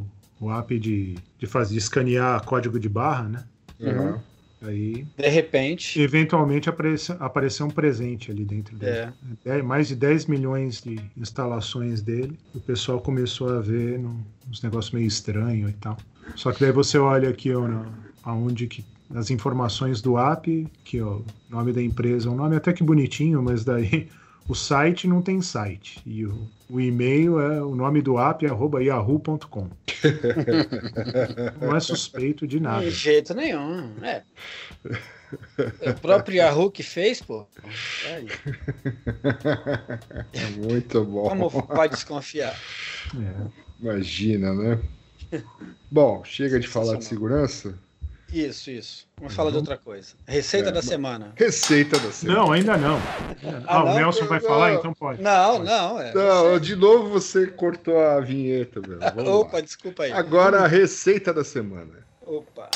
o 0.41 0.51
app 0.51 0.77
de, 0.77 1.15
de 1.37 1.45
fazer 1.45 1.73
de 1.73 1.77
escanear 1.79 2.43
código 2.43 2.79
de 2.79 2.89
barra, 2.89 3.23
né? 3.23 3.43
Uhum. 3.79 4.19
Aí, 4.61 5.05
De 5.15 5.29
repente. 5.29 6.01
eventualmente, 6.01 6.67
aparece, 6.67 7.11
apareceu 7.19 7.65
um 7.67 7.69
presente 7.69 8.31
ali 8.31 8.43
dentro 8.43 8.75
dele. 8.75 9.13
É. 9.45 9.57
É, 9.57 9.61
mais 9.61 9.87
de 9.87 9.95
10 9.95 10.25
milhões 10.25 10.81
de 10.81 10.99
instalações 11.15 12.01
dele. 12.01 12.39
O 12.55 12.59
pessoal 12.59 12.99
começou 12.99 13.49
a 13.49 13.61
ver 13.61 13.99
num- 13.99 14.23
uns 14.49 14.61
negócios 14.63 14.93
meio 14.93 15.05
estranhos 15.07 15.69
e 15.69 15.73
tal. 15.73 15.95
Só 16.35 16.51
que 16.51 16.59
daí 16.61 16.71
você 16.71 16.97
olha 16.97 17.29
aqui 17.29 17.53
ó, 17.53 17.67
na- 17.67 17.85
aonde 18.23 18.65
que 18.67 18.83
as 19.13 19.29
informações 19.29 20.01
do 20.01 20.17
app, 20.17 20.67
que 20.83 20.99
ó, 21.01 21.17
o 21.17 21.25
nome 21.49 21.71
da 21.71 21.81
empresa, 21.81 22.29
um 22.29 22.35
nome 22.35 22.55
até 22.55 22.73
que 22.73 22.83
bonitinho, 22.83 23.41
mas 23.43 23.63
daí 23.63 24.09
o 24.47 24.55
site 24.55 25.07
não 25.07 25.21
tem 25.21 25.41
site. 25.41 26.01
E 26.05 26.25
o, 26.25 26.47
o 26.69 26.79
e-mail 26.79 27.39
é 27.39 27.61
o 27.61 27.75
nome 27.75 28.01
do 28.01 28.17
app 28.17 28.45
é 28.45 28.49
arroba 28.49 28.83
yahoo.com. 28.83 29.69
não 31.61 31.75
é 31.75 31.79
suspeito 31.79 32.47
de 32.47 32.59
nada. 32.59 32.83
De 32.83 32.91
jeito 32.91 33.33
nenhum. 33.33 33.93
É. 34.01 34.23
É 35.81 35.89
o 35.89 35.95
próprio 35.95 36.37
Yahoo 36.37 36.71
que 36.71 36.83
fez, 36.83 37.21
pô. 37.21 37.45
É, 40.33 40.45
Muito 40.57 41.03
bom. 41.03 41.27
como 41.27 41.49
pode 41.67 41.93
desconfiar? 41.93 42.57
É. 43.15 43.33
Imagina, 43.79 44.53
né? 44.53 44.79
Bom, 45.91 46.23
chega 46.23 46.59
de 46.59 46.67
falar 46.67 46.97
de 46.97 47.05
segurança. 47.05 47.77
Isso, 48.31 48.69
isso. 48.69 49.07
Vamos 49.17 49.33
falar 49.33 49.51
de 49.51 49.57
outra 49.57 49.77
coisa. 49.77 50.13
Receita 50.27 50.69
É, 50.69 50.71
da 50.71 50.81
semana. 50.81 51.31
Receita 51.35 51.97
da 51.97 52.11
semana. 52.11 52.39
Não, 52.39 52.51
ainda 52.51 52.75
não. 52.77 52.99
Ah, 53.65 53.83
o 53.83 53.85
não? 53.87 53.95
Nelson 53.95 54.25
vai 54.25 54.39
Não. 54.41 54.47
falar, 54.47 54.73
então 54.73 54.93
pode. 54.93 55.21
Não, 55.21 55.53
Pode. 55.57 55.65
não. 55.65 56.01
É 56.01 56.13
Não, 56.13 56.59
de 56.59 56.75
novo 56.75 57.09
você 57.09 57.47
cortou 57.47 57.97
a 57.99 58.19
vinheta, 58.19 58.81
meu. 58.85 58.99
Vamos 58.99 59.27
Opa, 59.33 59.57
lá. 59.57 59.61
desculpa 59.61 60.03
aí. 60.03 60.11
Agora 60.11 60.59
a 60.59 60.67
receita 60.67 61.33
da 61.33 61.43
semana. 61.43 62.05
Opa. 62.25 62.69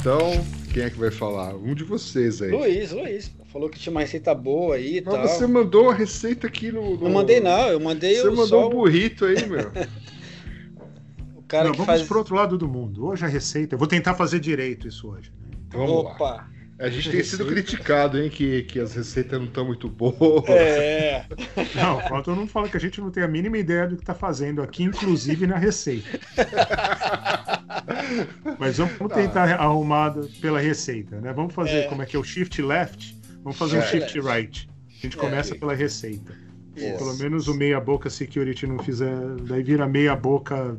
Então, 0.00 0.30
quem 0.72 0.84
é 0.84 0.90
que 0.90 0.98
vai 0.98 1.10
falar? 1.10 1.54
Um 1.56 1.74
de 1.74 1.84
vocês 1.84 2.40
aí. 2.40 2.50
Luiz, 2.50 2.92
Luiz. 2.92 3.30
Falou 3.56 3.70
que 3.70 3.78
tinha 3.78 3.90
uma 3.90 4.00
receita 4.02 4.34
boa 4.34 4.76
aí 4.76 4.98
e 4.98 5.02
Mas 5.02 5.14
tal. 5.14 5.26
você 5.28 5.46
mandou 5.46 5.84
uma 5.84 5.94
receita 5.94 6.46
aqui 6.46 6.70
no. 6.70 6.90
no- 6.90 7.04
Não 7.04 7.10
mandei 7.10 7.40
não, 7.40 7.68
eu 7.68 7.80
mandei 7.80 8.16
Você 8.16 8.28
o, 8.28 8.32
mandou 8.32 8.46
só 8.48 8.66
um 8.66 8.70
burrito 8.70 9.24
aí, 9.24 9.46
meu. 9.48 9.72
o 11.36 11.42
cara 11.48 11.68
Não, 11.68 11.72
vamos 11.72 11.86
faz... 11.86 12.02
pro 12.02 12.18
outro 12.18 12.34
lado 12.34 12.58
do 12.58 12.68
mundo. 12.68 13.06
Hoje 13.06 13.24
a 13.24 13.28
receita. 13.28 13.74
Eu 13.74 13.78
vou 13.78 13.88
tentar 13.88 14.12
fazer 14.14 14.40
direito 14.40 14.86
isso 14.86 15.08
hoje. 15.10 15.32
né? 15.40 15.56
Vamos 15.70 16.04
lá. 16.04 16.10
Opa. 16.12 16.50
A 16.78 16.90
gente 16.90 17.10
tem 17.10 17.24
sido 17.24 17.46
criticado, 17.46 18.20
hein, 18.20 18.28
que, 18.28 18.64
que 18.64 18.78
as 18.78 18.94
receitas 18.94 19.38
não 19.40 19.46
estão 19.46 19.64
muito 19.64 19.88
boas. 19.88 20.46
É. 20.50 21.24
Não, 21.74 21.98
falta 22.06 22.30
eu 22.32 22.36
não 22.36 22.46
falo 22.46 22.68
que 22.68 22.76
a 22.76 22.80
gente 22.80 23.00
não 23.00 23.10
tem 23.10 23.22
a 23.22 23.28
mínima 23.28 23.56
ideia 23.56 23.86
do 23.88 23.96
que 23.96 24.02
está 24.02 24.12
fazendo 24.12 24.60
aqui, 24.62 24.82
inclusive 24.82 25.46
na 25.46 25.56
receita. 25.56 26.20
Mas 28.58 28.76
vamos 28.76 29.10
tentar 29.14 29.50
arrumar 29.58 30.14
pela 30.42 30.60
receita, 30.60 31.18
né? 31.18 31.32
Vamos 31.32 31.54
fazer 31.54 31.78
É. 31.78 31.82
como 31.86 32.02
é 32.02 32.06
que 32.06 32.14
é 32.14 32.18
o 32.18 32.24
shift 32.24 32.60
left, 32.60 33.16
vamos 33.46 33.58
fazer 33.58 33.78
um 33.78 33.82
shift 33.82 34.18
right. 34.20 34.68
A 34.88 35.02
gente 35.02 35.16
É. 35.16 35.20
começa 35.20 35.54
pela 35.54 35.72
receita. 35.74 36.34
Isso. 36.74 36.98
Pelo 36.98 37.16
menos 37.16 37.46
o 37.46 37.54
meia 37.54 37.80
boca 37.80 38.10
security 38.10 38.66
não 38.66 38.78
fizer, 38.80 39.16
daí 39.48 39.62
vira 39.62 39.86
meia 39.86 40.16
boca 40.16 40.76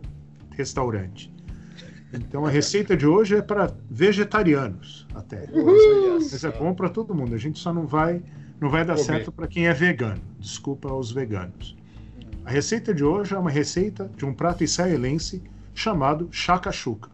restaurante. 0.51 1.33
Então 2.13 2.45
a 2.45 2.49
receita 2.49 2.95
de 2.95 3.05
hoje 3.07 3.35
é 3.35 3.41
para 3.41 3.73
vegetarianos 3.89 5.07
até. 5.15 5.47
Olha 5.53 6.13
Mas 6.15 6.43
é 6.43 6.51
bom 6.51 6.73
para 6.73 6.89
todo 6.89 7.13
mundo. 7.15 7.33
A 7.35 7.37
gente 7.37 7.57
só 7.59 7.73
não 7.73 7.87
vai 7.87 8.21
não 8.59 8.69
vai 8.69 8.83
dar 8.83 8.93
Comer. 8.95 9.05
certo 9.05 9.31
para 9.31 9.47
quem 9.47 9.67
é 9.67 9.73
vegano. 9.73 10.21
Desculpa 10.39 10.89
aos 10.89 11.11
veganos. 11.11 11.75
A 12.43 12.49
receita 12.49 12.93
de 12.93 13.03
hoje 13.03 13.33
é 13.35 13.37
uma 13.37 13.51
receita 13.51 14.09
de 14.17 14.25
um 14.25 14.33
prato 14.33 14.63
israelense 14.63 15.43
chamado 15.75 16.27
shakshuka, 16.31 17.09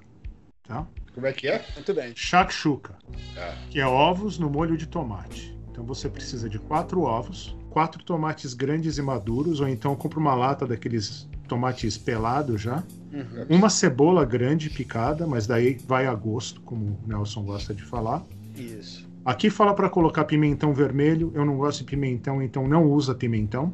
tá? 0.67 0.87
Como 1.13 1.27
é 1.27 1.33
que 1.33 1.47
é? 1.47 1.63
Muito 1.75 1.93
bem. 1.93 2.11
Shakshuka, 2.15 2.95
Ah. 3.37 3.55
que 3.69 3.79
é 3.79 3.85
ovos 3.85 4.39
no 4.39 4.49
molho 4.49 4.75
de 4.77 4.87
tomate. 4.87 5.55
Então 5.71 5.83
você 5.83 6.09
precisa 6.09 6.49
de 6.49 6.59
quatro 6.59 7.01
ovos, 7.01 7.55
quatro 7.69 8.03
tomates 8.03 8.53
grandes 8.53 8.97
e 8.97 9.01
maduros, 9.01 9.59
ou 9.59 9.67
então 9.67 9.95
compra 9.95 10.19
uma 10.19 10.33
lata 10.35 10.65
daqueles 10.67 11.27
tomates 11.47 11.97
pelados 11.97 12.61
já, 12.61 12.83
Uhum. 13.11 13.45
uma 13.49 13.69
cebola 13.69 14.25
grande 14.25 14.69
picada, 14.69 15.27
mas 15.27 15.45
daí 15.45 15.77
vai 15.87 16.07
a 16.07 16.13
gosto, 16.15 16.61
como 16.61 16.85
o 17.03 17.07
Nelson 17.07 17.43
gosta 17.43 17.73
de 17.73 17.83
falar. 17.83 18.23
Isso. 18.55 19.07
Aqui 19.25 19.49
fala 19.49 19.73
para 19.73 19.89
colocar 19.89 20.25
pimentão 20.25 20.73
vermelho. 20.73 21.31
Eu 21.33 21.45
não 21.45 21.57
gosto 21.57 21.79
de 21.79 21.85
pimentão, 21.85 22.41
então 22.41 22.67
não 22.67 22.83
usa 22.85 23.15
pimentão. 23.15 23.73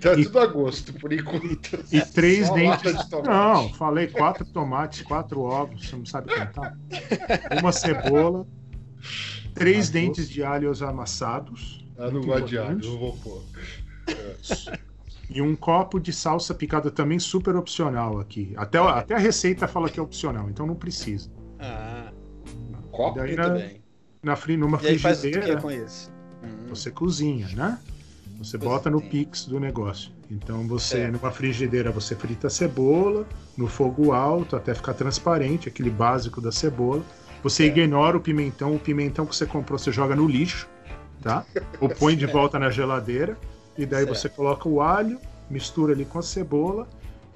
Tá 0.00 0.14
E- 0.14 0.24
tudo 0.24 0.38
a 0.40 0.46
gosto, 0.46 0.92
por 0.94 1.12
enquanto. 1.12 1.78
E 1.92 2.00
três 2.12 2.48
Só 2.48 2.54
dentes. 2.54 3.08
de. 3.08 3.22
Não, 3.22 3.72
falei 3.74 4.08
quatro 4.08 4.44
tomates, 4.44 5.02
quatro 5.02 5.40
ovos. 5.42 5.88
Você 5.88 5.96
não 5.96 6.04
sabe 6.04 6.34
contar? 6.34 6.76
Uma 7.60 7.70
cebola, 7.72 8.46
três 9.54 9.88
Ah, 9.88 9.92
dentes 9.92 10.28
de 10.28 10.42
alhos 10.42 10.82
amassados 10.82 11.84
Ah, 11.98 12.10
não 12.10 12.22
vai 12.22 12.42
de 12.42 12.58
alho, 12.58 12.78
não 12.84 12.98
vou 12.98 13.16
pôr. 13.18 13.42
e 15.28 15.40
um 15.42 15.54
copo 15.56 15.98
de 16.00 16.12
salsa 16.12 16.54
picada 16.54 16.90
também 16.90 17.18
super 17.18 17.56
opcional 17.56 18.18
aqui. 18.18 18.52
Até, 18.56 18.78
até 18.78 19.14
a 19.14 19.18
receita 19.18 19.66
fala 19.68 19.88
que 19.88 19.98
é 20.00 20.02
opcional, 20.02 20.48
então 20.50 20.66
não 20.66 20.74
precisa. 20.74 21.30
Ah, 21.58 22.12
Copo? 22.90 23.18
Daí 23.18 23.36
na, 23.36 23.48
bem. 23.50 23.80
na 24.22 24.36
numa 24.56 24.80
E 24.82 24.86
aí 24.88 24.98
faz 24.98 25.18
o 25.18 25.22
que 25.22 25.30
frigideira. 25.32 25.60
com 25.60 25.70
isso? 25.70 26.10
Hum. 26.42 26.66
Você 26.68 26.90
cozinha, 26.90 27.48
né? 27.48 27.78
Você 28.38 28.58
bota 28.58 28.90
no 28.90 29.00
pix 29.00 29.46
do 29.46 29.58
negócio. 29.58 30.12
Então 30.30 30.66
você, 30.66 30.96
Certo. 30.96 31.12
numa 31.12 31.30
frigideira, 31.30 31.90
você 31.90 32.14
frita 32.14 32.48
a 32.48 32.50
cebola 32.50 33.26
no 33.56 33.66
fogo 33.66 34.12
alto 34.12 34.56
até 34.56 34.74
ficar 34.74 34.94
transparente, 34.94 35.68
aquele 35.68 35.90
básico 35.90 36.40
da 36.40 36.52
cebola. 36.52 37.02
Você 37.42 37.64
ignora 37.66 38.16
o 38.16 38.20
pimentão, 38.20 38.74
o 38.74 38.78
pimentão 38.78 39.24
que 39.24 39.34
você 39.34 39.46
comprou 39.46 39.78
você 39.78 39.92
joga 39.92 40.16
no 40.16 40.26
lixo, 40.26 40.68
tá? 41.22 41.44
Ou 41.80 41.88
põe 41.88 42.16
de 42.16 42.26
volta 42.26 42.58
na 42.58 42.70
geladeira. 42.70 43.36
E 43.78 43.84
daí 43.86 44.04
você 44.04 44.28
coloca 44.28 44.68
o 44.68 44.80
alho, 44.80 45.18
mistura 45.50 45.92
ali 45.92 46.04
com 46.04 46.18
a 46.18 46.22
cebola 46.22 46.88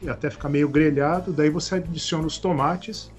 e 0.02 0.08
até 0.08 0.30
ficar 0.30 0.48
meio 0.48 0.68
grelhado. 0.68 1.32
Daí 1.32 1.50
você 1.50 1.76
adiciona 1.76 2.26
os 2.26 2.38
tomates 2.38 3.10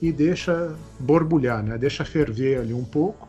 e 0.00 0.12
deixa 0.12 0.74
borbulhar, 0.98 1.62
né? 1.62 1.76
Deixa 1.76 2.04
ferver 2.04 2.60
ali 2.60 2.72
um 2.72 2.84
pouco. 2.84 3.27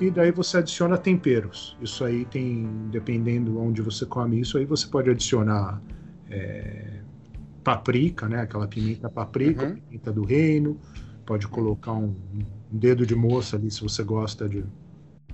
E 0.00 0.10
daí 0.10 0.30
você 0.30 0.58
adiciona 0.58 0.96
temperos. 0.98 1.76
Isso 1.80 2.04
aí 2.04 2.24
tem, 2.24 2.68
dependendo 2.90 3.58
onde 3.60 3.80
você 3.82 4.04
come 4.06 4.38
isso, 4.40 4.58
aí 4.58 4.64
você 4.64 4.86
pode 4.86 5.10
adicionar 5.10 5.80
é, 6.30 7.00
paprika, 7.64 8.28
né? 8.28 8.42
Aquela 8.42 8.66
pimenta 8.68 9.08
paprika, 9.08 9.64
Uhum. 9.66 9.76
pimenta 9.76 10.12
do 10.12 10.24
reino. 10.24 10.78
Pode 11.26 11.46
colocar 11.48 11.92
um, 11.92 12.14
um 12.72 12.78
dedo 12.78 13.04
de 13.06 13.14
moça 13.14 13.56
ali 13.56 13.70
se 13.70 13.80
você 13.82 14.02
gosta 14.02 14.48
de, 14.48 14.64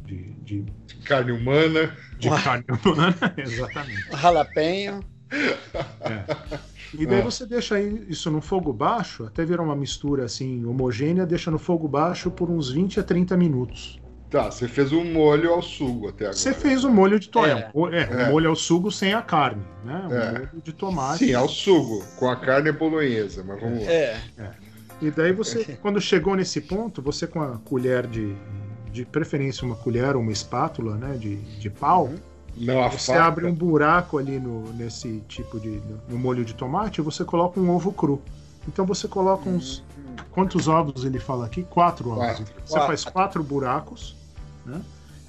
de, 0.06 0.32
de, 0.44 0.64
Carne 1.04 1.32
humana. 1.32 1.94
de 2.18 2.28
Uau. 2.28 2.42
carne 2.42 2.64
humana. 2.84 3.14
Exatamente. 3.36 4.10
Jalapenho. 4.20 5.00
E 6.96 7.06
daí 7.06 7.20
Ah. 7.20 7.24
você 7.24 7.44
deixa 7.46 7.74
aí 7.76 8.06
isso 8.08 8.30
no 8.30 8.40
fogo 8.40 8.72
baixo, 8.72 9.24
até 9.24 9.44
virar 9.44 9.62
uma 9.62 9.74
mistura 9.76 10.24
assim 10.24 10.64
homogênea, 10.64 11.26
deixa 11.26 11.50
no 11.50 11.58
fogo 11.58 11.88
baixo 11.88 12.30
por 12.30 12.50
uns 12.50 12.70
20 12.70 13.00
a 13.00 13.02
30 13.02 13.36
minutos. 13.36 14.00
Tá, 14.34 14.50
você 14.50 14.66
fez 14.66 14.90
um 14.92 15.04
molho 15.12 15.52
ao 15.52 15.62
sugo 15.62 16.08
até 16.08 16.24
agora. 16.24 16.36
Você 16.36 16.52
fez 16.52 16.82
o 16.82 16.90
molho 16.90 17.20
de 17.20 17.28
tomate. 17.28 17.52
É. 17.62 17.66
É, 17.66 17.70
um- 17.72 17.88
é, 17.88 18.08
um 18.10 18.20
É. 18.20 18.30
molho 18.32 18.50
ao 18.50 18.56
sugo 18.56 18.90
sem 18.90 19.14
a 19.14 19.22
carne, 19.22 19.62
né? 19.84 20.08
Um 20.10 20.12
É. 20.12 20.32
molho 20.32 20.48
de 20.64 20.72
tomate. 20.72 21.24
Sim, 21.26 21.34
ao 21.34 21.48
sugo, 21.48 22.02
com 22.18 22.28
a 22.28 22.34
carne 22.34 22.72
bolonhesa, 22.72 23.44
mas 23.46 23.60
vamos 23.60 23.84
lá. 23.84 23.92
É. 23.92 24.20
E 25.00 25.10
daí 25.10 25.32
você, 25.32 25.78
quando 25.80 26.00
chegou 26.00 26.34
nesse 26.34 26.60
ponto, 26.60 27.00
você 27.00 27.26
com 27.28 27.40
a 27.42 27.58
colher 27.58 28.06
de, 28.08 28.34
de 28.90 29.04
preferência 29.04 29.64
uma 29.64 29.76
colher 29.76 30.16
ou 30.16 30.22
uma 30.22 30.32
espátula, 30.32 30.96
né, 30.96 31.16
de, 31.16 31.36
de 31.36 31.70
pau, 31.70 32.10
Não, 32.56 32.82
a 32.82 32.88
você 32.88 33.12
faca. 33.12 33.24
abre 33.24 33.46
um 33.46 33.54
buraco 33.54 34.18
ali 34.18 34.40
no, 34.40 34.72
nesse 34.72 35.22
tipo 35.28 35.60
de 35.60 35.68
no, 35.80 36.00
no 36.08 36.18
molho 36.18 36.44
de 36.44 36.54
tomate 36.54 37.00
e 37.00 37.04
você 37.04 37.24
coloca 37.24 37.60
um 37.60 37.70
ovo 37.70 37.92
cru. 37.92 38.20
Então 38.66 38.84
você 38.86 39.06
coloca 39.06 39.48
uns 39.48 39.84
quantos 40.30 40.66
ovos 40.68 41.04
ele 41.04 41.18
fala 41.20 41.46
aqui? 41.46 41.62
Quatro 41.64 42.10
ovos. 42.10 42.24
Quatro. 42.24 42.44
Você 42.64 42.72
Quatro. 42.72 42.86
faz 42.88 43.04
quatro 43.04 43.42
buracos, 43.44 44.16
né? 44.64 44.80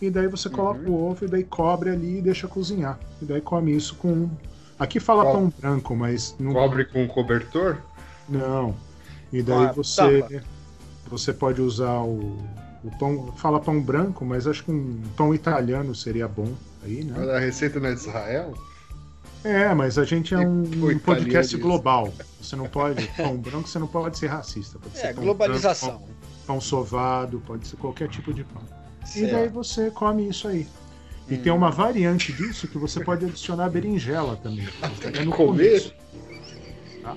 E 0.01 0.09
daí 0.09 0.27
você 0.27 0.49
coloca 0.49 0.79
Uhum. 0.81 0.93
o 0.95 1.09
ovo 1.11 1.25
e 1.25 1.27
daí 1.27 1.43
cobre 1.43 1.89
ali 1.89 2.17
e 2.17 2.21
deixa 2.21 2.47
cozinhar. 2.47 2.99
E 3.21 3.25
daí 3.25 3.41
come 3.41 3.75
isso 3.75 3.95
com 3.95 4.29
Aqui 4.77 4.99
fala 4.99 5.23
Qual- 5.23 5.33
pão 5.35 5.53
branco, 5.57 5.95
mas 5.95 6.35
não 6.37 6.51
Cobre 6.53 6.83
com 6.85 7.07
cobertor? 7.07 7.77
não. 8.27 8.75
E 9.31 9.41
daí 9.41 9.65
a 9.67 9.71
você 9.71 10.21
tampa. 10.21 10.43
você 11.07 11.31
pode 11.33 11.61
usar 11.61 11.99
o, 12.01 12.37
o 12.83 12.91
pão, 12.99 13.31
fala 13.37 13.59
pão 13.59 13.81
branco, 13.81 14.23
mas 14.25 14.45
acho 14.47 14.63
que 14.65 14.71
um 14.71 15.01
pão 15.15 15.33
italiano 15.33 15.95
seria 15.95 16.27
bom 16.27 16.53
aí, 16.83 17.03
né? 17.03 17.35
A 17.35 17.39
receita 17.39 17.79
não 17.79 17.87
é 17.89 17.93
de 17.93 17.99
Israel? 17.99 18.53
É, 19.45 19.73
mas 19.73 19.97
a 19.97 20.03
gente 20.03 20.33
é 20.33 20.39
um, 20.39 20.61
um 20.63 20.99
podcast 20.99 21.55
global. 21.57 22.11
Você 22.41 22.55
não 22.55 22.67
pode 22.67 23.07
pão 23.15 23.37
branco, 23.37 23.67
você 23.69 23.79
não 23.79 23.87
pode 23.87 24.17
ser 24.17 24.27
racista. 24.27 24.77
Pode 24.79 24.97
ser 24.97 25.07
É, 25.07 25.13
pão 25.13 25.23
globalização. 25.23 25.89
branco, 25.89 26.05
pão, 26.05 26.15
pão 26.47 26.61
sovado, 26.61 27.41
pode 27.47 27.65
ser 27.67 27.77
qualquer 27.77 28.09
tipo 28.09 28.33
de 28.33 28.43
pão. 28.43 28.61
E 29.15 29.21
daí 29.21 29.29
Certo. 29.29 29.53
você 29.53 29.91
come 29.91 30.27
isso 30.29 30.47
aí. 30.47 30.67
E 31.27 31.35
Hum. 31.35 31.41
tem 31.41 31.51
uma 31.51 31.71
variante 31.71 32.31
disso 32.31 32.67
que 32.67 32.77
você 32.77 32.99
pode 33.03 33.25
adicionar 33.25 33.69
berinjela 33.69 34.35
também. 34.37 34.67
É 35.13 35.23
no 35.23 35.31
Comer? 35.31 35.69
começo. 35.69 35.95
Tá? 37.01 37.15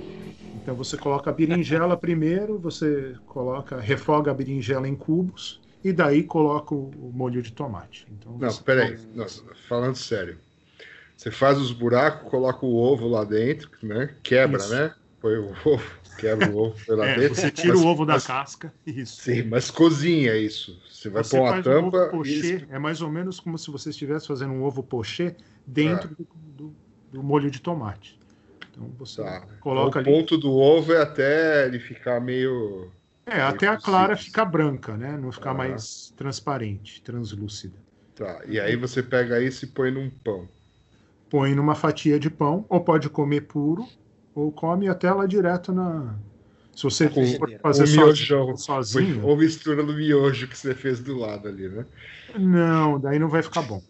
Então 0.55 0.75
você 0.75 0.97
coloca 0.97 1.31
a 1.31 1.33
berinjela 1.33 1.97
primeiro, 1.97 2.59
você 2.59 3.15
coloca, 3.27 3.79
refoga 3.81 4.31
a 4.31 4.35
berinjela 4.35 4.89
em 4.89 4.95
cubos 4.97 5.61
e 5.85 5.93
daí 5.93 6.23
coloca 6.23 6.75
o, 6.75 6.91
molho 7.15 7.43
de 7.43 7.53
tomate. 7.53 8.07
Então, 8.11 8.37
Não, 8.39 8.55
peraí. 8.57 8.99
Nossa, 9.15 9.43
falando 9.69 9.97
sério. 9.97 10.39
Você 11.17 11.31
faz 11.31 11.59
os 11.59 11.73
buracos, 11.73 12.31
coloca 12.31 12.65
o 12.65 12.75
ovo 12.77 13.09
lá 13.09 13.25
dentro, 13.25 13.71
né? 13.83 14.15
Quebra, 14.23 14.59
Isso. 14.59 14.75
né? 14.75 14.95
Põe 15.21 15.37
o 15.37 15.51
ovo, 15.65 15.83
quebra 16.19 16.51
o 16.51 16.57
ovo, 16.59 16.77
põe 16.87 16.97
lá 16.97 17.07
É, 17.07 17.17
dentro. 17.19 17.35
você 17.37 17.51
tira 17.51 17.75
Mas- 17.75 17.83
o 17.83 17.87
ovo 17.87 18.05
da 18.05 18.15
mas- 18.15 18.27
casca. 18.27 18.73
Isso. 18.87 19.23
Sim, 19.23 19.45
mas 19.45 19.71
cozinha 19.71 20.37
isso. 20.37 20.79
Você 20.91 21.09
vai 21.09 21.23
Você 21.25 21.37
pôr 21.37 21.43
uma 21.45 21.51
faz 21.53 21.67
um 21.67 21.71
tampa 21.91 22.07
pochê, 22.09 22.67
é 22.71 22.79
mais 22.79 23.01
ou 23.01 23.11
menos 23.11 23.39
como 23.41 23.57
se 23.57 23.71
você 23.71 23.91
estivesse 23.91 24.27
fazendo 24.27 24.53
um 24.53 24.63
ovo 24.65 24.83
pochê 24.83 25.35
dentro 25.67 26.09
do, 26.09 26.27
do- 26.57 26.75
do 27.13 27.23
molho 27.23 27.51
de 27.51 27.61
tomate. 27.61 28.19
Então 28.71 28.91
você 28.99 29.23
Tá. 29.23 29.47
coloca 29.61 29.99
o 29.99 30.03
ali. 30.03 30.11
ponto 30.11 30.37
do 30.37 30.53
ovo 30.53 30.93
é 30.93 31.01
até 31.03 31.67
ele 31.67 31.79
ficar 31.79 32.21
meio. 32.21 32.91
É, 33.25 33.41
até 33.43 33.67
a 33.67 33.73
Meio 33.73 33.83
clara 33.83 34.17
ficar 34.17 34.45
branca, 34.47 34.97
né? 34.97 35.17
Não 35.17 35.31
ficar 35.31 35.51
Ah. 35.51 35.55
mais 35.55 36.13
transparente, 36.17 37.01
translúcida. 37.03 37.77
Tá. 38.15 38.41
E 38.47 38.59
aí 38.59 38.75
você 38.75 39.03
pega 39.03 39.41
isso 39.43 39.65
e 39.65 39.69
põe 39.69 39.91
num 39.91 40.11
pão. 40.11 40.49
Põe 41.31 41.55
numa 41.55 41.75
fatia 41.75 42.19
de 42.19 42.31
pão, 42.31 42.65
ou 42.69 42.81
pode 42.81 43.09
comer 43.11 43.43
puro, 43.43 43.87
ou 44.41 44.53
come 44.53 44.89
até 44.89 45.13
lá 45.13 45.27
direto 45.27 45.73
na. 45.73 46.15
Se 46.75 46.83
você 46.85 47.09
Com 47.11 47.35
for 47.35 47.51
o 47.51 47.59
fazer 47.63 47.87
miojão. 47.87 48.55
sozinho, 48.55 48.57
sozinho, 48.57 49.25
Ou 49.25 49.37
mistura 49.37 49.83
no 49.83 49.93
miojo 49.93 50.49
que 50.49 50.57
você 50.57 50.75
fez 50.75 51.01
do 51.01 51.17
lado 51.17 51.49
ali, 51.49 51.69
né? 51.69 51.85
não, 52.39 52.99
daí 53.01 53.19
não 53.19 53.29
vai 53.29 53.43
ficar 53.43 53.63
bom. 53.63 53.83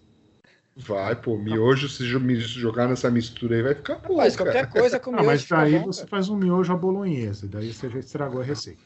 Vai, 0.76 1.14
pô, 1.20 1.36
miojo, 1.36 1.88
se 1.88 2.04
jogar 2.06 2.88
nessa 2.88 3.10
mistura 3.10 3.56
aí 3.56 3.62
vai 3.62 3.74
ficar 3.74 3.98
bom. 3.98 4.14
Mas 4.16 4.36
cara. 4.36 4.44
qualquer 4.44 4.68
coisa 4.68 5.00
com 5.00 5.10
Ah, 5.12 5.16
miojo 5.16 5.24
mas 5.24 5.42
fica 5.44 5.56
daí 5.56 5.72
bom, 5.78 5.86
você 5.86 6.00
cara. 6.00 6.08
faz 6.08 6.28
um 6.28 6.36
miojo 6.36 6.72
à 6.72 6.76
bolonhesa, 6.76 7.48
daí 7.48 7.72
você 7.72 7.88
já 7.90 7.98
estragou 7.98 8.40
a 8.40 8.44
receita. 8.44 8.80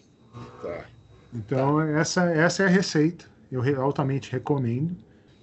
Tá. 0.60 0.86
Então, 1.32 1.80
essa, 1.80 2.24
essa 2.30 2.62
é 2.62 2.66
a 2.66 2.68
receita. 2.68 3.24
Eu 3.50 3.62
altamente 3.82 4.30
recomendo. 4.30 4.96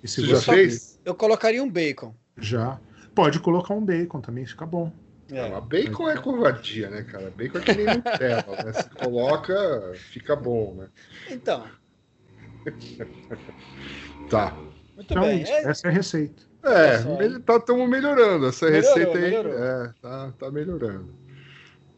E 0.04 0.08
se 0.08 0.22
Você 0.22 0.28
já 0.28 0.36
você 0.36 0.42
fez? 0.42 1.00
Eu 1.06 1.16
colocaria 1.16 1.64
um 1.64 1.70
bacon. 1.70 2.14
já 2.38 2.80
pode 3.14 3.40
colocar 3.40 3.74
um 3.76 3.86
bacon 3.86 4.20
também, 4.22 4.46
fica 4.46 4.66
bom. 4.66 4.92
É. 5.32 5.50
Não, 5.50 5.58
a 5.58 5.62
bacon 5.62 6.10
é 6.10 6.18
covardia, 6.18 6.90
né, 6.90 7.04
cara? 7.04 7.32
Bacon 7.36 7.60
é 7.60 7.62
que 7.62 7.74
nem 7.76 7.86
Nutella, 7.86 8.64
né? 8.66 8.74
Se 8.74 8.90
coloca, 8.90 9.94
fica 9.96 10.36
bom, 10.36 10.74
né? 10.76 10.88
Então, 11.30 11.66
Tá. 14.30 14.52
muito 14.96 15.12
Então, 15.12 15.24
bem. 15.24 15.42
isso, 15.42 15.52
É, 15.52 15.62
essa 15.70 15.88
é 15.88 15.90
a 15.90 15.94
receita. 15.94 16.44
É, 16.64 17.24
ele 17.24 17.40
tá, 17.40 17.56
estamos 17.56 17.88
melhorando. 17.90 18.46
Essa 18.48 18.70
Melhorou, 18.70 18.90
receita 18.96 19.18
aí 19.18 19.24
melhorou. 19.24 19.54
É, 19.54 19.94
tá, 20.02 20.34
tá 20.38 20.52
melhorando. 20.52 21.14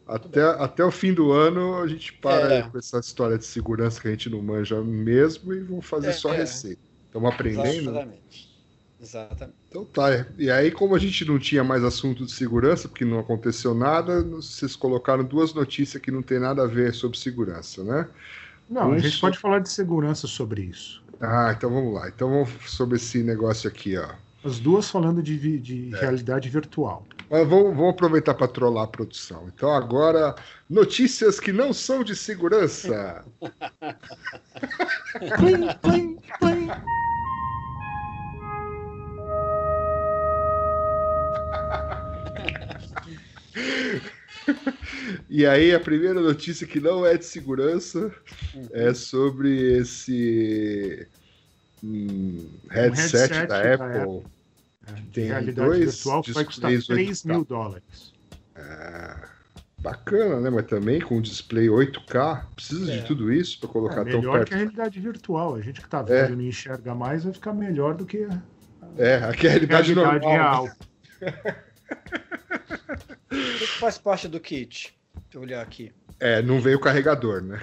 Até, 0.06 0.42
até 0.42 0.84
o 0.84 0.90
fim 0.90 1.12
do 1.12 1.32
ano 1.32 1.78
a 1.80 1.86
gente 1.86 2.12
para 2.14 2.54
É. 2.54 2.62
com 2.62 2.78
essa 2.78 2.98
história 2.98 3.38
de 3.38 3.44
segurança 3.44 4.00
que 4.00 4.08
a 4.08 4.10
gente 4.10 4.28
não 4.30 4.42
manja 4.42 4.80
mesmo 4.82 5.52
e 5.52 5.60
vamos 5.60 5.86
fazer 5.86 6.08
É, 6.08 6.12
só 6.12 6.32
é. 6.32 6.38
receita. 6.38 6.82
Estamos 7.06 7.32
aprendendo. 7.32 7.90
exatamente. 7.90 8.51
Exatamente. 9.02 9.56
Então 9.68 9.84
tá. 9.84 10.24
E 10.38 10.48
aí, 10.50 10.70
como 10.70 10.94
a 10.94 10.98
gente 10.98 11.24
não 11.24 11.38
tinha 11.38 11.64
mais 11.64 11.82
assunto 11.82 12.24
de 12.24 12.30
segurança, 12.32 12.88
porque 12.88 13.04
não 13.04 13.18
aconteceu 13.18 13.74
nada, 13.74 14.22
vocês 14.22 14.76
colocaram 14.76 15.24
duas 15.24 15.52
notícias 15.52 16.00
que 16.00 16.10
não 16.12 16.22
tem 16.22 16.38
nada 16.38 16.62
a 16.62 16.66
ver 16.66 16.94
sobre 16.94 17.18
segurança, 17.18 17.82
né? 17.82 18.08
Não, 18.70 18.92
a 18.92 18.98
gente 18.98 19.08
Isso. 19.12 19.20
pode 19.20 19.38
falar 19.38 19.58
de 19.58 19.68
segurança 19.68 20.26
sobre 20.26 20.62
isso. 20.62 21.02
Ah, 21.20 21.52
então 21.54 21.68
vamos 21.68 21.92
lá. 21.94 22.08
Então 22.08 22.30
vamos 22.30 22.50
sobre 22.70 22.96
esse 22.96 23.22
negócio 23.22 23.68
aqui, 23.68 23.98
ó. 23.98 24.08
As 24.44 24.58
duas 24.58 24.90
falando 24.90 25.22
de, 25.22 25.58
de 25.58 25.94
É. 25.94 26.00
realidade 26.00 26.48
virtual. 26.48 27.04
Mas 27.30 27.46
vamos, 27.48 27.76
vamos 27.76 27.90
aproveitar 27.90 28.34
para 28.34 28.48
trollar 28.48 28.84
a 28.84 28.88
produção. 28.88 29.50
Então 29.54 29.70
agora, 29.72 30.34
notícias 30.68 31.38
que 31.40 31.52
não 31.52 31.72
são 31.72 32.02
de 32.04 32.14
segurança. 32.16 33.24
Plim, 35.38 35.66
plim, 35.82 36.18
plim. 36.40 36.68
E 45.28 45.46
aí, 45.46 45.72
a 45.74 45.80
primeira 45.80 46.20
notícia 46.20 46.66
que 46.66 46.80
não 46.80 47.06
é 47.06 47.16
de 47.16 47.24
segurança 47.24 48.12
é 48.72 48.92
sobre 48.92 49.78
esse 49.78 51.06
hum, 51.82 52.48
headset, 52.70 53.32
headset 53.32 53.48
da 53.48 53.62
da 53.62 53.74
Apple. 53.74 54.26
É, 54.86 54.92
de 54.94 55.10
Tem 55.12 55.24
realidade 55.24 55.68
dois 55.68 55.94
virtual 55.96 56.22
que 56.22 56.32
vai 56.32 56.44
custar 56.44 56.70
displays 56.70 57.06
3 57.06 57.24
mil 57.24 57.44
dólares. 57.44 58.12
Bacana, 59.82 60.40
né? 60.40 60.50
Mas 60.50 60.66
também 60.66 61.00
com 61.00 61.20
display 61.20 61.68
8K. 61.68 62.46
Precisa 62.54 62.92
É. 62.92 62.98
de 62.98 63.06
tudo 63.06 63.32
isso 63.32 63.58
para 63.58 63.68
É 63.68 63.72
colocar 63.72 63.96
tão 63.96 64.04
melhor 64.04 64.32
perto. 64.38 64.48
que 64.48 64.54
a 64.54 64.56
realidade 64.58 65.00
virtual. 65.00 65.54
A 65.56 65.60
gente 65.60 65.80
que 65.80 65.88
tá 65.88 66.00
É. 66.08 66.22
vendo 66.22 66.32
e 66.34 66.36
não 66.36 66.42
enxerga 66.44 66.94
mais 66.94 67.24
vai 67.24 67.32
ficar 67.32 67.52
melhor 67.52 67.94
do 67.94 68.06
que 68.06 68.24
a 68.24 68.42
É, 68.96 69.16
aqui 69.24 69.46
é 69.46 69.50
a 69.50 69.52
realidade, 69.52 69.92
realidade 69.94 70.24
normal. 70.24 70.64
real. 70.64 70.76
O 73.32 73.58
que 73.58 73.66
que 73.66 73.78
faz 73.78 73.98
parte 73.98 74.28
do 74.28 74.38
kit? 74.38 74.94
Deixa 75.14 75.38
eu 75.38 75.40
olhar 75.40 75.62
aqui. 75.62 75.92
É, 76.20 76.42
não 76.42 76.60
veio 76.60 76.76
o 76.76 76.80
carregador, 76.80 77.42
né? 77.42 77.60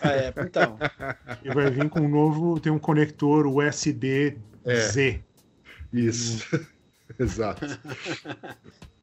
Ah, 0.00 0.12
é, 0.12 0.32
então. 0.38 0.78
E 1.44 1.52
vai 1.52 1.70
vir 1.70 1.88
com 1.88 2.00
um 2.00 2.08
novo, 2.08 2.60
tem 2.60 2.70
um 2.70 2.78
conector 2.78 3.46
USB-Z. 3.46 4.36
É. 4.64 5.20
Isso. 5.92 6.46
Exato. 7.18 7.64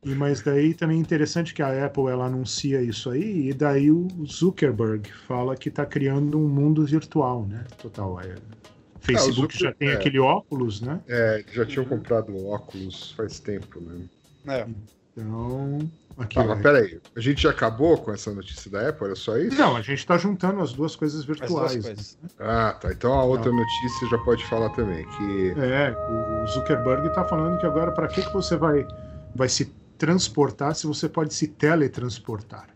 E 0.04 0.14
mas 0.14 0.42
daí 0.42 0.76
também 0.76 0.98
é 0.98 1.02
interessante 1.02 1.54
que 1.54 1.62
a 1.64 1.86
Apple 1.86 2.06
ela 2.08 2.26
anuncia 2.26 2.80
isso 2.82 3.10
aí 3.10 3.50
e 3.50 3.54
daí 3.54 3.90
o 3.90 4.08
Zuckerberg 4.28 5.12
fala 5.28 5.56
que 5.58 5.70
está 5.70 5.86
criando 5.86 6.38
um 6.38 6.48
mundo 6.48 6.86
virtual, 6.86 7.48
né? 7.48 7.64
Total. 7.82 8.22
É, 8.22 8.36
Facebook 9.02 9.54
Zucker- 9.54 9.70
já 9.72 9.74
tem 9.74 9.90
é. 9.90 9.94
aquele 9.94 10.20
óculos, 10.20 10.82
né? 10.82 11.02
É, 11.08 11.44
já 11.52 11.66
tinham 11.66 11.86
comprado 11.86 12.38
óculos 12.46 13.12
faz 13.14 13.40
tempo, 13.40 13.82
né? 13.82 14.02
É. 14.48 14.68
Então, 15.18 15.80
aqui. 16.18 16.36
Tá, 16.36 16.44
mas 16.44 16.62
peraí. 16.62 17.00
A 17.16 17.20
gente 17.20 17.42
já 17.44 17.52
acabou 17.52 17.98
com 17.98 18.12
essa 18.12 18.34
notícia 18.34 18.70
da 18.70 18.90
Apple? 18.90 19.06
Era 19.08 19.16
só 19.16 19.38
isso? 19.38 19.58
Não, 19.58 19.76
a 19.78 19.82
gente 19.82 20.00
está 20.00 20.18
juntando 20.18 20.62
as 20.62 20.74
duas 20.74 20.96
coisas 20.96 21.22
As 21.22 21.26
duas 21.26 21.40
virtuais. 21.40 21.76
né? 21.76 21.82
coisas. 21.84 22.18
Ah, 22.40 22.78
tá. 22.80 22.92
Então 22.92 23.14
a 23.14 23.24
outra 23.24 23.52
notícia 23.52 24.08
já 24.10 24.18
pode 24.20 24.44
falar 24.46 24.70
também. 24.72 25.06
Que 25.06 25.52
É, 25.60 25.96
o 26.44 26.48
Zuckerberg 26.48 27.08
está 27.08 27.24
falando 27.24 27.58
que 27.60 27.66
agora 27.66 27.92
para 27.92 28.08
que, 28.08 28.22
que 28.22 28.34
você 28.34 28.58
vai, 28.58 28.86
vai 29.34 29.48
se 29.48 29.66
transportar 29.98 30.76
se 30.76 30.86
você 30.86 31.08
pode 31.08 31.34
se 31.34 31.48
teletransportar? 31.48 32.68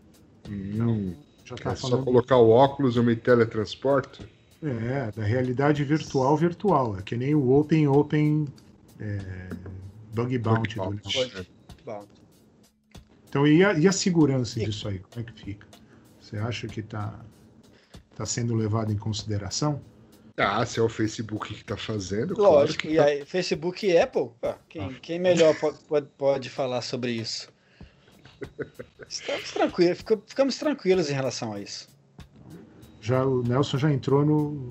hum, 0.48 1.14
Já 1.44 1.54
está 1.54 1.72
é 1.72 1.76
só 1.76 1.88
falando 1.88 2.04
colocar 2.06 2.36
o 2.36 2.48
óculos 2.48 2.96
e 2.96 2.98
eu 2.98 3.02
me 3.04 3.14
teletransporto? 3.16 4.26
é, 4.62 5.10
da 5.14 5.22
realidade 5.24 5.84
virtual 5.84 6.36
virtual. 6.36 6.96
É 6.98 7.02
que 7.02 7.16
nem 7.16 7.34
o 7.34 7.50
Open 7.52 7.86
Open 7.88 8.46
é, 8.98 9.18
Bug 10.14 10.38
Bounty. 10.38 10.76
do 10.76 10.82
Bounty. 10.82 12.20
Então, 13.30 13.46
e 13.46 13.64
a, 13.64 13.72
e 13.74 13.86
a 13.86 13.92
segurança 13.92 14.60
E- 14.60 14.64
disso 14.64 14.88
aí? 14.88 14.98
Como 14.98 15.24
é 15.24 15.30
que 15.32 15.40
fica? 15.40 15.64
Você 16.20 16.36
acha 16.36 16.66
que 16.66 16.80
está 16.80 17.18
tá 18.16 18.26
sendo 18.26 18.54
levado 18.56 18.92
em 18.92 18.96
consideração? 18.96 19.80
Ah, 20.36 20.66
se 20.66 20.80
é 20.80 20.82
o 20.82 20.88
Facebook 20.88 21.54
que 21.54 21.62
tá 21.64 21.76
fazendo, 21.76 22.34
claro 22.34 22.52
Lógico, 22.54 22.82
que 22.82 22.88
e 22.88 22.96
tá- 22.96 23.04
aí, 23.04 23.24
Facebook 23.24 23.86
e 23.86 23.96
Apple, 23.96 24.30
pô, 24.40 24.54
quem, 24.68 24.94
quem 24.94 25.18
melhor 25.20 25.54
po- 25.54 25.72
pode, 25.86 26.08
pode 26.18 26.50
falar 26.50 26.82
sobre 26.82 27.12
isso? 27.12 27.48
Estamos 29.08 29.50
tranquilos, 29.52 29.98
fica- 29.98 30.20
ficamos 30.26 30.56
tranquilos 30.56 31.08
em 31.10 31.12
relação 31.12 31.52
a 31.52 31.60
isso. 31.60 31.88
Já, 33.00 33.24
o 33.24 33.42
Nelson 33.42 33.78
já 33.78 33.92
entrou 33.92 34.24
no. 34.24 34.66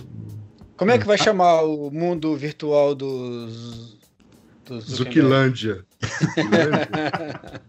Como 0.75 0.91
é 0.91 0.97
que 0.97 1.05
vai 1.05 1.17
chamar 1.17 1.61
o 1.63 1.89
mundo 1.91 2.35
virtual 2.35 2.93
dos. 2.95 3.97
dos 4.65 4.85
Zuquilândia. 4.85 5.85
Zuquilândia. 6.03 6.89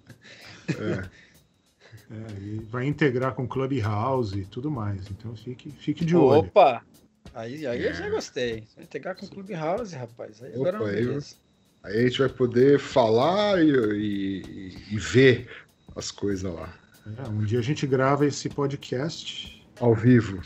é, 0.79 2.41
e 2.41 2.61
vai 2.71 2.87
integrar 2.87 3.35
com 3.35 3.47
Clubhouse 3.47 4.39
e 4.39 4.45
tudo 4.47 4.71
mais. 4.71 5.09
Então 5.11 5.35
fique, 5.37 5.71
fique 5.71 6.05
de 6.05 6.17
olho. 6.17 6.41
Opa! 6.41 6.83
Aí, 7.35 7.67
aí 7.67 7.85
eu 7.85 7.95
já 7.95 8.09
gostei. 8.09 8.65
Vai 8.75 8.85
integrar 8.85 9.15
com 9.17 9.27
o 9.27 9.29
Clubhouse, 9.29 9.95
rapaz. 9.95 10.43
Aí 10.43 10.55
agora 10.55 10.77
é 10.77 10.81
uma 10.81 10.89
Opa, 10.89 10.97
aí 10.97 11.05
eu-. 11.05 11.21
Aí 11.83 11.99
a 11.99 12.03
gente 12.09 12.19
vai 12.19 12.29
poder 12.29 12.79
falar 12.79 13.63
e, 13.63 13.71
e- 13.71 14.77
e 14.93 14.99
ver 14.99 15.49
as 15.97 16.11
coisas 16.11 16.53
lá. 16.53 16.75
É, 17.25 17.29
um 17.29 17.43
dia 17.45 17.59
a 17.59 17.63
gente 17.63 17.87
grava 17.87 18.27
esse 18.27 18.49
podcast 18.51 19.65
Ao 19.81 19.95
vivo. 19.95 20.43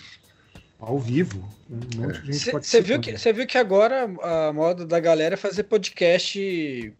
ao 0.78 0.98
vivo. 0.98 1.42
Um 1.68 2.02
monte 2.02 2.20
de 2.22 2.32
gente 2.34 2.52
Você 2.52 2.80
viu, 2.80 3.00
que- 3.00 3.16
viu 3.32 3.46
que 3.46 3.58
agora 3.58 4.04
a 4.22 4.52
moda 4.52 4.86
da 4.86 5.00
galera 5.00 5.34
é 5.34 5.36
fazer 5.36 5.64
podcast, 5.64 6.94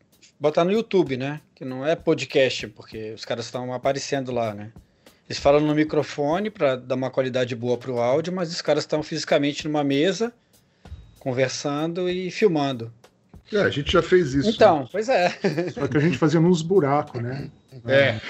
botar 0.44 0.62
no 0.62 0.72
YouTube, 0.72 1.16
né? 1.16 1.40
Que 1.54 1.64
não 1.64 1.86
é 1.86 1.96
podcast, 1.96 2.68
porque 2.68 3.12
os 3.12 3.24
caras 3.24 3.46
estão 3.46 3.72
aparecendo 3.72 4.30
lá, 4.30 4.52
né? 4.52 4.72
Eles 5.26 5.38
falam 5.38 5.58
no 5.58 5.74
microfone 5.74 6.50
para 6.50 6.76
dar 6.76 6.96
uma 6.96 7.10
qualidade 7.10 7.56
boa 7.56 7.78
pro 7.78 7.98
áudio, 7.98 8.30
mas 8.30 8.50
os 8.52 8.60
caras 8.60 8.82
estão 8.82 9.02
fisicamente 9.02 9.66
numa 9.66 9.82
mesa, 9.82 10.34
conversando 11.18 12.10
e 12.10 12.30
filmando. 12.30 12.92
É, 13.50 13.62
a 13.62 13.70
gente 13.70 13.90
já 13.90 14.02
fez 14.02 14.34
isso. 14.34 14.50
Então, 14.50 14.86
pois 14.92 15.08
é. 15.08 15.30
Só 15.72 15.88
que 15.88 15.96
a 15.96 16.00
gente 16.00 16.18
fazia 16.18 16.40
nos 16.40 16.60
buracos, 16.60 17.22
né? 17.22 17.50
É. 17.86 18.20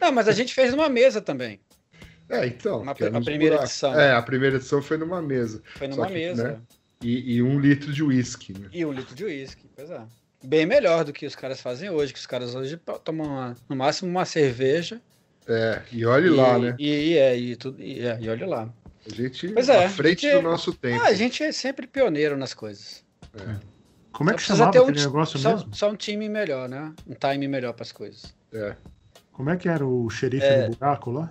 Não, 0.00 0.10
mas 0.10 0.26
a 0.26 0.32
gente 0.32 0.52
fez 0.52 0.72
numa 0.72 0.88
mesa 0.88 1.20
também. 1.20 1.60
É, 2.28 2.46
então. 2.46 2.82
Uma- 2.82 2.92
a 2.92 2.94
primeira 2.96 3.56
buracos. 3.56 3.70
edição. 3.70 3.98
É, 3.98 4.12
a 4.12 4.22
primeira 4.22 4.56
edição 4.56 4.82
foi 4.82 4.98
numa 4.98 5.22
mesa. 5.22 5.62
Foi 5.76 5.86
numa 5.86 6.08
que, 6.08 6.14
mesa. 6.14 6.42
né? 6.42 6.60
E, 7.00 7.36
e 7.36 7.42
um 7.42 7.60
litro 7.60 7.92
de 7.92 8.02
uísque, 8.02 8.52
né? 8.58 8.68
E 8.72 8.84
um 8.84 8.92
litro 8.92 9.14
de 9.14 9.24
uísque, 9.24 9.70
pois 9.76 9.88
é. 9.88 10.00
Bem 10.42 10.64
melhor 10.66 11.04
do 11.04 11.12
que 11.12 11.26
os 11.26 11.34
caras 11.36 11.60
fazem 11.60 11.90
hoje, 11.90 12.12
que 12.12 12.18
os 12.18 12.26
caras 12.26 12.54
hoje 12.54 12.76
to- 12.78 12.98
tomam 13.00 13.26
uma- 13.26 13.56
no 13.68 13.76
máximo 13.76 14.10
uma 14.10 14.24
cerveja. 14.24 15.00
É, 15.46 15.82
e 15.92 16.04
olhe 16.06 16.28
e, 16.28 16.30
lá, 16.30 16.58
né? 16.58 16.74
E, 16.78 16.88
e 17.12 17.18
é, 17.18 17.36
e, 17.36 17.56
tudo, 17.56 17.80
e, 17.82 18.00
é, 18.06 18.18
e 18.20 18.28
olha 18.28 18.46
lá. 18.46 18.68
A 19.06 19.14
gente 19.14 19.48
Pois 19.48 19.68
é, 19.68 19.84
à 19.84 19.88
frente 19.90 20.26
porque- 20.26 20.36
do 20.36 20.42
nosso 20.42 20.72
tempo. 20.72 21.02
Ah, 21.02 21.08
a 21.08 21.14
gente 21.14 21.42
é 21.42 21.50
sempre 21.52 21.86
pioneiro 21.86 22.36
nas 22.36 22.54
coisas. 22.54 23.04
Como 24.12 24.30
é 24.30 24.34
que 24.34 24.40
Só 24.42 24.46
precisa 24.54 24.56
chamava 24.58 24.72
ter 24.72 24.80
um 24.80 24.82
aquele 24.84 25.00
negócio 25.04 25.38
só, 25.38 25.54
mesmo? 25.56 25.74
só 25.74 25.90
um 25.90 25.96
time 25.96 26.28
melhor, 26.28 26.68
né? 26.68 26.92
Um 27.06 27.14
time 27.14 27.46
melhor 27.48 27.72
para 27.72 27.82
as 27.84 27.92
coisas. 27.92 28.34
É, 28.52 28.74
Como 29.32 29.48
é 29.50 29.56
que 29.56 29.68
era 29.68 29.86
o 29.86 30.10
xerife 30.10 30.44
É. 30.44 30.68
no 30.68 30.76
buraco 30.76 31.10
lá? 31.10 31.30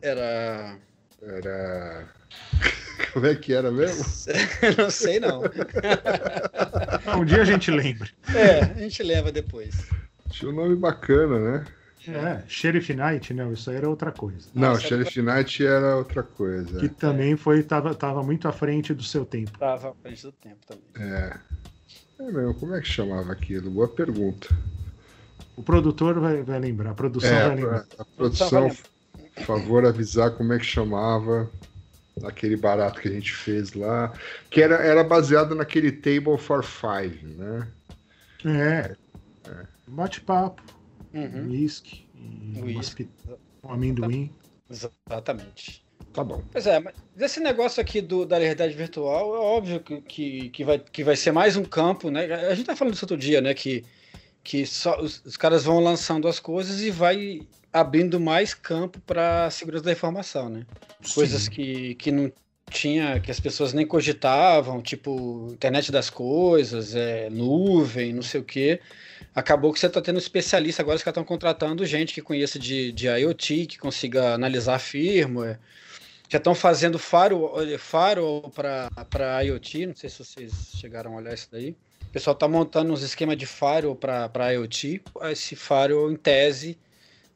Era. 0.00 0.78
era. 1.22 2.08
Como 3.12 3.26
é 3.26 3.34
que 3.34 3.52
era 3.52 3.70
mesmo? 3.72 4.04
não 4.78 4.90
sei 4.90 5.18
não. 5.20 5.42
Um 7.18 7.24
dia 7.24 7.42
a 7.42 7.44
gente 7.44 7.70
lembra. 7.70 8.08
É, 8.34 8.60
a 8.60 8.74
gente 8.74 9.02
leva 9.02 9.32
depois. 9.32 9.74
Tinha 10.30 10.50
um 10.50 10.54
nome 10.54 10.76
bacana, 10.76 11.38
né? 11.38 11.64
É, 12.08 12.42
Sheriff 12.48 12.94
Knight, 12.94 13.34
não, 13.34 13.52
isso 13.52 13.68
aí 13.70 13.76
era 13.76 13.88
outra 13.88 14.10
coisa. 14.12 14.48
Não, 14.54 14.70
Nossa, 14.70 14.80
Sheriff 14.82 15.20
Knight 15.20 15.66
era 15.66 15.96
outra 15.96 16.22
coisa. 16.22 16.78
Que 16.78 16.88
também 16.88 17.36
foi, 17.36 17.62
tava, 17.62 17.94
tava 17.94 18.22
muito 18.22 18.48
à 18.48 18.52
frente 18.52 18.94
do 18.94 19.02
seu 19.02 19.24
tempo. 19.24 19.58
Tava 19.58 19.90
à 19.90 19.94
frente 19.94 20.22
do 20.22 20.32
tempo 20.32 20.58
também. 20.66 20.84
É. 21.12 21.36
É 22.20 22.22
mesmo, 22.30 22.54
como 22.54 22.74
é 22.74 22.80
que 22.80 22.88
chamava 22.88 23.32
aquilo? 23.32 23.70
Boa 23.70 23.88
pergunta. 23.88 24.48
O 25.56 25.62
produtor 25.62 26.18
vai, 26.20 26.42
vai 26.42 26.58
lembrar, 26.58 26.90
a 26.90 26.94
produção 26.94 27.30
É, 27.30 27.46
vai 27.48 27.56
lembrar. 27.56 27.86
a, 27.98 28.02
a 28.02 28.04
produção, 28.04 28.70
por 29.34 29.44
favor, 29.44 29.86
avisar 29.86 30.30
como 30.32 30.52
é 30.52 30.58
que 30.58 30.64
chamava 30.64 31.50
aquele 32.24 32.56
barato 32.56 33.00
que 33.00 33.08
a 33.08 33.12
gente 33.12 33.32
fez 33.32 33.72
lá, 33.72 34.12
que 34.50 34.62
era, 34.62 34.76
era 34.76 35.02
baseado 35.04 35.54
naquele 35.54 35.92
Table 35.92 36.38
for 36.38 36.62
Five, 36.64 37.24
né? 37.24 37.68
É. 38.44 38.96
Bate-papo, 39.88 40.62
Uhum, 41.12 41.48
Uísque. 41.48 42.06
pi- 42.94 43.08
um 43.64 43.72
amendoim. 43.72 44.30
exatamente. 44.70 45.84
Tá 46.12 46.24
bom. 46.24 46.42
Pois 46.50 46.66
é, 46.66 46.78
mas 46.80 46.94
esse 47.18 47.40
negócio 47.40 47.80
aqui 47.80 48.00
do, 48.00 48.24
da 48.24 48.38
realidade 48.38 48.74
virtual 48.74 49.34
é 49.34 49.38
óbvio 49.38 49.80
que, 49.80 50.00
que, 50.02 50.48
que, 50.50 50.64
vai, 50.64 50.78
que 50.78 51.04
vai 51.04 51.16
ser 51.16 51.32
mais 51.32 51.56
um 51.56 51.64
campo, 51.64 52.10
né? 52.10 52.24
A 52.48 52.54
gente 52.54 52.66
tá 52.66 52.76
falando 52.76 52.94
isso 52.94 53.04
outro 53.04 53.16
dia, 53.16 53.40
né? 53.40 53.54
Que, 53.54 53.84
que 54.42 54.66
só, 54.66 55.00
os, 55.00 55.24
os 55.24 55.36
caras 55.36 55.64
vão 55.64 55.80
lançando 55.80 56.26
as 56.28 56.40
coisas 56.40 56.80
e 56.80 56.90
vai 56.90 57.46
abrindo 57.72 58.18
mais 58.18 58.54
campo 58.54 59.00
para 59.00 59.50
segurança 59.50 59.84
da 59.84 59.92
informação, 59.92 60.48
né? 60.48 60.66
Coisas 61.14 61.42
Sim. 61.42 61.50
que, 61.50 61.94
que 61.94 62.10
não 62.10 62.32
tinha, 62.70 63.20
que 63.20 63.30
as 63.30 63.40
pessoas 63.40 63.72
nem 63.72 63.86
cogitavam, 63.86 64.80
tipo 64.80 65.48
internet 65.52 65.90
das 65.92 66.08
coisas, 66.08 66.94
é, 66.94 67.28
nuvem, 67.30 68.12
não 68.12 68.22
sei 68.22 68.40
o 68.40 68.44
quê. 68.44 68.80
Acabou 69.34 69.72
que 69.72 69.78
você 69.80 69.86
está 69.86 70.00
tendo 70.00 70.18
especialista 70.18 70.82
agora, 70.82 70.96
os 70.96 71.02
caras 71.02 71.14
estão 71.14 71.24
contratando 71.24 71.84
gente 71.84 72.14
que 72.14 72.22
conheça 72.22 72.58
de, 72.58 72.92
de 72.92 73.06
IoT, 73.06 73.66
que 73.66 73.78
consiga 73.78 74.34
analisar 74.34 74.78
firmware. 74.78 75.58
Já 76.28 76.38
estão 76.38 76.54
fazendo 76.54 76.98
firewall, 76.98 77.56
firewall 77.78 78.50
para 78.50 79.42
IoT, 79.44 79.86
não 79.86 79.96
sei 79.96 80.08
se 80.08 80.24
vocês 80.24 80.52
chegaram 80.76 81.14
a 81.14 81.16
olhar 81.16 81.34
isso 81.34 81.48
daí. 81.50 81.76
O 82.04 82.12
pessoal 82.12 82.34
está 82.34 82.48
montando 82.48 82.92
uns 82.92 83.02
esquemas 83.02 83.36
de 83.36 83.46
firewall 83.46 83.96
para 83.96 84.52
IoT. 84.52 85.02
Esse 85.30 85.54
firewall, 85.54 86.10
em 86.10 86.16
tese, 86.16 86.78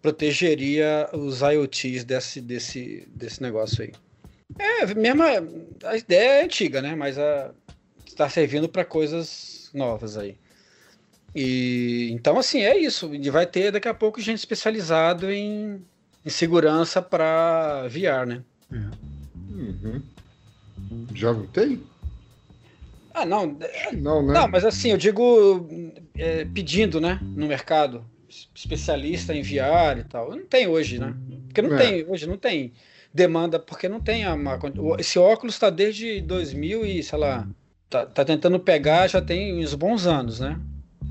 protegeria 0.05 1.09
os 1.15 1.41
IoTs 1.41 2.05
desse, 2.05 2.39
desse, 2.39 3.09
desse 3.09 3.41
negócio 3.41 3.85
aí. 3.85 3.93
É, 4.59 4.95
mesmo 4.95 5.23
a, 5.23 5.89
a 5.89 5.97
ideia 5.97 6.41
é 6.41 6.45
antiga, 6.45 6.83
né? 6.83 6.95
Mas 6.95 7.17
está 8.07 8.29
servindo 8.29 8.69
para 8.69 8.85
coisas 8.85 9.71
novas 9.73 10.19
aí. 10.19 10.37
E 11.35 12.11
então 12.13 12.39
assim 12.39 12.61
é 12.61 12.77
isso. 12.77 13.15
E 13.15 13.31
vai 13.31 13.47
ter 13.47 13.73
daqui 13.73 13.89
a 13.89 13.95
pouco 13.95 14.21
gente 14.21 14.37
especializado 14.37 15.31
em, 15.31 15.83
em 16.23 16.31
segurança 16.31 17.01
para 17.01 17.89
VR, 17.89 18.27
né? 18.27 18.43
Uhum. 18.71 20.03
Já 21.15 21.33
não 21.33 21.47
tem? 21.47 21.83
Ah, 23.15 23.25
não. 23.25 23.57
Não, 23.95 24.23
né? 24.23 24.35
Não, 24.35 24.49
mas 24.49 24.67
assim, 24.67 24.91
eu 24.91 24.99
digo 24.99 25.67
é, 26.15 26.45
pedindo, 26.45 27.01
né? 27.01 27.19
No 27.23 27.47
mercado. 27.47 28.05
Especialista 28.55 29.35
em 29.35 29.43
VR 29.43 29.99
e 30.01 30.05
tal. 30.05 30.31
Não 30.31 30.47
tem 30.47 30.67
hoje, 30.67 30.99
né? 30.99 31.15
Porque 31.47 31.63
não 31.63 31.75
É. 31.75 31.77
tem, 31.79 32.05
hoje 32.09 32.27
não 32.27 32.37
tem 32.37 32.73
demanda, 33.13 33.59
porque 33.59 33.89
não 33.89 34.01
tem 34.01 34.27
uma. 34.27 34.59
o- 34.79 34.97
Esse 34.99 35.19
óculos 35.19 35.55
está 35.55 35.71
desde 35.71 36.21
2000 36.21 36.85
e, 36.85 37.03
sei 37.03 37.19
lá, 37.19 37.47
tá, 37.89 38.05
tá 38.07 38.25
tentando 38.25 38.59
pegar 38.59 39.07
já 39.09 39.21
tem 39.23 39.63
uns 39.63 39.75
bons 39.75 40.07
anos, 40.07 40.41
né? 40.41 40.59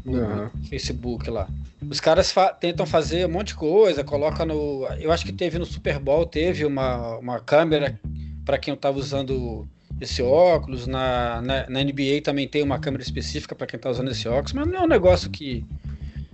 Aham. 0.07 0.51
Facebook 0.69 1.29
lá. 1.29 1.47
Os 1.89 1.99
caras 1.99 2.31
fa- 2.31 2.51
tentam 2.53 2.85
fazer 2.85 3.25
um 3.25 3.31
monte 3.31 3.47
de 3.47 3.55
coisa, 3.55 4.03
coloca 4.03 4.45
no. 4.45 4.85
Eu 4.99 5.11
acho 5.11 5.25
que 5.25 5.31
teve 5.31 5.57
no 5.57 5.65
Super 5.65 5.99
Bowl, 5.99 6.25
teve 6.25 6.65
uma, 6.65 7.17
uma 7.17 7.39
câmera 7.39 7.99
para 8.45 8.57
quem 8.57 8.73
estava 8.73 8.97
usando 8.97 9.67
esse 10.01 10.21
óculos. 10.21 10.87
Na, 10.87 11.41
na, 11.41 11.69
na 11.69 11.81
NBA 11.81 12.21
também 12.21 12.47
tem 12.47 12.63
uma 12.63 12.79
câmera 12.79 13.03
específica 13.03 13.55
para 13.55 13.67
quem 13.67 13.77
está 13.77 13.89
usando 13.89 14.11
esse 14.11 14.27
óculos, 14.27 14.53
mas 14.53 14.67
não 14.67 14.75
é 14.75 14.81
um 14.81 14.87
negócio 14.87 15.29
que, 15.29 15.63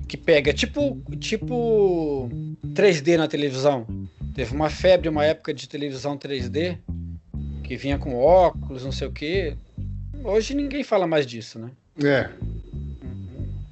que 0.10 0.18
pega. 0.18 0.52
Tipo, 0.52 1.00
tipo 1.20 2.28
3D 2.74 3.16
na 3.16 3.28
televisão. 3.28 3.86
Teve 4.34 4.54
uma 4.54 4.70
febre, 4.70 5.08
uma 5.08 5.24
época 5.24 5.54
de 5.54 5.70
televisão 5.70 6.18
3D, 6.18 6.78
que 7.64 7.78
vinha 7.78 7.98
com 7.98 8.16
óculos, 8.16 8.84
não 8.84 8.92
sei 8.92 9.08
o 9.08 9.12
quê. 9.12 9.56
Hoje 10.24 10.56
ninguém 10.56 10.84
fala 10.84 11.06
mais 11.06 11.26
disso, 11.26 11.60
né? 11.60 11.70
É. 12.04 12.30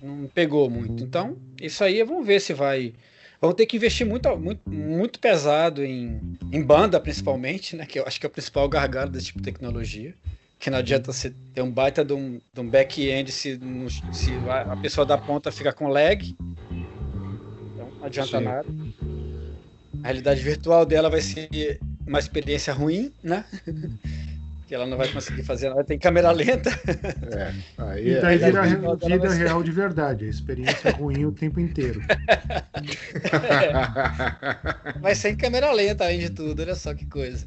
não 0.01 0.27
pegou 0.27 0.69
muito. 0.69 1.03
Então, 1.03 1.37
isso 1.59 1.83
aí 1.83 2.03
vamos 2.03 2.25
ver 2.25 2.39
se 2.39 2.53
vai. 2.53 2.93
Vão 3.41 3.53
ter 3.53 3.65
que 3.65 3.77
investir 3.77 4.05
muito, 4.05 4.35
muito, 4.37 4.69
muito 4.69 5.19
pesado 5.19 5.83
em, 5.83 6.19
em 6.51 6.61
banda, 6.61 6.99
principalmente, 6.99 7.75
né? 7.75 7.85
Que 7.85 7.99
eu 7.99 8.05
acho 8.05 8.19
que 8.19 8.25
é 8.25 8.29
o 8.29 8.31
principal 8.31 8.67
gargalo 8.69 9.09
desse 9.09 9.27
tipo 9.27 9.39
de 9.39 9.45
tecnologia. 9.45 10.13
Que 10.59 10.69
não 10.69 10.79
adianta 10.79 11.11
você 11.13 11.33
ter 11.53 11.61
um 11.61 11.71
baita 11.71 12.03
de 12.03 12.13
um, 12.13 12.39
de 12.53 12.59
um 12.61 12.67
back-end 12.67 13.31
se, 13.31 13.59
se 14.11 14.31
a 14.49 14.75
pessoa 14.77 15.05
da 15.05 15.17
ponta 15.17 15.51
fica 15.51 15.71
com 15.71 15.87
lag. 15.87 16.35
Então, 16.71 17.89
não 17.99 18.05
adianta 18.05 18.39
Sim. 18.39 18.43
nada. 18.43 18.65
A 20.03 20.07
realidade 20.07 20.41
virtual 20.41 20.85
dela 20.85 21.09
vai 21.09 21.21
ser 21.21 21.79
uma 22.05 22.19
experiência 22.19 22.73
ruim, 22.73 23.11
né? 23.23 23.45
que 24.67 24.75
ela 24.75 24.85
não 24.85 24.97
vai 24.97 25.07
conseguir 25.07 25.43
fazer 25.43 25.69
nada. 25.69 25.83
Tem 25.83 25.97
câmera 25.97 26.29
lenta. 26.31 26.69
É. 26.69 27.53
Aí 27.77 28.07
E 28.09 28.13
é. 28.15 28.21
daí 28.21 28.37
vira 28.37 28.63
vida 28.63 28.95
vida 28.95 29.29
ser- 29.29 29.37
real 29.37 29.63
de 29.63 29.71
verdade, 29.71 30.25
a 30.25 30.27
experiência 30.27 30.91
ruim 30.91 31.25
o 31.25 31.31
tempo 31.31 31.59
inteiro. 31.59 32.01
Vai 34.99 35.15
ser 35.15 35.29
em 35.29 35.37
câmera 35.37 35.71
lenta, 35.71 36.03
além 36.03 36.19
de 36.19 36.29
tudo. 36.31 36.61
Olha 36.61 36.75
só 36.75 36.93
que 36.93 37.05
coisa. 37.05 37.45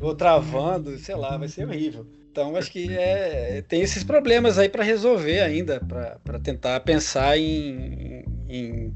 Ou 0.00 0.14
travando, 0.14 0.96
sei 0.98 1.14
lá, 1.14 1.36
vai 1.36 1.48
ser 1.48 1.66
horrível. 1.66 2.06
Então, 2.30 2.54
acho 2.56 2.70
que 2.70 2.96
é, 2.96 3.62
tem 3.68 3.82
esses 3.82 4.04
problemas 4.04 4.56
aí 4.58 4.68
para 4.68 4.84
resolver 4.84 5.40
ainda, 5.40 5.80
para 5.80 6.38
tentar 6.38 6.78
pensar 6.80 7.36
em, 7.36 8.24
em- 8.48 8.94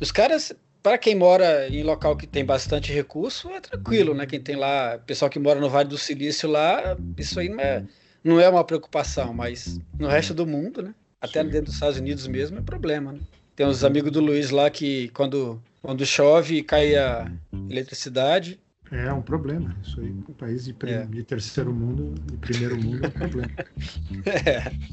Os 0.00 0.12
caras, 0.12 0.52
para 0.82 0.96
quem 0.98 1.14
mora 1.14 1.68
em 1.68 1.82
local 1.82 2.16
que 2.16 2.26
tem 2.26 2.44
bastante 2.44 2.92
recurso, 2.92 3.50
é 3.50 3.60
tranquilo, 3.60 4.14
né? 4.14 4.26
Quem 4.26 4.40
tem 4.40 4.56
lá, 4.56 4.98
pessoal 4.98 5.28
que 5.30 5.38
mora 5.38 5.60
no 5.60 5.68
Vale 5.68 5.88
do 5.88 5.98
Silício 5.98 6.48
lá, 6.48 6.96
isso 7.16 7.38
aí 7.40 7.48
não 7.48 7.60
é, 7.60 7.84
não 8.22 8.40
é 8.40 8.48
uma 8.48 8.64
preocupação, 8.64 9.32
mas 9.32 9.80
no 9.98 10.06
resto 10.08 10.32
do 10.34 10.46
mundo, 10.46 10.82
né? 10.82 10.94
Até 11.20 11.42
Sim. 11.42 11.50
dentro 11.50 11.66
dos 11.66 11.74
Estados 11.74 11.98
Unidos 11.98 12.26
mesmo 12.26 12.58
é 12.58 12.62
problema, 12.62 13.12
né? 13.12 13.20
Tem 13.54 13.66
uns 13.66 13.84
amigos 13.84 14.10
do 14.10 14.20
Luiz 14.20 14.50
lá 14.50 14.70
que 14.70 15.08
quando, 15.10 15.60
quando 15.82 16.06
chove 16.06 16.62
cai 16.62 16.96
a 16.96 17.30
eletricidade, 17.68 18.58
É 18.92 19.12
um 19.12 19.22
problema. 19.22 19.74
Isso 19.82 20.00
aí, 20.00 20.10
um 20.10 20.22
país 20.34 20.64
de, 20.64 20.76
É. 20.86 21.06
de 21.06 21.22
terceiro 21.24 21.72
mundo, 21.72 22.14
de 22.30 22.36
primeiro 22.36 22.76
mundo, 22.76 23.04
é 23.04 23.08
um 23.08 23.10
problema. 23.10 23.50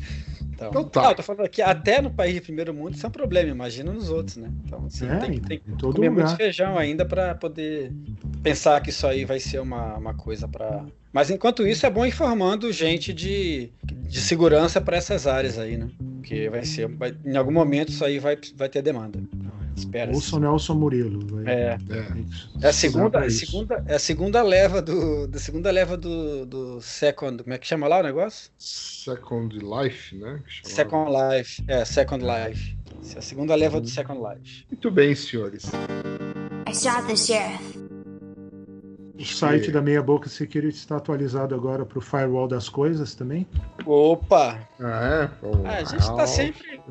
Então, 0.54 0.70
Então 0.72 0.90
tá. 0.90 1.02
Não, 1.04 1.10
eu 1.12 1.16
tô 1.16 1.24
falando 1.24 1.50
que 1.50 1.62
até 1.62 2.02
no 2.02 2.12
país 2.12 2.34
de 2.34 2.42
primeiro 2.42 2.74
mundo 2.74 2.94
isso 2.94 3.06
é 3.06 3.10
um 3.10 3.12
problema, 3.12 3.50
imagina 3.50 3.94
nos 3.94 4.10
outros, 4.10 4.36
né? 4.36 4.50
Então 4.66 4.82
você 4.82 5.06
É, 5.06 5.18
tem, 5.18 5.36
em- 5.36 5.40
tem 5.40 5.60
que 5.60 5.72
comer 5.72 6.10
lugar. 6.10 6.12
muito 6.26 6.36
feijão 6.36 6.78
ainda 6.78 7.06
para 7.06 7.34
poder 7.36 7.94
pensar 8.44 8.82
que 8.82 8.90
isso 8.90 9.08
aí 9.08 9.24
vai 9.24 9.40
ser 9.40 9.60
uma, 9.60 9.98
uma 9.98 10.14
coisa 10.14 10.48
para. 10.50 10.86
Mas 11.14 11.30
enquanto 11.30 11.66
isso 11.66 11.86
é 11.86 11.90
bom 11.90 12.06
informando 12.06 12.72
gente 12.74 13.14
de, 13.14 13.70
de 13.86 14.20
segurança 14.22 14.82
para 14.82 14.98
essas 14.98 15.26
áreas 15.28 15.58
aí, 15.58 15.78
né? 15.78 15.88
Porque 16.18 16.50
vai 16.50 16.66
ser, 16.66 16.88
vai- 16.90 17.16
em 17.26 17.38
algum 17.38 17.52
momento 17.54 17.90
isso 17.90 18.04
aí 18.04 18.20
vai, 18.20 18.38
vai 18.56 18.68
ter 18.68 18.82
demanda. 18.82 19.18
Espera. 19.80 20.12
Ouça 20.12 20.36
o 20.36 20.40
Nelson 20.40 20.74
Murilo. 20.76 21.26
vai- 21.36 21.46
É. 21.54 21.72
É. 21.74 21.78
que 21.78 22.66
É 22.66 22.68
a 22.70 22.74
segunda, 22.74 23.10
pra 23.10 23.26
a 23.26 23.30
segunda, 23.30 23.84
é 23.88 23.96
a 23.96 24.00
segunda 24.00 24.42
leva 24.42 24.82
do, 24.82 25.28
da 25.28 25.40
segunda 25.40 25.72
leva 25.72 25.96
do, 25.98 26.46
do 26.46 26.82
second, 26.82 27.42
como 27.44 27.54
é 27.54 27.58
que 27.58 27.66
chama 27.68 27.88
lá 27.88 28.00
o 28.00 28.04
negócio? 28.04 28.52
Second 28.58 29.58
Life, 29.60 30.16
né? 30.16 30.40
Second 30.64 31.10
Life. 31.12 31.64
É, 31.68 31.86
Second 31.86 32.24
Life. 32.26 32.78
Essa 33.02 33.16
é 33.16 33.20
a 33.20 33.22
segunda 33.22 33.56
leva 33.56 33.80
do 33.80 33.88
Second 33.88 34.20
Life. 34.22 34.66
Muito 34.70 34.92
bem, 34.92 35.16
senhores. 35.16 35.66
I 36.68 36.76
shot 36.76 37.08
the 37.08 37.16
sheriff. 37.16 37.80
O 39.18 39.26
site 39.26 39.70
da 39.72 39.82
Meia 39.82 40.02
Boca 40.02 40.30
Security 40.30 40.78
está 40.78 40.96
atualizado 40.96 41.54
agora 41.54 41.86
para 41.86 41.98
o 41.98 42.02
Firewall 42.02 42.48
das 42.48 42.70
Coisas 42.70 43.16
também. 43.16 43.46
Opa! 43.86 44.58
Ah, 44.80 45.30
é? 45.34 45.48
Ah, 45.68 45.78
a 45.80 45.84
gente 45.84 46.06
tá 46.16 46.26
sempre. 46.26 46.82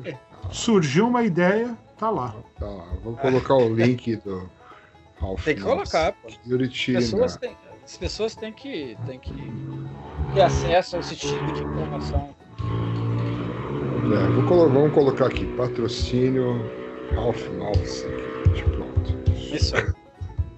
Surgiu 0.51 1.07
uma 1.07 1.23
ideia, 1.23 1.75
tá 1.99 2.09
lá. 2.09 2.33
Tá 2.59 2.65
lá, 2.65 2.85
vou 3.03 3.15
colocar 3.17 3.55
o 3.55 3.73
link 3.75 4.15
do 4.17 4.49
Ralph. 5.19 5.43
Tem 5.43 5.55
que 5.55 5.61
colocar, 5.61 6.13
pô. 6.13 6.29
Security 6.29 6.95
As 6.97 7.03
pessoas 7.05 7.33
na- 7.33 7.39
têm, 7.39 7.57
as 7.83 7.97
pessoas 7.97 8.35
têm 8.35 8.53
que, 8.53 8.97
têm 9.05 9.19
que 9.19 9.33
ter 10.33 10.41
acesso 10.41 10.95
a 10.95 10.99
esse 10.99 11.15
tipo 11.15 11.53
de 11.53 11.61
informação. 11.63 12.35
É, 14.11 14.27
vou 14.31 14.45
colo- 14.47 14.69
vamos 14.69 14.93
colocar 14.93 15.27
aqui, 15.27 15.45
patrocínio 15.55 16.55
Ralph 17.13 17.47
Mouse 17.57 17.87
Security. 17.87 18.63
Pronto. 18.63 19.31
Isso. 19.37 19.75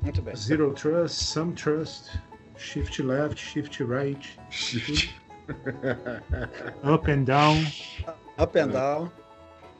Muito 0.01 0.21
bem. 0.21 0.35
Zero 0.35 0.71
Trust, 0.73 1.15
Some 1.23 1.53
Trust, 1.53 2.19
Shift 2.57 3.01
Left, 3.03 3.37
Shift 3.39 3.83
Right, 3.83 4.37
Shift. 4.49 5.15
Up 6.83 7.11
and 7.11 7.23
Down. 7.25 7.65
Up 8.39 8.57
and 8.57 8.71
down. 8.71 9.11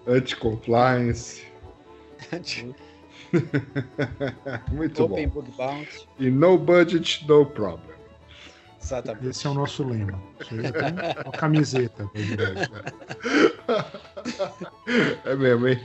Anti-compliance. 0.07 1.41
Muito 4.71 5.03
Open 5.03 5.27
bom. 5.27 5.41
bug 5.41 5.51
bounty. 5.57 6.07
E 6.19 6.29
no 6.29 6.57
budget, 6.57 7.25
no 7.27 7.45
problem. 7.45 7.91
Exatamente. 8.81 9.27
Esse 9.27 9.47
é 9.47 9.49
o 9.49 9.53
nosso 9.53 9.83
lema. 9.87 10.21
Tem 10.49 10.59
uma 11.25 11.31
camiseta. 11.33 12.09
É 15.23 15.35
mesmo, 15.35 15.67
hein? 15.67 15.79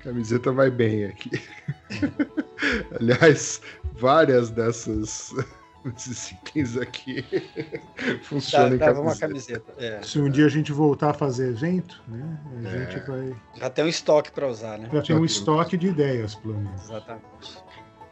Camiseta 0.00 0.52
vai 0.52 0.70
bem 0.70 1.06
aqui. 1.06 1.30
Aliás, 3.00 3.62
várias 3.94 4.50
dessas 4.50 5.32
desses 5.90 6.30
itens 6.32 6.76
aqui 6.76 7.24
funcionam 8.22 8.70
Tá, 8.70 8.74
em 8.76 8.78
tava 8.78 9.00
uma 9.00 9.16
camiseta. 9.16 9.72
É. 9.78 10.00
Se 10.02 10.18
um 10.20 10.28
dia 10.30 10.46
a 10.46 10.48
gente 10.48 10.72
voltar 10.72 11.10
a 11.10 11.14
fazer 11.14 11.48
evento, 11.50 12.02
né, 12.08 12.38
a 12.64 12.68
É. 12.68 12.90
gente 12.90 13.06
vai 13.08 13.34
Já 13.56 13.70
tem 13.70 13.84
um 13.84 13.88
estoque 13.88 14.30
para 14.30 14.46
usar, 14.48 14.78
né? 14.78 14.88
já 14.92 15.00
Já 15.02 15.14
um 15.14 15.18
tem. 15.18 15.24
estoque 15.26 15.76
de 15.76 15.88
ideias, 15.88 16.34
pelo 16.34 16.54
menos. 16.54 16.82
Exatamente. 16.84 17.64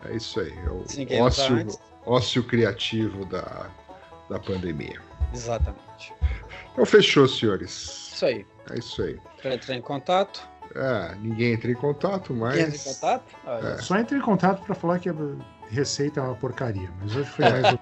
É 0.05 0.17
isso 0.17 0.41
aí. 0.41 0.53
É 0.59 1.21
o 1.21 1.25
ócio, 1.25 1.55
antes. 1.55 1.79
ócio 2.07 2.43
criativo 2.45 3.25
da, 3.27 3.67
da 4.29 4.39
pandemia. 4.39 5.01
Exatamente. 5.35 6.13
Então 6.73 6.87
fechou, 6.87 7.29
senhores. 7.29 8.11
Isso 8.15 8.25
aí. 8.27 8.47
É 8.71 8.79
isso 8.79 9.03
aí. 9.03 9.19
Para 9.43 9.55
entrar 9.55 9.75
em 9.75 9.81
contato. 9.83 10.49
É, 10.75 11.15
ninguém 11.17 11.53
entra 11.55 11.71
em 11.71 11.75
contato, 11.75 12.33
mas. 12.33 12.55
Quer 12.57 12.69
entrar 12.69 12.79
em 12.79 12.95
contato? 12.95 13.37
Olha, 13.45 13.69
É. 13.69 13.79
Só 13.79 13.99
entre 13.99 14.17
em 14.17 14.21
contato 14.21 14.63
para 14.65 14.75
falar 14.75 14.99
que 15.01 15.09
a 15.09 15.15
receita 15.71 16.21
é 16.21 16.23
uma 16.23 16.35
porcaria, 16.35 16.91
mas 17.01 17.15
hoje 17.17 17.31
foi 17.31 17.45
mais 17.49 17.75
o 17.75 17.79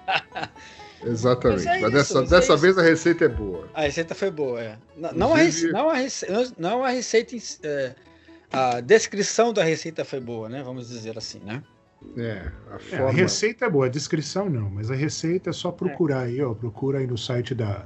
Exatamente. 1.05 1.65
Mas 1.65 1.77
é 1.77 1.79
Mas 1.79 1.93
isso, 1.93 2.13
dessa, 2.13 2.19
é 2.19 2.21
dessa 2.23 2.53
isso. 2.53 2.57
vez 2.57 2.77
a 2.77 2.81
receita 2.81 3.25
é 3.25 3.29
boa. 3.29 3.69
A 3.73 3.81
receita 3.83 4.13
foi 4.13 4.29
boa, 4.31 4.61
é. 4.61 4.77
Não, 4.97 5.13
não, 5.13 5.33
a, 5.33 5.39
Inclusive- 5.43 5.67
rece- 5.67 5.71
não, 5.73 5.89
a, 5.89 5.93
rece- 5.93 6.53
não 6.57 6.83
a 6.83 6.89
receita. 6.89 7.35
é, 7.63 7.95
a 8.51 8.81
descrição 8.81 9.53
da 9.53 9.63
receita 9.63 10.03
foi 10.03 10.19
boa, 10.19 10.49
né? 10.49 10.61
Vamos 10.61 10.89
dizer 10.89 11.17
assim, 11.17 11.39
né? 11.39 11.63
É, 12.17 12.51
a 12.69 12.73
É, 12.73 12.75
a 12.75 12.79
forma. 12.79 13.11
receita 13.11 13.65
é 13.65 13.69
boa, 13.69 13.85
a 13.85 13.89
descrição 13.89 14.49
não, 14.49 14.69
mas 14.69 14.91
a 14.91 14.95
receita 14.95 15.49
é 15.51 15.53
só 15.53 15.71
procurar 15.71 16.21
aí, 16.23 16.41
ó. 16.41 16.53
Procura 16.53 16.99
aí 16.99 17.07
no 17.07 17.17
site 17.17 17.55
da. 17.55 17.85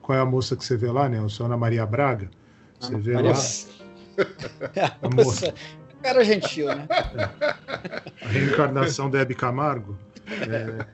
Qual 0.00 0.16
é 0.16 0.20
a 0.20 0.24
moça 0.26 0.56
que 0.56 0.64
você 0.64 0.76
vê 0.78 0.90
lá, 0.90 1.08
né? 1.10 1.20
O 1.20 1.28
seu 1.28 1.44
Ana 1.46 1.56
Maria 1.58 1.84
Braga. 1.84 2.30
Você 2.80 2.96
vê 2.96 3.14
Maria- 3.14 3.32
lá 3.32 3.38
A 5.02 5.08
moça. 5.10 5.52
Cara 6.06 6.22
gentil, 6.24 6.68
né? 6.68 6.86
a 8.22 8.28
reencarnação 8.28 9.10
da 9.10 9.18
Hebe 9.18 9.34
Camargo. 9.34 9.98
É, 10.28 10.86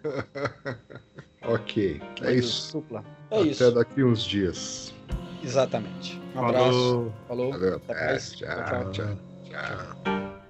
Ok. 1.42 2.00
É 2.22 2.32
isso. 2.34 2.70
Supla. 2.70 3.04
É 3.30 3.36
Até 3.36 3.46
isso. 3.48 3.72
daqui 3.72 4.02
uns 4.02 4.24
dias. 4.24 4.94
Exatamente. 5.44 6.18
Um 6.34 6.46
abraço. 6.46 6.64
falou. 6.64 7.12
Falou. 7.28 7.50
Valeu. 7.52 7.76
Até 7.76 7.92
É, 7.92 8.06
mais. 8.06 8.32
tchau, 8.32 8.48
Tchau, 8.64 8.90
tchau. 8.92 9.18
tchau, 9.44 10.41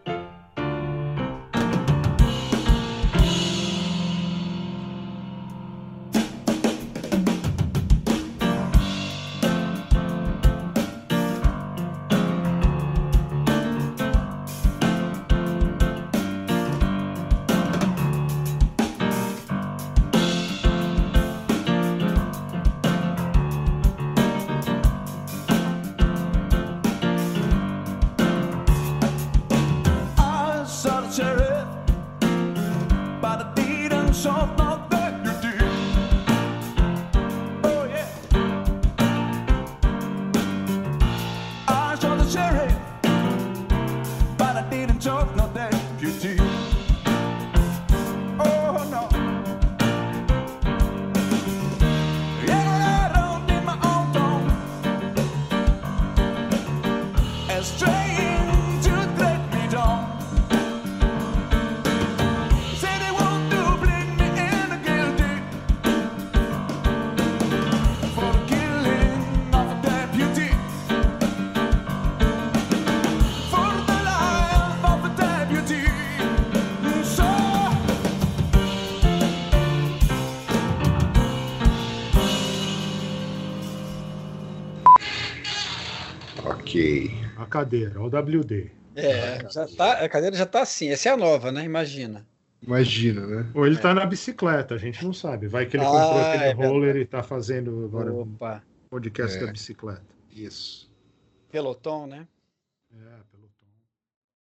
cadeira, 87.53 88.01
o 88.01 88.07
WD. 88.07 88.71
É, 88.97 89.49
já 89.51 89.67
tá, 89.69 89.93
a 90.05 90.09
cadeira 90.09 90.35
já 90.37 90.47
tá 90.47 90.63
assim. 90.63 90.89
Essa 90.89 91.11
é 91.11 91.13
a 91.13 91.17
nova, 91.17 91.53
né? 91.53 91.65
Imagina. 91.65 92.27
Imagina, 92.63 93.27
né? 93.27 93.47
Ou 93.55 93.67
ele 93.67 93.77
tá 93.77 93.93
na 93.93 94.07
bicicleta, 94.07 94.75
a 94.75 94.79
gente 94.79 95.05
não 95.05 95.13
sabe. 95.13 95.49
Vai 95.49 95.67
que 95.67 95.77
ele 95.77 95.85
Ah, 95.85 95.89
comprou 95.91 96.21
aquele 96.21 96.45
é 96.45 96.53
roller 96.53 96.97
e 96.97 97.05
tá 97.05 97.23
fazendo 97.23 97.85
agora 97.85 98.13
um 98.13 98.21
Opa, 98.23 98.63
podcast 98.89 99.37
É. 99.37 99.47
da 99.47 99.53
bicicleta. 99.53 100.03
Isso. 100.31 100.91
pelotão, 101.51 102.07
né? 102.07 102.21
É, 102.21 102.42